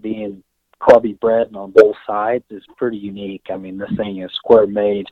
being 0.00 0.42
clubby 0.80 1.14
bred 1.14 1.48
and 1.48 1.56
on 1.56 1.72
both 1.72 1.96
sides 2.06 2.44
is 2.50 2.62
pretty 2.76 2.98
unique. 2.98 3.46
I 3.50 3.56
mean, 3.56 3.78
this 3.78 3.90
thing 3.96 4.22
is 4.22 4.30
square 4.34 4.66
made, 4.66 5.06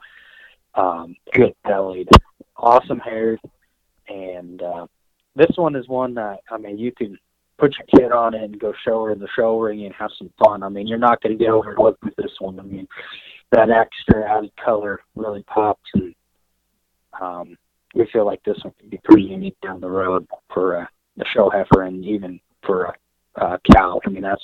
um, 0.74 1.16
good 1.32 1.54
bellied, 1.64 2.08
awesome 2.56 3.00
haired, 3.00 3.40
and 4.08 4.62
uh, 4.62 4.86
this 5.34 5.50
one 5.56 5.74
is 5.74 5.88
one 5.88 6.14
that 6.14 6.40
I 6.50 6.58
mean, 6.58 6.78
you 6.78 6.92
can 6.92 7.18
put 7.58 7.74
your 7.78 7.86
kid 8.00 8.12
on 8.12 8.34
it 8.34 8.42
and 8.42 8.60
go 8.60 8.72
show 8.84 9.04
her 9.04 9.12
in 9.12 9.18
the 9.18 9.28
show 9.34 9.58
ring 9.58 9.84
and 9.84 9.94
have 9.94 10.10
some 10.18 10.30
fun. 10.42 10.62
I 10.62 10.68
mean, 10.68 10.86
you're 10.86 10.98
not 10.98 11.22
going 11.22 11.36
to 11.36 11.42
get 11.42 11.52
overlooked 11.52 12.02
with 12.04 12.16
this 12.16 12.32
one. 12.38 12.60
I 12.60 12.62
mean, 12.62 12.86
that 13.52 13.70
extra 13.70 14.30
added 14.30 14.52
color 14.62 15.00
really 15.14 15.42
pops, 15.44 15.88
and 15.94 16.14
um, 17.20 17.56
we 17.94 18.06
feel 18.12 18.26
like 18.26 18.42
this 18.44 18.58
one 18.62 18.74
could 18.78 18.90
be 18.90 19.00
pretty 19.04 19.22
unique 19.22 19.56
down 19.62 19.80
the 19.80 19.90
road 19.90 20.26
for 20.52 20.80
uh, 20.80 20.86
the 21.16 21.24
show 21.34 21.50
heifer 21.50 21.84
and 21.84 22.04
even 22.04 22.40
for 22.64 22.84
a 22.84 22.94
uh, 23.40 23.58
cow. 23.74 24.00
I 24.04 24.10
mean, 24.10 24.22
that's 24.22 24.42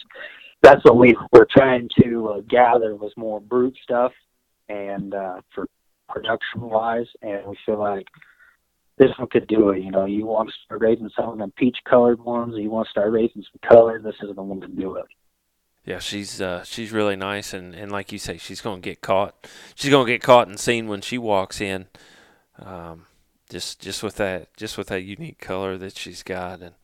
that's 0.62 0.84
what 0.84 0.96
we 0.96 1.16
were 1.32 1.48
trying 1.50 1.88
to 2.02 2.28
uh, 2.28 2.40
gather 2.48 2.94
was 2.94 3.12
more 3.16 3.40
brute 3.40 3.76
stuff, 3.82 4.12
and 4.68 5.14
uh, 5.14 5.40
for 5.54 5.66
production 6.08 6.60
wise, 6.60 7.06
and 7.22 7.46
we 7.46 7.56
feel 7.66 7.78
like 7.78 8.06
this 8.98 9.10
one 9.18 9.28
could 9.28 9.46
do 9.46 9.70
it. 9.70 9.82
You 9.82 9.90
know, 9.90 10.04
you 10.04 10.26
want 10.26 10.48
to 10.48 10.54
start 10.64 10.80
raising 10.80 11.10
some 11.16 11.30
of 11.30 11.38
them 11.38 11.52
peach 11.56 11.78
colored 11.88 12.20
ones, 12.20 12.54
you 12.56 12.70
want 12.70 12.86
to 12.86 12.90
start 12.90 13.12
raising 13.12 13.42
some 13.42 13.70
color. 13.70 13.98
This 13.98 14.14
is 14.22 14.34
the 14.34 14.42
one 14.42 14.60
to 14.60 14.68
do 14.68 14.96
it. 14.96 15.06
Yeah, 15.84 15.98
she's 15.98 16.40
uh, 16.40 16.62
she's 16.62 16.92
really 16.92 17.16
nice, 17.16 17.52
and, 17.52 17.74
and 17.74 17.90
like 17.90 18.12
you 18.12 18.18
say, 18.18 18.38
she's 18.38 18.60
gonna 18.60 18.80
get 18.80 19.00
caught. 19.00 19.34
She's 19.74 19.90
gonna 19.90 20.06
get 20.06 20.22
caught 20.22 20.46
and 20.46 20.58
seen 20.58 20.86
when 20.86 21.00
she 21.00 21.18
walks 21.18 21.60
in. 21.60 21.86
Um, 22.58 23.06
just 23.50 23.80
just 23.80 24.02
with 24.02 24.16
that 24.16 24.56
just 24.56 24.78
with 24.78 24.86
that 24.88 25.02
unique 25.02 25.38
color 25.38 25.76
that 25.78 25.96
she's 25.96 26.22
got, 26.22 26.60
and 26.60 26.74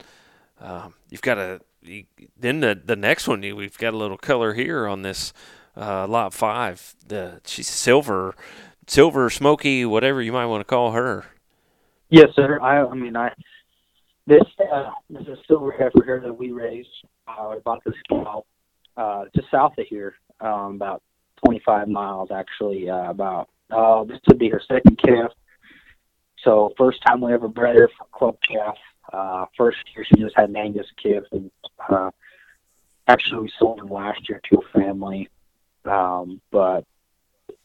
um, 0.60 0.94
you've 1.08 1.22
got 1.22 1.38
a 1.38 1.60
you, 1.80 2.06
then 2.36 2.58
the 2.58 2.80
the 2.84 2.96
next 2.96 3.28
one 3.28 3.42
you, 3.44 3.54
we've 3.54 3.78
got 3.78 3.94
a 3.94 3.96
little 3.96 4.18
color 4.18 4.54
here 4.54 4.88
on 4.88 5.02
this 5.02 5.32
uh, 5.76 6.06
lot 6.08 6.34
five. 6.34 6.96
The 7.06 7.40
she's 7.46 7.68
silver, 7.68 8.34
silver 8.88 9.30
smoky, 9.30 9.84
whatever 9.84 10.20
you 10.20 10.32
might 10.32 10.46
want 10.46 10.60
to 10.60 10.64
call 10.64 10.90
her. 10.90 11.26
Yes, 12.10 12.28
sir. 12.34 12.58
I, 12.60 12.84
I 12.84 12.94
mean, 12.94 13.16
I 13.16 13.32
this 14.26 14.42
uh, 14.72 14.90
this 15.10 15.22
is 15.22 15.28
a 15.28 15.36
silver 15.46 15.72
heifer 15.72 16.02
here 16.04 16.20
that 16.20 16.32
we 16.32 16.52
raised. 16.52 16.88
Uh, 17.26 17.48
I 17.48 17.58
bought 17.64 17.82
this 17.84 17.94
cow 18.08 18.44
uh, 18.96 19.24
just 19.34 19.50
south 19.50 19.72
of 19.78 19.86
here, 19.86 20.14
um, 20.40 20.76
about 20.76 21.02
25 21.44 21.88
miles 21.88 22.30
actually. 22.30 22.88
Uh, 22.90 23.10
about 23.10 23.48
uh, 23.70 24.04
this 24.04 24.18
would 24.26 24.38
be 24.38 24.48
her 24.48 24.60
second 24.66 24.98
calf. 24.98 25.32
So 26.44 26.72
first 26.78 27.02
time 27.06 27.20
we 27.20 27.32
ever 27.32 27.48
bred 27.48 27.76
her 27.76 27.88
for 27.96 28.06
club 28.12 28.36
calf. 28.46 28.76
Uh, 29.12 29.46
first 29.56 29.78
year 29.94 30.04
she 30.04 30.20
just 30.20 30.36
had 30.36 30.50
an 30.50 30.56
Angus 30.56 30.86
calf, 31.02 31.24
and 31.32 31.50
uh, 31.88 32.10
actually 33.06 33.42
we 33.42 33.52
sold 33.58 33.80
him 33.80 33.88
last 33.88 34.28
year 34.28 34.40
to 34.50 34.58
a 34.58 34.78
family, 34.78 35.28
um, 35.84 36.40
but 36.50 36.84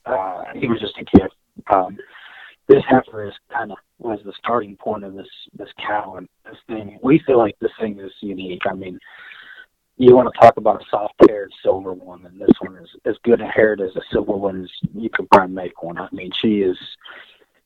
uh, 0.05 0.43
he 0.55 0.67
was 0.67 0.79
just 0.79 0.97
a 0.97 1.05
calf. 1.17 1.31
Um, 1.67 1.97
this 2.67 2.83
heifer 2.87 3.27
is 3.27 3.33
kind 3.51 3.71
of 3.71 3.77
was 4.03 4.19
the 4.25 4.33
starting 4.37 4.75
point 4.75 5.03
of 5.03 5.13
this 5.13 5.27
this 5.57 5.69
cow 5.77 6.15
and 6.17 6.27
this 6.45 6.57
thing. 6.67 6.99
We 7.01 7.21
feel 7.25 7.37
like 7.37 7.57
this 7.59 7.71
thing 7.79 7.99
is 7.99 8.11
unique. 8.21 8.63
I 8.69 8.73
mean, 8.73 8.99
you 9.97 10.15
want 10.15 10.29
to 10.33 10.39
talk 10.39 10.57
about 10.57 10.81
a 10.81 10.85
soft 10.89 11.15
haired 11.27 11.51
silver 11.61 11.93
one, 11.93 12.25
and 12.25 12.39
this 12.39 12.55
one 12.59 12.77
is 12.77 12.89
as 13.05 13.15
good 13.23 13.41
a 13.41 13.47
haired 13.47 13.81
as 13.81 13.95
a 13.95 14.01
silver 14.11 14.33
one 14.33 14.63
as 14.63 14.69
you 14.93 15.09
could 15.09 15.29
probably 15.29 15.55
make 15.55 15.83
one. 15.83 15.97
I 15.97 16.07
mean, 16.11 16.31
she 16.41 16.61
is 16.61 16.77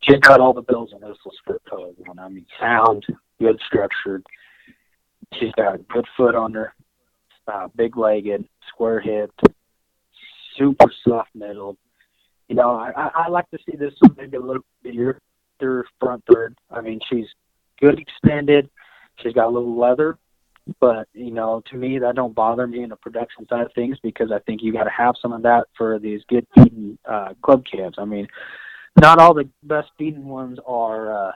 she's 0.01 0.19
got 0.19 0.39
all 0.39 0.53
the 0.53 0.61
bells 0.61 0.91
and 0.93 1.01
whistles 1.01 1.37
for 1.45 1.55
a 1.55 1.69
colored 1.69 1.95
one. 1.97 2.19
I 2.19 2.29
mean, 2.29 2.45
sound, 2.59 3.05
good 3.39 3.59
structured. 3.65 4.25
She's 5.33 5.51
got 5.53 5.85
good 5.89 6.05
foot 6.15 6.35
on 6.35 6.53
her, 6.53 6.73
uh, 7.47 7.67
big 7.75 7.97
legged, 7.97 8.47
square 8.69 8.99
hipped, 8.99 9.41
super 10.57 10.91
soft 11.05 11.29
middle. 11.35 11.77
You 12.47 12.55
know, 12.55 12.71
I 12.71 13.11
I 13.13 13.27
like 13.27 13.49
to 13.51 13.57
see 13.69 13.75
this 13.75 13.93
one 13.99 14.15
maybe 14.17 14.37
a 14.37 14.41
little 14.41 14.63
bigger, 14.83 15.19
third 15.59 15.85
front 15.99 16.23
third. 16.31 16.55
I 16.71 16.81
mean, 16.81 16.99
she's 17.09 17.27
good 17.79 17.99
extended. 17.99 18.69
She's 19.17 19.33
got 19.33 19.47
a 19.47 19.49
little 19.49 19.77
leather, 19.77 20.17
but 20.79 21.07
you 21.13 21.31
know, 21.31 21.63
to 21.71 21.75
me, 21.77 21.99
that 21.99 22.15
don't 22.15 22.35
bother 22.35 22.67
me 22.67 22.83
in 22.83 22.89
the 22.89 22.95
production 22.95 23.47
side 23.47 23.65
of 23.65 23.73
things 23.73 23.97
because 24.01 24.31
I 24.31 24.39
think 24.39 24.61
you 24.61 24.73
got 24.73 24.83
to 24.83 24.89
have 24.89 25.15
some 25.21 25.33
of 25.33 25.41
that 25.43 25.65
for 25.77 25.99
these 25.99 26.21
good 26.27 26.45
feeding 26.53 26.97
uh, 27.05 27.33
club 27.41 27.63
calves. 27.71 27.95
I 27.97 28.05
mean, 28.05 28.27
not 28.99 29.19
all 29.19 29.33
the 29.33 29.49
best 29.63 29.89
feeding 29.97 30.25
ones 30.25 30.59
are 30.65 31.29
uh, 31.29 31.31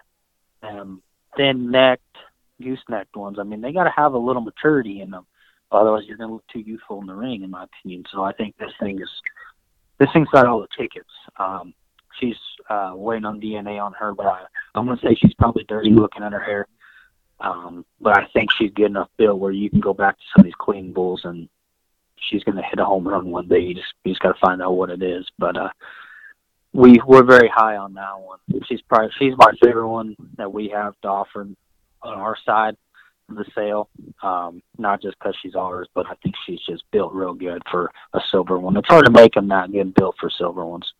um, 0.63 1.01
thin 1.37 1.71
necked, 1.71 2.17
goose 2.61 2.83
necked 2.89 3.15
ones. 3.15 3.37
I 3.39 3.43
mean, 3.43 3.61
they 3.61 3.71
got 3.71 3.85
to 3.85 3.93
have 3.95 4.13
a 4.13 4.17
little 4.17 4.41
maturity 4.41 5.01
in 5.01 5.11
them. 5.11 5.25
Otherwise, 5.71 6.03
you're 6.05 6.17
going 6.17 6.29
to 6.29 6.33
look 6.33 6.47
too 6.51 6.59
youthful 6.59 6.99
in 6.99 7.07
the 7.07 7.13
ring, 7.13 7.43
in 7.43 7.49
my 7.49 7.63
opinion. 7.63 8.03
So 8.11 8.23
I 8.23 8.33
think 8.33 8.57
this 8.57 8.71
thing 8.79 8.99
is 9.01 9.09
this 9.99 10.09
thing's 10.13 10.27
got 10.29 10.47
all 10.47 10.59
the 10.59 10.67
tickets. 10.77 11.09
Um, 11.39 11.73
she's 12.19 12.35
uh, 12.69 12.93
waiting 12.95 13.25
on 13.25 13.41
DNA 13.41 13.81
on 13.81 13.93
her, 13.93 14.13
but 14.13 14.25
I, 14.25 14.45
I'm 14.75 14.85
going 14.85 14.97
to 14.97 15.05
say 15.05 15.15
she's 15.15 15.33
probably 15.33 15.63
dirty 15.67 15.89
looking 15.89 16.23
at 16.23 16.33
her 16.33 16.43
hair. 16.43 16.67
Um, 17.39 17.85
but 17.99 18.17
I 18.17 18.27
think 18.33 18.51
she's 18.51 18.71
good 18.71 18.85
enough 18.85 19.09
built 19.17 19.39
where 19.39 19.51
you 19.51 19.69
can 19.69 19.79
go 19.79 19.93
back 19.93 20.17
to 20.17 20.23
some 20.33 20.41
of 20.41 20.45
these 20.45 20.53
clean 20.59 20.93
bulls 20.93 21.21
and 21.23 21.49
she's 22.17 22.43
going 22.43 22.57
to 22.57 22.63
hit 22.63 22.79
a 22.79 22.85
home 22.85 23.07
run 23.07 23.31
one 23.31 23.47
day. 23.47 23.59
You 23.59 23.73
just 23.73 23.93
you 24.03 24.11
just 24.11 24.21
got 24.21 24.33
to 24.33 24.39
find 24.39 24.61
out 24.61 24.75
what 24.75 24.91
it 24.91 25.01
is. 25.01 25.27
But 25.39 25.57
uh, 25.57 25.69
we 26.73 26.99
we're 27.05 27.23
very 27.23 27.49
high 27.49 27.77
on 27.77 27.93
that 27.95 28.19
one. 28.19 28.39
She's 28.67 28.81
probably 28.81 29.11
she's 29.17 29.33
my 29.37 29.51
favorite 29.63 29.89
one 29.89 30.15
that 30.37 30.51
we 30.51 30.69
have 30.69 30.93
to 31.01 31.07
offer 31.07 31.47
on 32.03 32.13
our 32.19 32.37
side 32.45 32.77
of 33.29 33.35
the 33.35 33.45
sale. 33.55 33.89
Um, 34.21 34.61
not 34.77 35.01
just 35.01 35.17
because 35.19 35.35
she's 35.41 35.55
ours, 35.55 35.87
but 35.93 36.05
I 36.07 36.13
think 36.21 36.35
she's 36.45 36.61
just 36.67 36.83
built 36.91 37.13
real 37.13 37.33
good 37.33 37.61
for 37.69 37.91
a 38.13 38.21
silver 38.29 38.59
one. 38.59 38.77
It's 38.77 38.87
hard 38.87 39.05
to 39.05 39.11
make 39.11 39.33
them 39.33 39.47
that 39.49 39.71
good 39.71 39.93
built 39.93 40.15
for 40.19 40.29
silver 40.29 40.65
ones. 40.65 40.93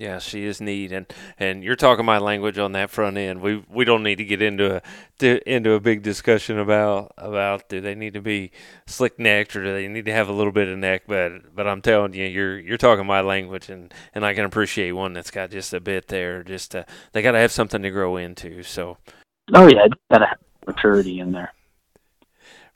Yeah, 0.00 0.18
she 0.18 0.46
is 0.46 0.62
neat, 0.62 0.92
and 0.92 1.04
and 1.38 1.62
you're 1.62 1.76
talking 1.76 2.06
my 2.06 2.16
language 2.16 2.56
on 2.56 2.72
that 2.72 2.88
front 2.88 3.18
end. 3.18 3.42
We 3.42 3.62
we 3.68 3.84
don't 3.84 4.02
need 4.02 4.16
to 4.16 4.24
get 4.24 4.40
into 4.40 4.76
a 4.76 4.82
to, 5.18 5.46
into 5.46 5.72
a 5.74 5.80
big 5.80 6.02
discussion 6.02 6.58
about 6.58 7.12
about 7.18 7.68
do 7.68 7.82
they 7.82 7.94
need 7.94 8.14
to 8.14 8.22
be 8.22 8.50
slick 8.86 9.18
necked 9.18 9.54
or 9.54 9.62
do 9.62 9.74
they 9.74 9.88
need 9.88 10.06
to 10.06 10.12
have 10.12 10.30
a 10.30 10.32
little 10.32 10.52
bit 10.52 10.68
of 10.68 10.78
neck. 10.78 11.02
But 11.06 11.54
but 11.54 11.68
I'm 11.68 11.82
telling 11.82 12.14
you, 12.14 12.24
you're 12.24 12.58
you're 12.58 12.78
talking 12.78 13.04
my 13.04 13.20
language, 13.20 13.68
and 13.68 13.92
and 14.14 14.24
I 14.24 14.32
can 14.32 14.46
appreciate 14.46 14.92
one 14.92 15.12
that's 15.12 15.30
got 15.30 15.50
just 15.50 15.74
a 15.74 15.80
bit 15.80 16.08
there. 16.08 16.42
Just 16.44 16.70
to, 16.70 16.86
they 17.12 17.20
got 17.20 17.32
to 17.32 17.38
have 17.38 17.52
something 17.52 17.82
to 17.82 17.90
grow 17.90 18.16
into. 18.16 18.62
So 18.62 18.96
Oh 19.52 19.68
yeah, 19.68 19.86
gotta 20.10 20.28
have 20.28 20.38
maturity 20.66 21.20
in 21.20 21.32
there. 21.32 21.52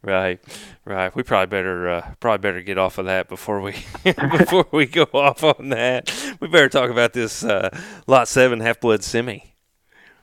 Right, 0.04 0.38
right. 0.84 1.14
We 1.16 1.22
probably 1.22 1.46
better 1.46 1.88
uh, 1.88 2.14
probably 2.20 2.42
better 2.42 2.60
get 2.60 2.76
off 2.76 2.98
of 2.98 3.06
that 3.06 3.26
before 3.26 3.62
we 3.62 3.72
before 4.04 4.66
we 4.70 4.84
go 4.84 5.04
off 5.14 5.42
on 5.42 5.70
that. 5.70 6.12
We 6.40 6.48
better 6.48 6.68
talk 6.68 6.90
about 6.90 7.14
this 7.14 7.42
uh, 7.42 7.70
lot 8.06 8.28
seven 8.28 8.60
half 8.60 8.80
blood 8.80 9.02
semi. 9.02 9.44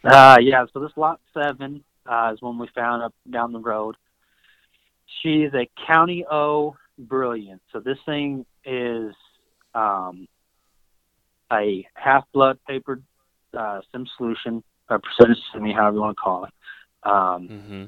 Uh, 0.03 0.37
yeah, 0.39 0.65
so 0.71 0.81
this 0.81 0.91
lot 0.95 1.19
seven 1.33 1.83
uh, 2.05 2.29
is 2.31 2.41
one 2.43 2.59
we 2.59 2.67
found 2.75 3.01
up 3.01 3.13
down 3.27 3.53
the 3.53 3.59
road. 3.59 3.95
She 5.21 5.41
is 5.41 5.53
a 5.55 5.67
County 5.87 6.25
O 6.29 6.75
Brilliant. 6.99 7.63
So 7.73 7.79
this 7.79 7.97
thing 8.05 8.45
is 8.63 9.15
um, 9.73 10.27
a 11.51 11.87
half 11.95 12.25
blood 12.33 12.59
paper 12.67 13.01
uh, 13.57 13.81
sim 13.91 14.05
solution, 14.15 14.63
or 14.91 14.99
percentage 14.99 15.41
semi, 15.51 15.73
however 15.73 15.95
you 15.95 16.01
want 16.01 16.17
to 16.17 16.21
call 16.21 16.45
it. 16.45 16.53
Um, 17.03 17.47
Mm-hmm. 17.49 17.85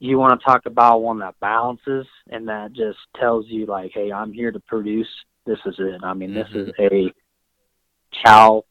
You 0.00 0.18
want 0.18 0.40
to 0.40 0.44
talk 0.44 0.64
about 0.64 1.02
one 1.02 1.18
that 1.18 1.38
balances 1.40 2.06
and 2.30 2.48
that 2.48 2.72
just 2.72 2.98
tells 3.16 3.44
you 3.48 3.66
like, 3.66 3.92
hey, 3.94 4.10
I'm 4.10 4.32
here 4.32 4.50
to 4.50 4.60
produce. 4.60 5.06
This 5.46 5.58
is 5.66 5.74
it. 5.78 6.00
I 6.02 6.14
mean, 6.14 6.34
this 6.34 6.48
is 6.54 6.70
a 6.78 7.12
cow 8.24 8.64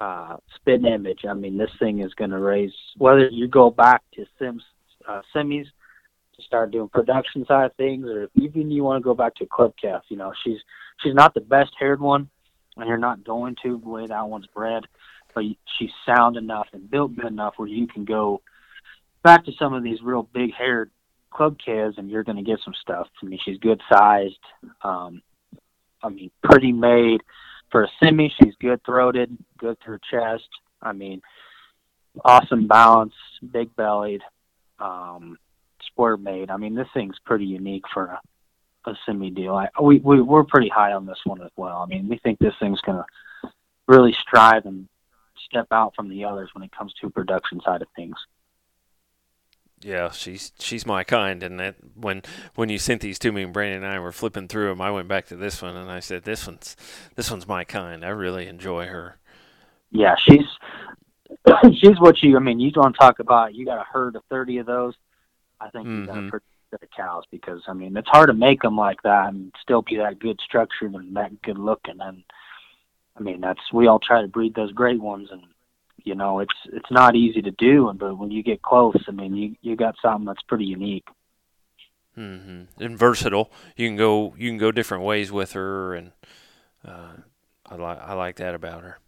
uh, 0.00 0.36
spit 0.54 0.84
image. 0.84 1.20
I 1.28 1.32
mean, 1.32 1.56
this 1.56 1.70
thing 1.78 2.00
is 2.00 2.12
going 2.14 2.30
to 2.30 2.38
raise. 2.38 2.72
Whether 2.98 3.28
you 3.28 3.48
go 3.48 3.70
back 3.70 4.02
to 4.14 4.26
Sims 4.38 4.62
uh, 5.08 5.22
semis 5.34 5.66
to 6.36 6.42
start 6.42 6.72
doing 6.72 6.88
production 6.88 7.46
side 7.46 7.66
of 7.66 7.76
things, 7.76 8.06
or 8.06 8.28
even 8.34 8.70
you 8.70 8.84
want 8.84 9.02
to 9.02 9.04
go 9.04 9.14
back 9.14 9.34
to 9.36 9.46
club 9.46 9.72
calf, 9.80 10.02
you 10.08 10.16
know, 10.16 10.32
she's 10.44 10.58
she's 11.02 11.14
not 11.14 11.32
the 11.34 11.40
best 11.40 11.70
haired 11.78 12.00
one, 12.00 12.28
and 12.76 12.86
you're 12.86 12.98
not 12.98 13.24
going 13.24 13.56
to 13.62 13.78
the 13.82 13.88
way 13.88 14.06
that 14.06 14.28
one's 14.28 14.46
bred, 14.54 14.84
but 15.34 15.44
she's 15.78 15.90
sound 16.04 16.36
enough 16.36 16.66
and 16.72 16.90
built 16.90 17.14
good 17.16 17.26
enough 17.26 17.54
where 17.56 17.68
you 17.68 17.86
can 17.86 18.04
go 18.04 18.42
back 19.22 19.44
to 19.44 19.52
some 19.58 19.74
of 19.74 19.82
these 19.82 20.02
real 20.02 20.28
big 20.34 20.52
haired 20.54 20.90
club 21.30 21.56
calves, 21.64 21.98
and 21.98 22.10
you're 22.10 22.24
going 22.24 22.36
to 22.36 22.42
get 22.42 22.60
some 22.64 22.74
stuff. 22.80 23.08
I 23.22 23.26
mean, 23.26 23.38
she's 23.44 23.58
good 23.58 23.80
sized. 23.90 24.38
Um, 24.82 25.22
I 26.02 26.08
mean, 26.08 26.30
pretty 26.42 26.72
made 26.72 27.22
for 27.70 27.84
a 27.84 27.88
semi. 28.02 28.32
She's 28.42 28.54
good 28.60 28.84
throated, 28.84 29.36
good 29.58 29.78
through 29.84 29.98
chest. 30.10 30.48
I 30.80 30.92
mean, 30.92 31.22
awesome 32.24 32.66
balance, 32.66 33.14
big 33.52 33.74
bellied, 33.76 34.20
um, 34.78 35.38
square 35.86 36.16
made. 36.16 36.50
I 36.50 36.56
mean, 36.56 36.74
this 36.74 36.88
thing's 36.92 37.18
pretty 37.24 37.46
unique 37.46 37.84
for 37.92 38.06
a, 38.06 38.90
a 38.90 38.94
semi 39.06 39.30
deal. 39.30 39.54
I, 39.54 39.68
we, 39.80 39.98
we 39.98 40.20
we're 40.20 40.44
pretty 40.44 40.68
high 40.68 40.92
on 40.92 41.06
this 41.06 41.20
one 41.24 41.42
as 41.42 41.50
well. 41.56 41.78
I 41.78 41.86
mean, 41.86 42.08
we 42.08 42.18
think 42.18 42.38
this 42.38 42.54
thing's 42.60 42.80
gonna 42.80 43.06
really 43.86 44.14
strive 44.20 44.66
and 44.66 44.88
step 45.46 45.66
out 45.70 45.94
from 45.94 46.08
the 46.08 46.24
others 46.24 46.50
when 46.54 46.64
it 46.64 46.72
comes 46.72 46.92
to 47.00 47.10
production 47.10 47.60
side 47.64 47.82
of 47.82 47.88
things. 47.94 48.16
Yeah, 49.84 50.10
she's 50.10 50.52
she's 50.58 50.86
my 50.86 51.04
kind, 51.04 51.42
and 51.42 51.58
that 51.58 51.76
when 51.94 52.22
when 52.54 52.68
you 52.68 52.78
sent 52.78 53.00
these 53.00 53.18
to 53.20 53.32
me, 53.32 53.42
and 53.42 53.52
Brandon 53.52 53.82
and 53.82 53.92
I 53.92 53.98
were 53.98 54.12
flipping 54.12 54.48
through 54.48 54.68
them, 54.68 54.80
I 54.80 54.90
went 54.90 55.08
back 55.08 55.26
to 55.26 55.36
this 55.36 55.60
one 55.60 55.76
and 55.76 55.90
I 55.90 56.00
said, 56.00 56.24
"This 56.24 56.46
one's 56.46 56.76
this 57.16 57.30
one's 57.30 57.48
my 57.48 57.64
kind. 57.64 58.04
I 58.04 58.08
really 58.10 58.46
enjoy 58.46 58.86
her." 58.86 59.18
Yeah, 59.90 60.14
she's 60.18 60.46
she's 61.80 61.98
what 61.98 62.22
you. 62.22 62.36
I 62.36 62.40
mean, 62.40 62.60
you 62.60 62.70
to 62.70 62.92
talk 62.98 63.18
about. 63.18 63.54
You 63.54 63.64
got 63.64 63.80
a 63.80 63.84
herd 63.84 64.16
of 64.16 64.22
thirty 64.30 64.58
of 64.58 64.66
those. 64.66 64.94
I 65.60 65.70
think 65.70 65.86
mm-hmm. 65.86 66.00
you 66.00 66.06
got 66.06 66.18
a 66.18 66.30
pretty 66.30 66.46
good 66.70 66.82
of 66.82 66.90
cows 66.96 67.24
because 67.30 67.62
I 67.68 67.72
mean 67.72 67.96
it's 67.96 68.08
hard 68.08 68.28
to 68.28 68.34
make 68.34 68.62
them 68.62 68.76
like 68.76 69.02
that 69.02 69.28
and 69.28 69.52
still 69.60 69.82
be 69.82 69.96
that 69.96 70.18
good 70.18 70.40
structured 70.44 70.94
and 70.94 71.16
that 71.16 71.42
good 71.42 71.58
looking. 71.58 72.00
And 72.00 72.22
I 73.16 73.20
mean 73.20 73.40
that's 73.40 73.72
we 73.72 73.86
all 73.86 74.00
try 74.00 74.22
to 74.22 74.28
breed 74.28 74.54
those 74.54 74.72
great 74.72 75.00
ones 75.00 75.28
and 75.30 75.42
you 76.04 76.14
know 76.14 76.40
it's 76.40 76.54
it's 76.72 76.90
not 76.90 77.16
easy 77.16 77.42
to 77.42 77.50
do 77.52 77.92
but 77.98 78.16
when 78.16 78.30
you 78.30 78.42
get 78.42 78.62
close 78.62 78.96
i 79.08 79.10
mean 79.10 79.34
you 79.34 79.54
you 79.62 79.76
got 79.76 79.94
something 80.02 80.26
that's 80.26 80.42
pretty 80.42 80.64
unique 80.64 81.06
mm-hmm. 82.16 82.62
and 82.82 82.98
versatile 82.98 83.50
you 83.76 83.88
can 83.88 83.96
go 83.96 84.34
you 84.36 84.48
can 84.50 84.58
go 84.58 84.72
different 84.72 85.04
ways 85.04 85.30
with 85.30 85.52
her 85.52 85.94
and 85.94 86.12
uh, 86.86 87.12
i 87.66 87.74
like 87.74 87.98
i 88.00 88.12
like 88.14 88.36
that 88.36 88.54
about 88.54 88.82
her 88.82 88.98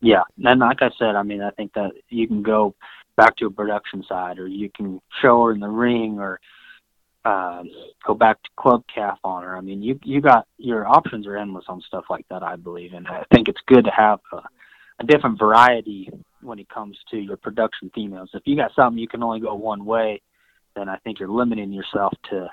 yeah 0.00 0.22
and 0.44 0.60
like 0.60 0.82
i 0.82 0.90
said 0.98 1.14
i 1.14 1.22
mean 1.22 1.42
i 1.42 1.50
think 1.50 1.72
that 1.74 1.92
you 2.08 2.26
can 2.26 2.42
go 2.42 2.74
back 3.16 3.36
to 3.36 3.46
a 3.46 3.50
production 3.50 4.04
side 4.08 4.38
or 4.38 4.46
you 4.46 4.70
can 4.74 5.00
show 5.20 5.44
her 5.44 5.52
in 5.52 5.60
the 5.60 5.68
ring 5.68 6.18
or 6.18 6.40
um, 7.24 7.68
go 8.06 8.14
back 8.14 8.42
to 8.42 8.50
club 8.56 8.84
calf 8.92 9.18
on 9.24 9.42
her. 9.42 9.56
I 9.56 9.60
mean, 9.60 9.82
you 9.82 9.98
you 10.04 10.20
got 10.20 10.46
your 10.56 10.86
options 10.86 11.26
are 11.26 11.36
endless 11.36 11.64
on 11.68 11.82
stuff 11.82 12.04
like 12.08 12.26
that. 12.30 12.42
I 12.42 12.56
believe, 12.56 12.92
and 12.94 13.06
I 13.06 13.24
think 13.34 13.48
it's 13.48 13.60
good 13.66 13.84
to 13.84 13.90
have 13.90 14.20
a, 14.32 14.42
a 15.00 15.04
different 15.04 15.38
variety 15.38 16.10
when 16.42 16.58
it 16.58 16.68
comes 16.68 16.96
to 17.10 17.16
your 17.16 17.36
production 17.36 17.90
females. 17.94 18.30
If 18.34 18.42
you 18.46 18.56
got 18.56 18.72
something 18.74 18.98
you 18.98 19.08
can 19.08 19.22
only 19.22 19.40
go 19.40 19.54
one 19.54 19.84
way, 19.84 20.22
then 20.76 20.88
I 20.88 20.96
think 20.98 21.18
you're 21.18 21.28
limiting 21.28 21.72
yourself 21.72 22.12
to 22.30 22.48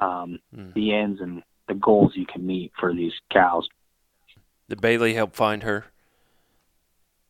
um, 0.00 0.38
mm. 0.54 0.72
the 0.74 0.94
ends 0.94 1.20
and 1.20 1.42
the 1.68 1.74
goals 1.74 2.12
you 2.14 2.26
can 2.26 2.46
meet 2.46 2.72
for 2.78 2.94
these 2.94 3.12
cows. 3.32 3.66
Did 4.68 4.80
Bailey 4.80 5.14
help 5.14 5.34
find 5.34 5.62
her? 5.62 5.86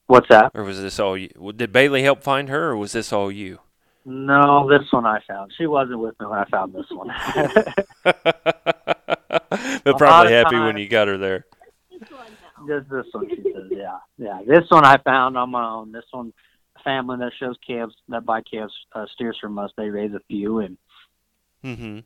What's 0.06 0.28
that? 0.28 0.50
Or 0.54 0.64
was 0.64 0.80
this 0.80 1.00
all 1.00 1.16
you? 1.16 1.30
Did 1.56 1.72
Bailey 1.72 2.02
help 2.02 2.22
find 2.22 2.48
her, 2.48 2.70
or 2.70 2.76
was 2.76 2.92
this 2.92 3.12
all 3.12 3.32
you? 3.32 3.60
No, 4.04 4.68
this 4.68 4.86
one 4.90 5.06
I 5.06 5.20
found. 5.26 5.52
She 5.56 5.66
wasn't 5.66 6.00
with 6.00 6.18
me 6.20 6.26
when 6.26 6.38
I 6.38 6.44
found 6.50 6.74
this 6.74 6.84
one. 6.90 7.08
They're 9.82 9.94
probably 9.98 10.32
happy 10.32 10.58
when 10.58 10.76
you 10.76 10.88
got 10.88 11.08
her 11.08 11.16
there. 11.16 11.46
Just 12.66 12.90
this 12.90 13.06
one, 13.12 13.28
she 13.28 13.42
says, 13.42 13.70
yeah, 13.70 13.98
yeah. 14.18 14.40
This 14.46 14.68
one 14.68 14.84
I 14.84 14.98
found 14.98 15.36
on 15.36 15.50
my 15.50 15.64
own. 15.64 15.92
This 15.92 16.04
one, 16.10 16.32
family 16.82 17.16
that 17.18 17.32
shows 17.38 17.56
calves 17.66 17.94
that 18.08 18.24
buy 18.24 18.42
calves 18.42 18.74
uh, 18.92 19.06
steers 19.14 19.36
from 19.40 19.58
us. 19.58 19.70
They 19.76 19.88
raise 19.88 20.12
a 20.14 20.20
few, 20.28 20.58
and 20.60 20.76
mm-hmm. 21.64 21.98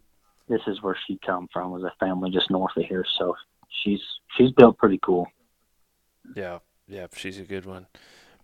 this 0.49 0.61
is 0.67 0.83
where 0.83 0.97
she 1.07 1.19
come 1.25 1.49
from. 1.53 1.71
Was 1.71 1.83
a 1.83 1.93
family 1.99 2.31
just 2.31 2.51
north 2.51 2.77
of 2.77 2.85
here, 2.85 3.05
so 3.19 3.35
she's 3.83 4.01
she's 4.37 4.51
built 4.53 4.79
pretty 4.79 4.99
cool. 5.03 5.27
Yeah, 6.35 6.59
yeah, 6.87 7.07
she's 7.15 7.39
a 7.39 7.45
good 7.45 7.67
one. 7.67 7.87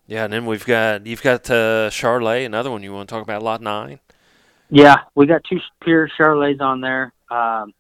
Yeah, 0.07 0.25
and 0.25 0.33
then 0.33 0.47
we've 0.47 0.67
got 0.67 1.07
you've 1.07 1.23
got 1.23 1.49
uh, 1.51 1.91
Charolais, 1.91 2.45
another 2.45 2.71
one 2.71 2.83
you 2.83 2.93
want 2.93 3.09
to 3.09 3.15
talk 3.15 3.23
about, 3.23 3.43
lot 3.43 3.63
nine. 3.63 4.01
Yeah, 4.71 4.97
we 5.15 5.27
got 5.27 5.43
two 5.45 5.61
pure 5.83 6.09
Charolais 6.19 6.61
on 6.61 6.81
there. 6.81 7.13
Um, 7.31 7.73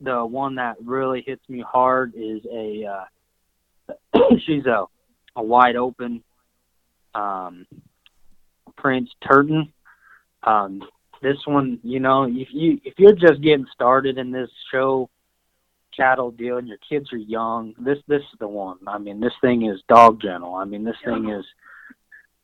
the 0.00 0.24
one 0.24 0.56
that 0.56 0.76
really 0.82 1.22
hits 1.26 1.42
me 1.48 1.60
hard 1.66 2.12
is 2.14 2.40
a 2.50 2.84
uh, 2.84 3.04
she's 4.46 4.66
a 4.66 4.84
a 5.36 5.42
wide 5.42 5.76
open 5.76 6.22
um, 7.14 7.66
Prince 8.76 9.10
Turton. 9.26 9.72
Um, 10.42 10.82
this 11.22 11.38
one, 11.46 11.80
you 11.82 12.00
know, 12.00 12.24
if 12.24 12.48
you 12.52 12.80
if 12.84 12.94
you're 12.98 13.14
just 13.14 13.40
getting 13.42 13.66
started 13.72 14.18
in 14.18 14.30
this 14.30 14.50
show 14.70 15.08
cattle 15.96 16.30
deal 16.30 16.58
and 16.58 16.68
your 16.68 16.78
kids 16.88 17.12
are 17.12 17.18
young, 17.18 17.74
this 17.78 17.98
this 18.08 18.20
is 18.20 18.38
the 18.40 18.48
one. 18.48 18.78
I 18.86 18.98
mean, 18.98 19.20
this 19.20 19.32
thing 19.40 19.66
is 19.66 19.80
dog 19.88 20.20
gentle. 20.20 20.54
I 20.54 20.64
mean, 20.64 20.84
this 20.84 20.96
thing 21.04 21.30
is 21.30 21.44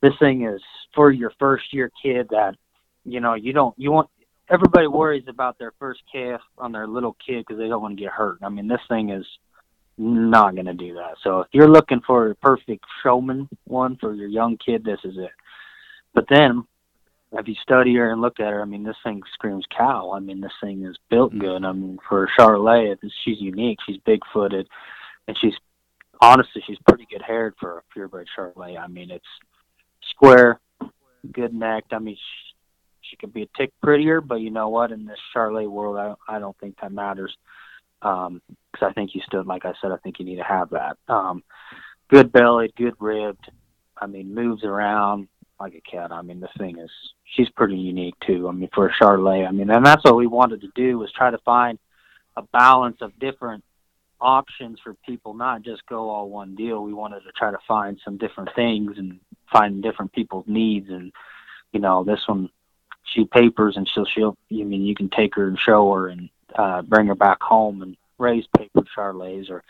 this 0.01 0.15
thing 0.19 0.47
is 0.47 0.63
for 0.95 1.11
your 1.11 1.33
first 1.39 1.73
year 1.73 1.91
kid 2.03 2.29
that 2.31 2.55
you 3.05 3.21
know 3.21 3.35
you 3.35 3.53
don't 3.53 3.75
you 3.79 3.93
want 3.93 4.09
everybody 4.49 4.87
worries 4.87 5.25
about 5.29 5.59
their 5.59 5.73
first 5.79 6.01
calf 6.11 6.41
on 6.57 6.73
their 6.73 6.87
little 6.87 7.17
kid 7.25 7.45
because 7.47 7.59
they 7.59 7.69
don't 7.69 7.83
want 7.83 7.97
to 7.97 8.03
get 8.03 8.13
hurt. 8.13 8.39
I 8.43 8.49
mean, 8.49 8.67
this 8.67 8.81
thing 8.89 9.11
is 9.11 9.27
not 10.01 10.55
going 10.55 10.67
to 10.67 10.75
do 10.75 10.95
that. 10.95 11.17
So 11.23 11.41
if 11.41 11.49
you're 11.53 11.69
looking 11.69 12.01
for 12.07 12.31
a 12.31 12.35
perfect 12.37 12.85
showman 13.03 13.49
one 13.65 13.97
for 14.01 14.15
your 14.15 14.29
young 14.29 14.57
kid, 14.57 14.83
this 14.83 15.01
is 15.05 15.17
it. 15.19 15.31
But 16.15 16.25
then 16.31 16.65
if 17.33 17.47
you 17.47 17.55
study 17.63 17.95
her 17.97 18.11
and 18.11 18.21
look 18.21 18.41
at 18.41 18.51
her, 18.51 18.63
I 18.63 18.65
mean, 18.65 18.83
this 18.83 18.97
thing 19.05 19.23
screams 19.35 19.67
cow. 19.77 20.13
I 20.13 20.21
mean, 20.21 20.41
this 20.41 20.53
thing 20.63 20.85
is 20.85 20.97
built 21.11 21.33
mm-hmm. 21.33 21.41
good. 21.41 21.65
I 21.65 21.73
mean, 21.73 21.99
for 22.09 22.25
a 22.25 22.29
Charolais, 22.41 22.97
she's 23.25 23.41
unique. 23.41 23.79
She's 23.87 23.99
big 24.07 24.21
footed, 24.33 24.67
and 25.29 25.37
she's 25.41 25.55
honestly, 26.21 26.63
she's 26.67 26.79
pretty 26.89 27.07
good 27.11 27.23
haired 27.23 27.55
for 27.61 27.79
a 27.79 27.83
purebred 27.93 28.29
Charolais. 28.37 28.79
I 28.79 28.89
mean, 28.89 29.11
it's 29.11 29.25
square, 30.11 30.61
good 31.31 31.53
necked. 31.55 31.93
I 31.93 31.99
mean, 31.99 32.17
she, 32.17 33.11
she 33.11 33.17
could 33.17 33.35
be 33.35 33.43
a 33.43 33.59
tick 33.59 33.73
prettier, 33.83 34.21
but 34.21 34.37
you 34.37 34.51
know 34.51 34.71
what? 34.71 34.93
In 34.93 35.05
this 35.05 35.19
Charolais 35.35 35.69
world, 35.69 35.99
I 35.99 36.07
don't, 36.07 36.19
I 36.29 36.39
don't 36.39 36.59
think 36.59 36.77
that 36.81 36.91
matters 36.91 37.37
because 38.71 38.89
I 38.89 38.93
think 38.93 39.15
you 39.15 39.21
still, 39.27 39.45
like 39.45 39.65
I 39.65 39.73
said, 39.81 39.93
I 39.93 39.97
think 39.99 40.19
you 40.19 40.25
need 40.25 40.37
to 40.37 40.45
have 40.45 40.71
that. 40.71 40.97
Um, 41.09 41.43
good 42.09 42.33
bellied, 42.33 42.75
good 42.77 42.95
ribbed. 42.99 43.51
I 43.97 44.07
mean, 44.07 44.35
moves 44.35 44.65
around 44.65 45.29
like 45.59 45.75
a 45.75 45.81
cat. 45.81 46.13
I 46.13 46.23
mean, 46.23 46.41
the 46.41 46.49
thing 46.59 46.79
is, 46.79 46.91
she's 47.25 47.51
pretty 47.51 47.77
unique 47.77 48.15
too. 48.27 48.49
I 48.49 48.53
mean, 48.53 48.71
for 48.75 48.89
a 48.89 48.93
Charolais, 48.93 49.47
I 49.47 49.53
mean, 49.53 49.71
and 49.71 49.85
that's 49.85 50.05
what 50.05 50.17
we 50.17 50.27
wanted 50.27 50.63
to 50.63 50.69
do 50.75 50.99
was 50.99 51.13
try 51.13 51.31
to 51.31 51.39
find 51.39 51.79
a 52.37 52.43
balance 52.43 52.99
of 53.01 53.19
different 53.19 53.63
options 54.21 54.79
for 54.83 54.95
people, 55.07 55.35
not 55.35 55.63
just 55.63 55.85
go 55.87 56.11
all 56.11 56.29
one 56.29 56.55
deal. 56.55 56.83
We 56.83 56.93
wanted 56.93 57.21
to 57.21 57.33
try 57.33 57.51
to 57.51 57.59
find 57.67 57.99
some 58.05 58.17
different 58.17 58.51
things 58.55 58.97
and 58.97 59.21
find 59.53 59.83
different 59.83 60.13
people's 60.13 60.47
needs. 60.47 60.89
And 60.91 61.13
you 61.73 61.81
know, 61.81 62.05
this 62.05 62.21
one, 62.27 62.51
she 63.05 63.25
papers 63.25 63.77
and 63.77 63.89
she'll 63.89 64.07
she'll. 64.07 64.37
I 64.51 64.65
mean, 64.65 64.85
you 64.85 64.95
can 64.95 65.11
take 65.11 65.35
her 65.37 65.49
and 65.49 65.59
show 65.59 65.93
her 65.93 66.09
and 66.09 66.29
uh, 66.55 66.83
bring 66.83 67.07
her 67.07 67.15
back 67.15 67.43
home 67.43 67.83
and 67.83 67.97
raise 68.21 68.45
paper 68.57 68.83
charolais 68.97 69.51
or 69.51 69.63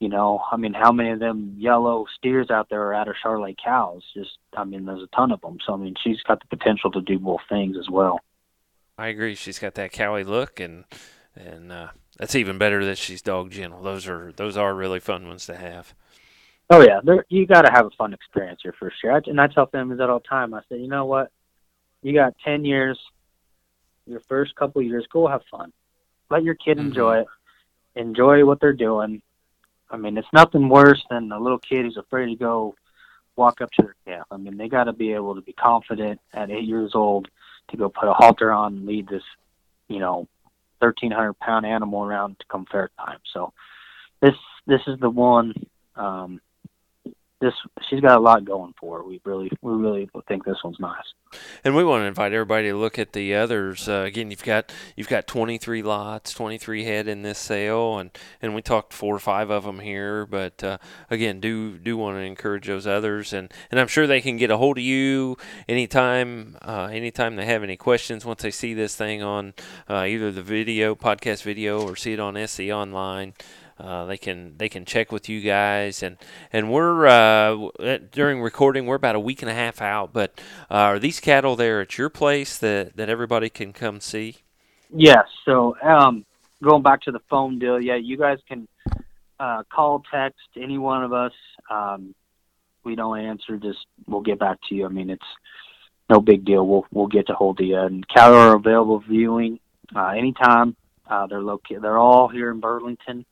you 0.00 0.08
know 0.08 0.40
i 0.50 0.56
mean 0.56 0.72
how 0.72 0.92
many 0.92 1.10
of 1.10 1.18
them 1.18 1.54
yellow 1.58 2.06
steers 2.16 2.50
out 2.50 2.68
there 2.70 2.82
are 2.82 2.94
out 2.94 3.08
of 3.08 3.16
charolais 3.22 3.56
cows? 3.62 4.02
Just 4.14 4.38
i 4.56 4.64
mean 4.64 4.86
there's 4.86 5.02
a 5.02 5.16
ton 5.16 5.32
of 5.32 5.40
them 5.40 5.58
so 5.66 5.74
i 5.74 5.76
mean 5.76 5.94
she's 6.02 6.22
got 6.22 6.40
the 6.40 6.56
potential 6.56 6.90
to 6.92 7.00
do 7.00 7.18
both 7.18 7.40
things 7.48 7.76
as 7.78 7.88
well. 7.90 8.20
I 8.96 9.08
agree. 9.08 9.36
She's 9.36 9.60
got 9.60 9.74
that 9.74 9.92
cowy 9.92 10.26
look 10.26 10.60
and 10.60 10.84
and 11.36 11.70
uh 11.70 11.88
that's 12.18 12.34
even 12.34 12.58
better 12.58 12.84
that 12.84 12.98
she's 12.98 13.22
dog 13.22 13.50
gentle. 13.50 13.82
Those 13.82 14.08
are 14.08 14.32
those 14.32 14.56
are 14.56 14.74
really 14.74 15.00
fun 15.00 15.28
ones 15.28 15.46
to 15.46 15.56
have. 15.56 15.94
Oh 16.70 16.82
yeah. 16.82 17.00
They're, 17.02 17.24
you 17.28 17.46
got 17.46 17.62
to 17.62 17.72
have 17.72 17.86
a 17.86 17.90
fun 17.96 18.12
experience 18.12 18.60
your 18.64 18.74
first 18.74 18.96
year 19.02 19.20
and 19.26 19.40
i 19.40 19.46
tell 19.46 19.66
families 19.66 19.98
that 19.98 20.10
all 20.10 20.18
the 20.18 20.28
time. 20.28 20.54
I 20.54 20.60
say 20.68 20.78
you 20.78 20.88
know 20.88 21.06
what? 21.06 21.30
You 22.02 22.14
got 22.14 22.34
10 22.44 22.64
years 22.64 22.98
your 24.08 24.20
first 24.28 24.54
couple 24.56 24.82
years 24.82 25.06
go 25.12 25.28
have 25.28 25.42
fun. 25.50 25.72
Let 26.30 26.42
your 26.42 26.54
kid 26.54 26.78
mm-hmm. 26.78 26.88
enjoy 26.88 27.18
it. 27.20 27.26
Enjoy 27.98 28.44
what 28.44 28.60
they're 28.60 28.72
doing. 28.72 29.20
I 29.90 29.96
mean, 29.96 30.16
it's 30.16 30.28
nothing 30.32 30.68
worse 30.68 31.02
than 31.10 31.32
a 31.32 31.40
little 31.40 31.58
kid 31.58 31.84
who's 31.84 31.96
afraid 31.96 32.26
to 32.26 32.36
go 32.36 32.74
walk 33.36 33.60
up 33.60 33.70
to 33.72 33.82
their 33.82 33.96
calf. 34.06 34.26
I 34.30 34.36
mean, 34.36 34.56
they 34.56 34.68
got 34.68 34.84
to 34.84 34.92
be 34.92 35.12
able 35.12 35.34
to 35.34 35.40
be 35.40 35.52
confident 35.52 36.20
at 36.32 36.50
eight 36.50 36.64
years 36.64 36.92
old 36.94 37.28
to 37.70 37.76
go 37.76 37.88
put 37.88 38.08
a 38.08 38.12
halter 38.12 38.52
on 38.52 38.74
and 38.74 38.86
lead 38.86 39.08
this, 39.08 39.22
you 39.88 39.98
know, 39.98 40.28
thirteen 40.80 41.10
hundred 41.10 41.38
pound 41.40 41.66
animal 41.66 42.04
around 42.04 42.38
to 42.38 42.46
come 42.46 42.66
fair 42.70 42.90
time. 42.98 43.18
So, 43.32 43.52
this 44.20 44.36
this 44.66 44.80
is 44.86 44.98
the 45.00 45.10
one. 45.10 45.54
Um, 45.96 46.40
this 47.40 47.54
she's 47.88 48.00
got 48.00 48.18
a 48.18 48.20
lot 48.20 48.44
going 48.44 48.74
for 48.80 48.98
her. 48.98 49.04
We 49.04 49.20
really 49.24 49.50
we 49.62 49.72
really 49.72 50.08
think 50.26 50.44
this 50.44 50.58
one's 50.64 50.80
nice. 50.80 50.96
And 51.62 51.76
we 51.76 51.84
want 51.84 52.02
to 52.02 52.06
invite 52.06 52.32
everybody 52.32 52.68
to 52.68 52.76
look 52.76 52.98
at 52.98 53.12
the 53.12 53.34
others. 53.34 53.88
Uh, 53.88 54.04
again, 54.06 54.30
you've 54.30 54.42
got 54.42 54.72
you've 54.96 55.08
got 55.08 55.26
23 55.26 55.82
lots, 55.82 56.32
23 56.32 56.84
head 56.84 57.06
in 57.06 57.22
this 57.22 57.38
sale, 57.38 57.98
and, 57.98 58.10
and 58.40 58.54
we 58.54 58.62
talked 58.62 58.92
four 58.92 59.14
or 59.14 59.18
five 59.18 59.50
of 59.50 59.64
them 59.64 59.80
here. 59.80 60.26
But 60.26 60.64
uh, 60.64 60.78
again, 61.10 61.40
do 61.40 61.78
do 61.78 61.96
want 61.96 62.16
to 62.16 62.22
encourage 62.22 62.66
those 62.66 62.86
others, 62.86 63.32
and, 63.32 63.52
and 63.70 63.78
I'm 63.78 63.88
sure 63.88 64.06
they 64.06 64.20
can 64.20 64.36
get 64.36 64.50
a 64.50 64.56
hold 64.56 64.78
of 64.78 64.84
you 64.84 65.36
anytime 65.68 66.56
uh, 66.62 66.88
anytime 66.90 67.36
they 67.36 67.46
have 67.46 67.62
any 67.62 67.76
questions 67.76 68.24
once 68.24 68.42
they 68.42 68.50
see 68.50 68.74
this 68.74 68.96
thing 68.96 69.22
on 69.22 69.54
uh, 69.88 70.04
either 70.08 70.32
the 70.32 70.42
video 70.42 70.94
podcast 70.94 71.42
video 71.42 71.82
or 71.82 71.94
see 71.94 72.14
it 72.14 72.20
on 72.20 72.46
SC 72.46 72.62
Online. 72.62 73.34
Uh, 73.78 74.04
they 74.06 74.18
can 74.18 74.54
they 74.58 74.68
can 74.68 74.84
check 74.84 75.12
with 75.12 75.28
you 75.28 75.40
guys 75.40 76.02
and 76.02 76.16
and 76.52 76.72
we're 76.72 77.06
uh, 77.06 77.70
during 78.12 78.40
recording 78.40 78.86
we're 78.86 78.96
about 78.96 79.14
a 79.14 79.20
week 79.20 79.42
and 79.42 79.50
a 79.50 79.54
half 79.54 79.80
out. 79.80 80.12
But 80.12 80.40
uh, 80.70 80.74
are 80.74 80.98
these 80.98 81.20
cattle 81.20 81.56
there 81.56 81.80
at 81.80 81.96
your 81.96 82.08
place 82.08 82.58
that 82.58 82.96
that 82.96 83.08
everybody 83.08 83.48
can 83.48 83.72
come 83.72 84.00
see? 84.00 84.38
Yes. 84.90 85.26
So 85.44 85.76
um, 85.82 86.24
going 86.62 86.82
back 86.82 87.02
to 87.02 87.12
the 87.12 87.20
phone 87.30 87.58
deal, 87.58 87.80
yeah, 87.80 87.96
you 87.96 88.16
guys 88.16 88.38
can 88.48 88.66
uh, 89.38 89.62
call, 89.72 90.02
text 90.10 90.40
any 90.56 90.78
one 90.78 91.04
of 91.04 91.12
us. 91.12 91.32
Um, 91.70 92.14
we 92.84 92.96
don't 92.96 93.18
answer, 93.18 93.56
just 93.56 93.86
we'll 94.06 94.22
get 94.22 94.38
back 94.38 94.58
to 94.68 94.74
you. 94.74 94.86
I 94.86 94.88
mean, 94.88 95.10
it's 95.10 95.22
no 96.08 96.20
big 96.20 96.44
deal. 96.44 96.66
We'll 96.66 96.86
we'll 96.90 97.06
get 97.06 97.26
to 97.26 97.34
hold 97.34 97.60
of 97.60 97.66
you. 97.66 97.78
And 97.78 98.06
cattle 98.08 98.38
are 98.38 98.56
available 98.56 99.00
viewing 99.00 99.60
uh, 99.94 100.08
anytime. 100.08 100.74
Uh, 101.08 101.26
they're 101.26 101.42
located. 101.42 101.82
They're 101.82 101.98
all 101.98 102.28
here 102.28 102.50
in 102.50 102.60
Burlington. 102.60 103.24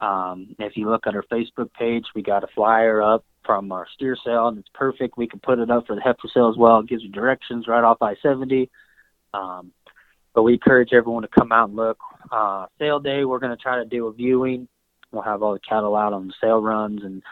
Um, 0.00 0.54
if 0.58 0.76
you 0.76 0.88
look 0.88 1.06
at 1.06 1.14
our 1.14 1.24
Facebook 1.24 1.72
page, 1.72 2.04
we 2.14 2.22
got 2.22 2.44
a 2.44 2.48
flyer 2.54 3.02
up 3.02 3.24
from 3.44 3.72
our 3.72 3.86
steer 3.94 4.16
sale, 4.24 4.48
and 4.48 4.58
it's 4.58 4.68
perfect. 4.74 5.16
We 5.16 5.26
can 5.26 5.40
put 5.40 5.58
it 5.58 5.70
up 5.70 5.86
for 5.86 5.94
the 5.94 6.02
heifer 6.02 6.28
sale 6.32 6.50
as 6.50 6.56
well. 6.56 6.80
It 6.80 6.88
gives 6.88 7.02
you 7.02 7.10
directions 7.10 7.68
right 7.68 7.84
off 7.84 7.98
I-70. 8.00 8.68
Um, 9.34 9.72
but 10.34 10.42
we 10.42 10.54
encourage 10.54 10.92
everyone 10.92 11.22
to 11.22 11.28
come 11.28 11.52
out 11.52 11.68
and 11.68 11.76
look. 11.76 11.98
Uh, 12.30 12.66
sale 12.78 13.00
day, 13.00 13.24
we're 13.24 13.38
going 13.38 13.56
to 13.56 13.62
try 13.62 13.76
to 13.76 13.84
do 13.84 14.06
a 14.06 14.12
viewing. 14.12 14.68
We'll 15.12 15.22
have 15.22 15.42
all 15.42 15.54
the 15.54 15.60
cattle 15.60 15.96
out 15.96 16.12
on 16.12 16.28
the 16.28 16.34
sale 16.40 16.62
runs, 16.62 17.02
and 17.02 17.22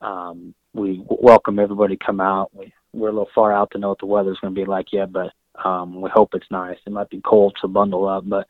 um, 0.00 0.54
we 0.74 1.04
welcome 1.08 1.58
everybody 1.58 1.96
to 1.96 2.04
come 2.04 2.20
out. 2.20 2.50
We, 2.54 2.72
we're 2.92 3.08
a 3.08 3.12
little 3.12 3.28
far 3.34 3.52
out 3.52 3.70
to 3.70 3.78
know 3.78 3.90
what 3.90 4.00
the 4.00 4.06
weather's 4.06 4.38
going 4.40 4.54
to 4.54 4.60
be 4.60 4.66
like 4.66 4.92
yet, 4.92 5.12
but 5.12 5.32
um, 5.64 6.00
we 6.00 6.10
hope 6.10 6.34
it's 6.34 6.50
nice. 6.50 6.78
It 6.84 6.92
might 6.92 7.10
be 7.10 7.20
cold, 7.20 7.56
so 7.60 7.68
bundle 7.68 8.08
up, 8.08 8.28
but 8.28 8.46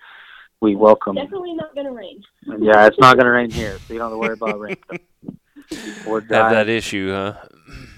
we 0.60 0.76
welcome. 0.76 1.16
Definitely 1.16 1.54
not 1.54 1.74
going 1.74 1.86
to 1.86 1.92
rain. 1.92 2.22
Yeah, 2.58 2.86
it's 2.86 2.98
not 2.98 3.16
going 3.16 3.26
to 3.26 3.30
rain 3.30 3.50
here, 3.50 3.78
so 3.86 3.92
you 3.94 3.98
don't 3.98 4.10
have 4.10 4.14
to 4.14 4.18
worry 4.18 4.32
about 4.34 4.60
rain. 4.60 4.76
We're 6.06 6.20
dry. 6.20 6.38
Have 6.38 6.50
that 6.50 6.68
issue, 6.68 7.10
huh? 7.12 7.34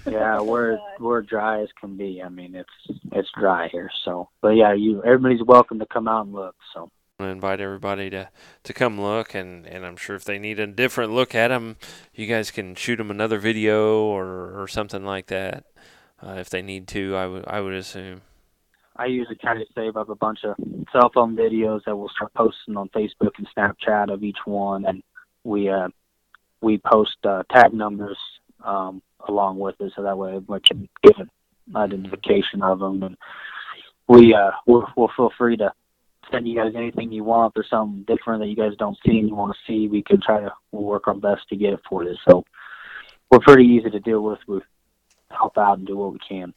yeah, 0.05 0.39
we're 0.41 0.77
we're 0.99 1.21
dry 1.21 1.61
as 1.61 1.69
can 1.79 1.97
be. 1.97 2.21
I 2.21 2.29
mean, 2.29 2.53
it's 2.53 2.99
it's 3.11 3.29
dry 3.39 3.67
here. 3.69 3.89
So, 4.05 4.29
but 4.41 4.49
yeah, 4.49 4.73
you 4.73 5.03
everybody's 5.03 5.43
welcome 5.43 5.79
to 5.79 5.85
come 5.87 6.07
out 6.07 6.25
and 6.25 6.33
look. 6.33 6.55
So. 6.73 6.91
I 7.19 7.29
invite 7.29 7.61
everybody 7.61 8.09
to, 8.09 8.29
to 8.63 8.73
come 8.73 8.99
look, 8.99 9.33
and, 9.33 9.65
and 9.67 9.85
I'm 9.85 9.95
sure 9.95 10.15
if 10.15 10.25
they 10.25 10.39
need 10.39 10.59
a 10.59 10.67
different 10.67 11.13
look 11.13 11.33
at 11.35 11.49
them, 11.49 11.77
you 12.13 12.25
guys 12.27 12.51
can 12.51 12.75
shoot 12.75 12.97
them 12.97 13.11
another 13.11 13.37
video 13.37 14.03
or, 14.05 14.59
or 14.59 14.67
something 14.67 15.05
like 15.05 15.27
that 15.27 15.63
uh, 16.21 16.33
if 16.33 16.49
they 16.49 16.61
need 16.61 16.87
to. 16.89 17.15
I 17.15 17.27
would 17.27 17.45
I 17.47 17.61
would 17.61 17.73
assume. 17.73 18.21
I 18.95 19.07
usually 19.07 19.37
try 19.37 19.55
to 19.55 19.65
save 19.73 19.97
up 19.97 20.09
a 20.09 20.15
bunch 20.15 20.39
of 20.43 20.55
cell 20.91 21.09
phone 21.13 21.35
videos 21.35 21.83
that 21.85 21.95
we'll 21.95 22.09
start 22.09 22.33
posting 22.33 22.77
on 22.77 22.89
Facebook 22.89 23.31
and 23.37 23.47
Snapchat 23.55 24.13
of 24.13 24.23
each 24.23 24.37
one, 24.45 24.85
and 24.85 25.01
we 25.43 25.69
uh, 25.69 25.89
we 26.61 26.77
post 26.77 27.17
uh, 27.23 27.43
tag 27.51 27.73
numbers 27.73 28.17
um, 28.63 29.01
along 29.27 29.57
with 29.59 29.75
it, 29.79 29.93
so 29.95 30.03
that 30.03 30.17
way 30.17 30.39
we 30.47 30.59
can 30.59 30.87
give 31.01 31.19
an 31.19 31.29
identification 31.75 32.61
of 32.61 32.79
them, 32.79 33.01
and 33.01 33.17
we 34.07 34.33
uh, 34.33 34.51
we'll, 34.67 34.87
we'll 34.95 35.11
feel 35.15 35.31
free 35.37 35.57
to 35.57 35.73
send 36.31 36.47
you 36.47 36.55
guys 36.55 36.73
anything 36.75 37.11
you 37.11 37.23
want. 37.23 37.53
There's 37.53 37.69
something 37.69 38.03
different 38.03 38.41
that 38.41 38.47
you 38.47 38.55
guys 38.55 38.77
don't 38.77 38.97
see 39.05 39.17
and 39.19 39.27
you 39.27 39.35
want 39.35 39.55
to 39.55 39.71
see, 39.71 39.87
we 39.87 40.01
can 40.03 40.21
try 40.21 40.39
to 40.39 40.53
we'll 40.71 40.83
work 40.83 41.07
our 41.07 41.13
best 41.13 41.47
to 41.49 41.55
get 41.55 41.73
it 41.73 41.81
for 41.87 42.03
you. 42.03 42.15
So 42.27 42.43
we're 43.29 43.39
pretty 43.39 43.65
easy 43.65 43.89
to 43.89 43.99
deal 43.99 44.21
with. 44.21 44.39
We 44.47 44.61
help 45.29 45.57
out 45.57 45.77
and 45.77 45.87
do 45.87 45.97
what 45.97 46.13
we 46.13 46.19
can. 46.19 46.53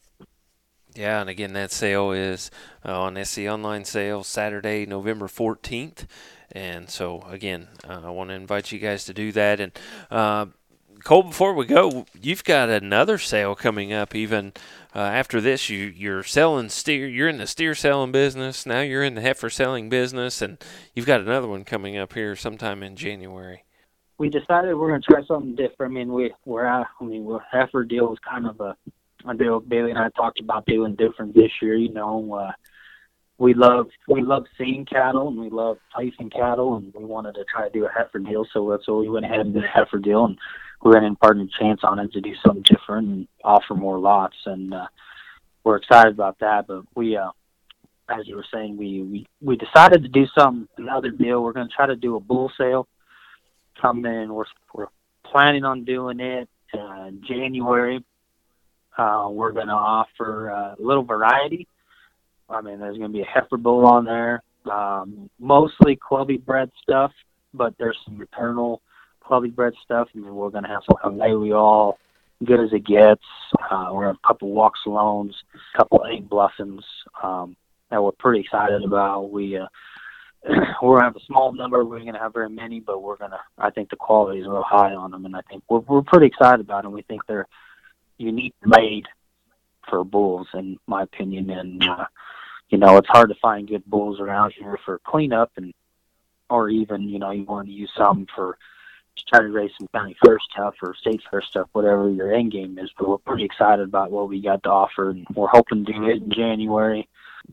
Yeah, 0.97 1.21
and 1.21 1.29
again, 1.29 1.53
that 1.53 1.73
sale 1.73 2.13
is 2.13 2.51
uh, 2.85 3.03
on 3.03 3.23
SC 3.23 3.41
Online 3.41 3.85
Sale 3.85 4.25
Saturday, 4.25 4.87
November 4.87 5.27
14th. 5.27 6.07
And 6.53 6.89
so, 6.89 7.23
again, 7.29 7.69
uh, 7.87 8.01
I 8.05 8.11
want 8.11 8.31
to 8.31 8.35
invite 8.35 8.73
you 8.73 8.79
guys 8.79 9.05
to 9.05 9.13
do 9.13 9.31
that. 9.33 9.61
And 9.61 9.73
uh, 10.11 10.47
Cole, 11.05 11.25
before 11.25 11.53
we 11.53 11.67
go, 11.67 12.07
you've 12.21 12.45
got 12.45 12.71
another 12.71 13.19
sale 13.19 13.55
coming 13.55 13.93
up. 13.93 14.15
Even 14.15 14.55
uh, 14.95 15.01
after 15.01 15.41
this, 15.41 15.69
you 15.69 15.85
you're 15.85 16.23
selling 16.23 16.71
steer. 16.71 17.07
You're 17.07 17.29
in 17.29 17.39
the 17.39 17.47
steer 17.47 17.75
selling 17.75 18.11
business 18.11 18.65
now. 18.65 18.81
You're 18.81 19.05
in 19.05 19.15
the 19.15 19.21
heifer 19.21 19.51
selling 19.51 19.91
business, 19.91 20.41
and 20.41 20.57
you've 20.95 21.07
got 21.07 21.21
another 21.21 21.47
one 21.47 21.65
coming 21.65 21.99
up 21.99 22.15
here 22.15 22.35
sometime 22.37 22.83
in 22.83 22.97
January. 22.97 23.65
We 24.19 24.31
decided 24.31 24.75
we're 24.75 24.89
going 24.89 25.03
to 25.03 25.07
try 25.07 25.23
something 25.27 25.57
different. 25.57 25.93
I 25.93 25.95
mean, 25.95 26.13
we 26.13 26.33
we're 26.47 26.65
at, 26.65 26.87
I 27.01 27.05
mean, 27.05 27.25
we're 27.25 27.41
heifer 27.53 27.85
deal 27.85 28.07
was 28.07 28.19
kind 28.27 28.47
of 28.47 28.59
a 28.61 28.75
Do. 29.35 29.63
Bailey 29.67 29.91
and 29.91 29.99
I 29.99 30.09
talked 30.11 30.41
about 30.41 30.67
doing 30.67 30.95
different 30.95 31.35
this 31.35 31.51
year. 31.61 31.75
You 31.75 31.93
know, 31.93 32.35
uh, 32.35 32.53
we 33.39 33.55
love 33.55 33.89
we 34.09 34.23
love 34.23 34.45
seeing 34.57 34.85
cattle 34.85 35.29
and 35.29 35.39
we 35.39 35.51
love 35.51 35.79
placing 35.95 36.31
cattle, 36.31 36.77
and 36.77 36.93
we 36.95 37.05
wanted 37.05 37.35
to 37.35 37.45
try 37.45 37.69
to 37.69 37.73
do 37.73 37.87
a 37.87 37.91
heifer 37.91 38.19
deal. 38.19 38.47
So 38.53 38.71
that's 38.71 38.87
why 38.89 38.95
we 38.95 39.09
went 39.09 39.27
ahead 39.27 39.41
and 39.41 39.53
did 39.53 39.65
a 39.65 39.69
heifer 39.69 39.99
deal, 39.99 40.25
and 40.25 40.39
we 40.83 40.93
ran 40.93 41.05
in 41.05 41.17
partner 41.17 41.47
chance 41.59 41.81
on 41.83 41.99
it 41.99 42.13
to 42.13 42.21
do 42.21 42.35
something 42.45 42.63
different 42.63 43.09
and 43.09 43.29
offer 43.45 43.75
more 43.75 43.99
lots. 43.99 44.37
And 44.47 44.73
uh, 44.73 44.87
we're 45.65 45.77
excited 45.77 46.13
about 46.13 46.39
that. 46.41 46.67
But 46.67 46.85
we, 46.95 47.17
uh, 47.17 47.31
as 48.09 48.27
you 48.27 48.37
were 48.37 48.47
saying, 48.53 48.77
we 48.77 49.03
we 49.03 49.27
we 49.43 49.57
decided 49.57 50.03
to 50.03 50.09
do 50.09 50.27
some 50.37 50.69
another 50.79 51.11
deal. 51.11 51.43
We're 51.43 51.53
going 51.53 51.69
to 51.69 51.75
try 51.75 51.87
to 51.87 51.97
do 51.97 52.17
a 52.17 52.21
bull 52.21 52.51
sale. 52.57 52.89
Come 53.81 54.07
in. 54.07 54.33
We're 54.33 54.45
we're 54.73 54.87
planning 55.25 55.65
on 55.65 55.85
doing 55.85 56.21
it 56.21 56.49
uh, 56.73 57.11
January 57.27 58.03
uh, 58.97 59.29
we're 59.31 59.53
going 59.53 59.69
to 59.69 59.73
offer 59.73 60.51
uh, 60.51 60.75
a 60.75 60.83
little 60.83 61.05
variety. 61.05 61.67
I 62.49 62.61
mean, 62.61 62.79
there's 62.79 62.97
going 62.97 63.11
to 63.11 63.17
be 63.17 63.23
a 63.23 63.27
heifer 63.27 63.57
bull 63.57 63.87
on 63.87 64.05
there, 64.05 64.43
um, 64.71 65.29
mostly 65.39 65.97
clubby 65.97 66.37
bred 66.37 66.71
stuff, 66.83 67.13
but 67.53 67.75
there's 67.79 67.99
some 68.05 68.19
maternal 68.19 68.83
clubby 69.21 69.51
bred 69.51 69.73
stuff. 69.85 70.09
I 70.15 70.19
mean, 70.19 70.35
we're 70.35 70.51
going 70.51 70.65
to 70.65 70.71
have 70.71 70.83
some 71.03 71.19
we 71.19 71.53
all 71.53 71.99
good 72.45 72.61
as 72.61 72.73
it 72.73 72.87
gets. 72.87 73.25
Uh, 73.71 73.89
we're 73.93 74.11
a 74.11 74.19
couple 74.27 74.51
walk 74.51 74.75
saloons, 74.85 75.35
a 75.75 75.79
couple 75.79 76.05
egg 76.05 76.29
bluffings 76.29 76.83
um, 77.23 77.57
that 77.91 78.03
we're 78.03 78.13
pretty 78.13 78.41
excited 78.41 78.85
about. 78.85 79.31
We 79.31 79.57
uh, 79.57 79.67
we're 80.83 80.99
gonna 80.99 81.05
have 81.05 81.17
a 81.17 81.25
small 81.27 81.53
number. 81.53 81.85
We're 81.85 82.05
gonna 82.05 82.19
have 82.19 82.35
very 82.35 82.51
many, 82.51 82.81
but 82.81 83.03
we're 83.03 83.17
gonna. 83.17 83.41
I 83.59 83.71
think 83.71 83.91
the 83.91 83.97
quality 83.97 84.41
is 84.41 84.47
real 84.47 84.63
high 84.63 84.95
on 84.95 85.11
them, 85.11 85.25
and 85.25 85.35
I 85.35 85.41
think 85.49 85.65
we're 85.69 85.81
we're 85.81 86.03
pretty 86.03 86.27
excited 86.27 86.61
about 86.61 86.83
them. 86.83 86.93
We 86.93 87.03
think 87.03 87.23
they're 87.27 87.49
unique 88.19 88.55
made 88.65 89.07
for 89.89 90.05
bulls, 90.05 90.49
in 90.55 90.79
my 90.87 91.03
opinion. 91.03 91.51
And 91.51 91.89
uh, 91.89 92.07
you 92.69 92.79
know, 92.79 92.97
it's 92.97 93.09
hard 93.09 93.31
to 93.31 93.37
find 93.41 93.69
good 93.69 93.85
bulls 93.87 94.21
around 94.21 94.55
here 94.59 94.79
for 94.85 95.01
cleanup, 95.05 95.53
and 95.57 95.73
or 96.51 96.69
even 96.69 97.09
you 97.09 97.19
know, 97.19 97.31
you 97.31 97.45
want 97.45 97.69
to 97.69 97.73
use 97.73 97.91
some 97.97 98.27
for 98.35 98.59
to 99.17 99.25
try 99.33 99.41
to 99.41 99.49
raise 99.49 99.71
some 99.79 99.89
county 99.95 100.15
fair 100.25 100.39
stuff 100.53 100.75
or 100.83 100.95
state 100.95 101.23
fair 101.31 101.41
stuff, 101.41 101.69
whatever 101.73 102.11
your 102.11 102.35
end 102.35 102.53
game 102.53 102.79
is. 102.79 102.91
But 102.99 103.09
we're 103.09 103.19
pretty 103.19 103.45
excited 103.45 103.87
about 103.89 104.11
what 104.11 104.29
we 104.29 104.43
got 104.43 104.63
to 104.65 104.71
offer, 104.71 105.11
and 105.11 105.27
we're 105.35 105.49
hoping 105.49 105.85
to 105.87 105.93
do 105.93 106.09
it 106.09 106.23
in 106.23 106.31
January. 106.31 107.09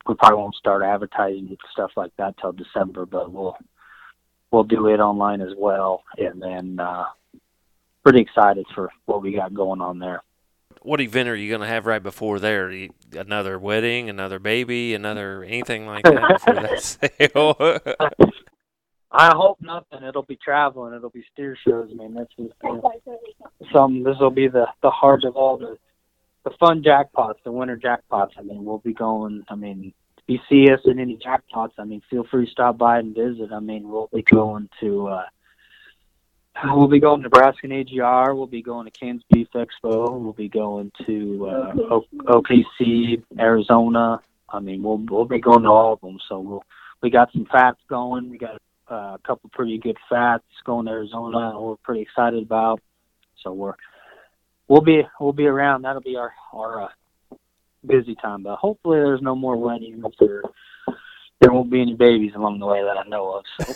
We 0.07 0.15
probably 0.15 0.37
won't 0.37 0.55
start 0.55 0.83
advertising 0.83 1.55
stuff 1.71 1.91
like 1.95 2.11
that 2.17 2.35
till 2.37 2.51
December, 2.51 3.05
but 3.05 3.31
we'll 3.31 3.57
we'll 4.51 4.63
do 4.63 4.87
it 4.87 4.99
online 4.99 5.41
as 5.41 5.53
well, 5.57 6.03
and 6.17 6.41
then 6.41 6.79
uh, 6.79 7.05
pretty 8.03 8.19
excited 8.19 8.65
for 8.75 8.89
what 9.05 9.21
we 9.21 9.35
got 9.35 9.53
going 9.53 9.81
on 9.81 9.99
there 9.99 10.21
what 10.83 11.01
event 11.01 11.29
are 11.29 11.35
you 11.35 11.49
going 11.49 11.61
to 11.61 11.67
have 11.67 11.85
right 11.85 12.01
before 12.01 12.39
there? 12.39 12.87
Another 13.13 13.57
wedding, 13.57 14.09
another 14.09 14.39
baby, 14.39 14.93
another 14.93 15.43
anything 15.43 15.85
like 15.85 16.03
that 16.03 16.27
before 16.27 16.53
that 16.53 16.81
sale? 18.11 18.31
I 19.11 19.29
hope 19.35 19.61
nothing. 19.61 20.03
It'll 20.03 20.23
be 20.23 20.37
traveling. 20.43 20.93
It'll 20.93 21.09
be 21.09 21.23
steer 21.31 21.55
shows. 21.67 21.89
I 21.91 21.95
mean, 21.95 22.15
this 22.15 22.27
that's 22.61 23.71
some. 23.71 24.03
This 24.03 24.17
will 24.19 24.31
be 24.31 24.47
the 24.47 24.65
the 24.81 24.89
heart 24.89 25.23
of 25.23 25.35
all 25.35 25.57
the 25.57 25.77
the 26.43 26.51
fun 26.59 26.83
jackpots, 26.83 27.35
the 27.43 27.51
winter 27.51 27.77
jackpots. 27.77 28.31
I 28.37 28.41
mean, 28.41 28.65
we'll 28.65 28.79
be 28.79 28.93
going. 28.93 29.43
I 29.49 29.55
mean, 29.55 29.93
if 30.17 30.23
you 30.27 30.39
see 30.49 30.71
us 30.71 30.79
in 30.85 30.99
any 30.99 31.17
jackpots, 31.17 31.73
I 31.77 31.83
mean, 31.83 32.01
feel 32.09 32.25
free 32.29 32.45
to 32.45 32.51
stop 32.51 32.77
by 32.79 32.97
and 32.99 33.15
visit. 33.15 33.51
I 33.51 33.59
mean, 33.59 33.87
we'll 33.89 34.09
be 34.11 34.23
going 34.23 34.69
to. 34.79 35.07
uh 35.07 35.25
We'll 36.65 36.87
be 36.87 36.99
going 36.99 37.21
to 37.21 37.23
Nebraska 37.23 37.61
and 37.63 37.73
AGR. 37.73 38.33
We'll 38.35 38.47
be 38.47 38.61
going 38.61 38.85
to 38.85 38.91
Kansas 38.91 39.25
Beef 39.31 39.47
Expo. 39.55 40.19
We'll 40.19 40.33
be 40.33 40.49
going 40.49 40.91
to 41.05 41.47
uh, 41.49 41.73
o- 41.91 42.05
OKC, 42.13 43.23
Arizona. 43.39 44.21
I 44.49 44.59
mean, 44.59 44.83
we'll 44.83 44.97
we'll 45.09 45.25
be 45.25 45.39
going 45.39 45.63
to 45.63 45.69
all 45.69 45.93
of 45.93 46.01
them. 46.01 46.19
So 46.29 46.39
we'll 46.39 46.63
we 47.01 47.09
got 47.09 47.31
some 47.33 47.47
fats 47.51 47.79
going. 47.89 48.29
We 48.29 48.37
got 48.37 48.61
uh, 48.89 49.15
a 49.15 49.19
couple 49.25 49.49
pretty 49.51 49.77
good 49.79 49.97
fats 50.09 50.43
going 50.63 50.85
to 50.85 50.91
Arizona. 50.91 51.59
We're 51.59 51.75
pretty 51.77 52.01
excited 52.01 52.43
about. 52.43 52.81
So 53.41 53.51
we're 53.51 53.73
we'll 54.67 54.81
be 54.81 55.01
we'll 55.19 55.33
be 55.33 55.47
around. 55.47 55.81
That'll 55.81 56.01
be 56.01 56.15
our 56.15 56.33
our 56.53 56.83
uh, 56.83 57.35
busy 57.85 58.15
time. 58.15 58.43
But 58.43 58.57
hopefully, 58.57 58.99
there's 58.99 59.21
no 59.21 59.35
more 59.35 59.57
weddings 59.57 60.05
or 60.19 60.43
there 61.43 61.51
won't 61.51 61.69
be 61.69 61.81
any 61.81 61.93
babies 61.93 62.33
along 62.35 62.59
the 62.59 62.65
way 62.65 62.81
that 62.81 62.97
I 62.97 63.07
know 63.07 63.33
of. 63.33 63.45
So. 63.59 63.75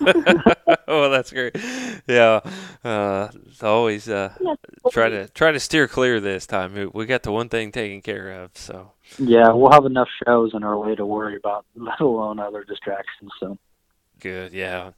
oh, 0.88 1.08
that's 1.10 1.32
great. 1.32 1.56
Yeah, 2.06 2.40
uh, 2.84 3.28
always 3.62 4.08
uh, 4.08 4.34
try 4.90 5.08
to 5.08 5.28
try 5.28 5.52
to 5.52 5.60
steer 5.60 5.88
clear 5.88 6.20
this 6.20 6.46
time. 6.46 6.90
We 6.92 7.06
got 7.06 7.22
the 7.22 7.32
one 7.32 7.48
thing 7.48 7.72
taken 7.72 8.02
care 8.02 8.42
of. 8.42 8.50
So 8.54 8.92
yeah, 9.18 9.52
we'll 9.52 9.72
have 9.72 9.86
enough 9.86 10.08
shows 10.26 10.52
in 10.54 10.64
our 10.64 10.76
way 10.76 10.94
to 10.94 11.06
worry 11.06 11.36
about, 11.36 11.64
let 11.76 12.00
alone 12.00 12.38
other 12.38 12.64
distractions. 12.64 13.30
So 13.40 13.58
Good, 14.18 14.52
yeah. 14.52 14.92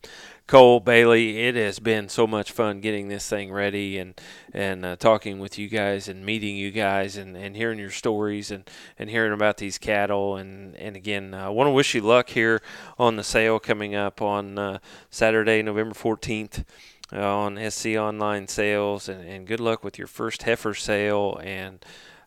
Cole 0.47 0.81
Bailey, 0.81 1.41
it 1.41 1.57
has 1.57 1.79
been 1.79 2.09
so 2.09 2.27
much 2.27 2.53
fun 2.53 2.81
getting 2.81 3.09
this 3.09 3.29
thing 3.29 3.53
ready 3.53 3.99
and 3.99 4.19
and 4.55 4.85
uh, 4.85 4.97
talking 4.97 5.41
with 5.41 5.59
you 5.59 5.69
guys 5.69 6.09
and 6.09 6.25
meeting 6.25 6.57
you 6.57 6.71
guys 6.71 7.19
and, 7.19 7.37
and 7.37 7.55
hearing 7.55 7.79
your 7.79 7.91
stories 7.91 8.51
and, 8.51 8.69
and 8.99 9.11
hearing 9.11 9.33
about 9.33 9.59
these 9.59 9.77
cattle 9.77 10.37
and 10.37 10.75
and 10.77 10.97
again, 10.97 11.35
I 11.35 11.51
want 11.51 11.67
to 11.67 11.73
wish 11.73 11.95
you 11.95 12.01
luck 12.01 12.31
here 12.31 12.63
on 12.99 13.17
the 13.17 13.25
sale 13.25 13.59
coming 13.59 13.95
up 13.95 14.23
on 14.23 14.59
uh, 14.59 14.79
Saturday, 15.11 15.63
November 15.63 15.95
fourteenth. 15.95 16.65
Uh, 17.11 17.27
on 17.27 17.71
SC 17.71 17.97
Online 17.97 18.47
Sales, 18.47 19.09
and, 19.09 19.27
and 19.27 19.47
good 19.47 19.61
luck 19.61 19.83
with 19.83 19.97
your 19.97 20.07
first 20.07 20.43
heifer 20.43 20.75
sale. 20.75 21.41
And 21.43 21.83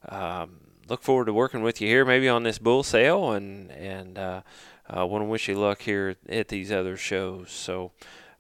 um, 0.10 0.56
look 0.90 1.04
forward 1.04 1.26
to 1.26 1.34
working 1.34 1.62
with 1.62 1.82
you 1.82 1.88
here, 1.88 2.04
maybe 2.04 2.28
on 2.28 2.42
this 2.42 2.58
bull 2.58 2.82
sale, 2.82 3.32
and 3.32 3.70
and 3.72 4.18
uh, 4.90 5.06
want 5.06 5.22
to 5.22 5.26
wish 5.26 5.48
you 5.48 5.56
luck 5.56 5.82
here 5.82 6.16
at 6.28 6.50
these 6.50 6.72
other 6.72 6.98
shows. 6.98 7.52
So, 7.52 7.92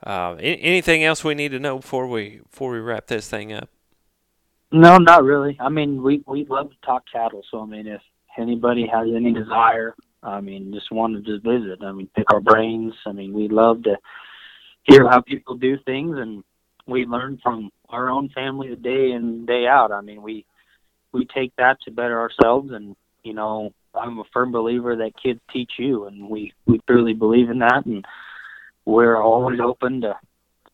uh, 0.04 0.36
anything 0.40 1.04
else 1.04 1.24
we 1.24 1.36
need 1.36 1.52
to 1.52 1.60
know 1.60 1.78
before 1.78 2.08
we 2.08 2.42
before 2.50 2.72
we 2.72 2.80
wrap 2.80 3.08
this 3.08 3.30
thing 3.30 3.54
up? 3.54 3.70
No, 4.72 4.98
not 4.98 5.24
really. 5.24 5.58
I 5.60 5.70
mean, 5.70 6.02
we 6.02 6.24
we 6.26 6.46
love 6.46 6.70
to 6.70 6.76
talk 6.86 7.04
cattle. 7.12 7.44
So, 7.52 7.62
I 7.62 7.66
mean, 7.66 7.88
if 7.88 8.02
anybody 8.38 8.88
has 8.88 9.08
any 9.14 9.34
desire, 9.34 9.96
I 10.24 10.42
mean, 10.42 10.74
just 10.74 10.92
want 10.92 11.24
to 11.26 11.40
visit. 11.40 11.84
I 11.84 11.92
mean, 11.92 12.10
pick 12.16 12.32
our 12.32 12.42
brains. 12.42 12.94
I 13.06 13.12
mean, 13.12 13.34
we 13.34 13.48
love 13.48 13.84
to 13.84 13.98
hear 14.84 15.08
how 15.08 15.22
people 15.22 15.56
do 15.56 15.78
things, 15.86 16.18
and 16.18 16.44
we 16.88 17.06
learn 17.06 17.40
from 17.44 17.70
our 17.90 18.10
own 18.10 18.30
family 18.30 18.76
day 18.76 19.12
in 19.12 19.46
day 19.46 19.68
out. 19.68 19.92
I 19.92 20.02
mean, 20.02 20.22
we 20.22 20.46
we 21.12 21.26
take 21.26 21.56
that 21.58 21.78
to 21.82 21.92
better 21.92 22.20
ourselves, 22.20 22.72
and 22.72 22.96
you 23.24 23.34
know, 23.34 23.74
I'm 23.94 24.20
a 24.20 24.24
firm 24.34 24.52
believer 24.52 24.96
that 24.98 25.22
kids 25.22 25.40
teach 25.52 25.74
you, 25.78 26.06
and 26.06 26.30
we 26.30 26.54
we 26.66 26.80
truly 26.88 27.14
believe 27.14 27.50
in 27.50 27.60
that, 27.60 27.86
and 27.86 28.06
we're 28.86 29.22
always 29.22 29.60
open 29.60 30.02
to 30.02 30.18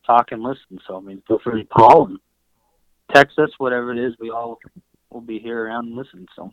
talk 0.05 0.31
and 0.31 0.43
listen. 0.43 0.79
So 0.87 0.97
I 0.97 1.01
mean, 1.01 1.21
feel 1.27 1.39
free 1.39 1.63
to 1.63 1.67
call 1.67 2.07
and 2.07 2.19
text 3.13 3.39
us, 3.39 3.49
whatever 3.57 3.91
it 3.91 3.99
is. 3.99 4.13
We 4.19 4.29
all 4.29 4.59
will 5.11 5.21
be 5.21 5.39
here 5.39 5.65
around 5.65 5.87
and 5.87 5.95
listen. 5.95 6.27
So. 6.35 6.51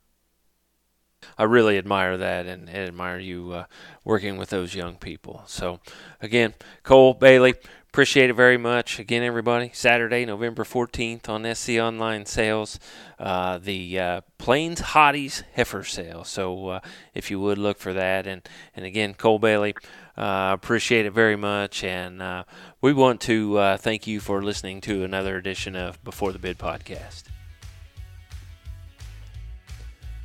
I 1.39 1.45
really 1.45 1.79
admire 1.79 2.19
that 2.19 2.47
and, 2.47 2.69
and 2.69 2.89
admire 2.89 3.19
you 3.19 3.53
uh, 3.53 3.65
working 4.05 4.37
with 4.37 4.51
those 4.51 4.75
young 4.75 4.97
people. 4.97 5.43
So, 5.47 5.81
again, 6.21 6.53
Cole 6.83 7.15
Bailey, 7.15 7.55
Appreciate 7.95 8.29
it 8.29 8.35
very 8.35 8.59
much. 8.59 8.99
Again, 8.99 9.23
everybody, 9.23 9.71
Saturday, 9.73 10.25
November 10.25 10.65
14th 10.65 11.29
on 11.29 11.55
SC 11.55 11.75
Online 11.81 12.27
Sales, 12.27 12.81
uh, 13.21 13.59
the 13.59 14.01
uh, 14.01 14.21
Plains 14.37 14.81
Hotties 14.81 15.45
Heifer 15.55 15.85
Sale. 15.85 16.25
So 16.25 16.69
uh, 16.71 16.81
if 17.15 17.31
you 17.31 17.39
would 17.39 17.57
look 17.57 17.79
for 17.79 17.93
that. 17.93 18.27
And, 18.27 18.43
and 18.75 18.85
again, 18.85 19.15
Cole 19.15 19.39
Bailey, 19.39 19.77
uh, 20.17 20.51
appreciate 20.53 21.07
it 21.07 21.13
very 21.13 21.37
much. 21.37 21.85
And 21.85 22.21
uh, 22.21 22.43
we 22.81 22.93
want 22.93 23.21
to 23.21 23.59
uh, 23.59 23.77
thank 23.77 24.09
you 24.09 24.19
for 24.19 24.43
listening 24.43 24.81
to 24.81 25.05
another 25.05 25.37
edition 25.37 25.77
of 25.77 26.03
Before 26.03 26.33
the 26.33 26.41
Bid 26.41 26.59
podcast. 26.59 27.23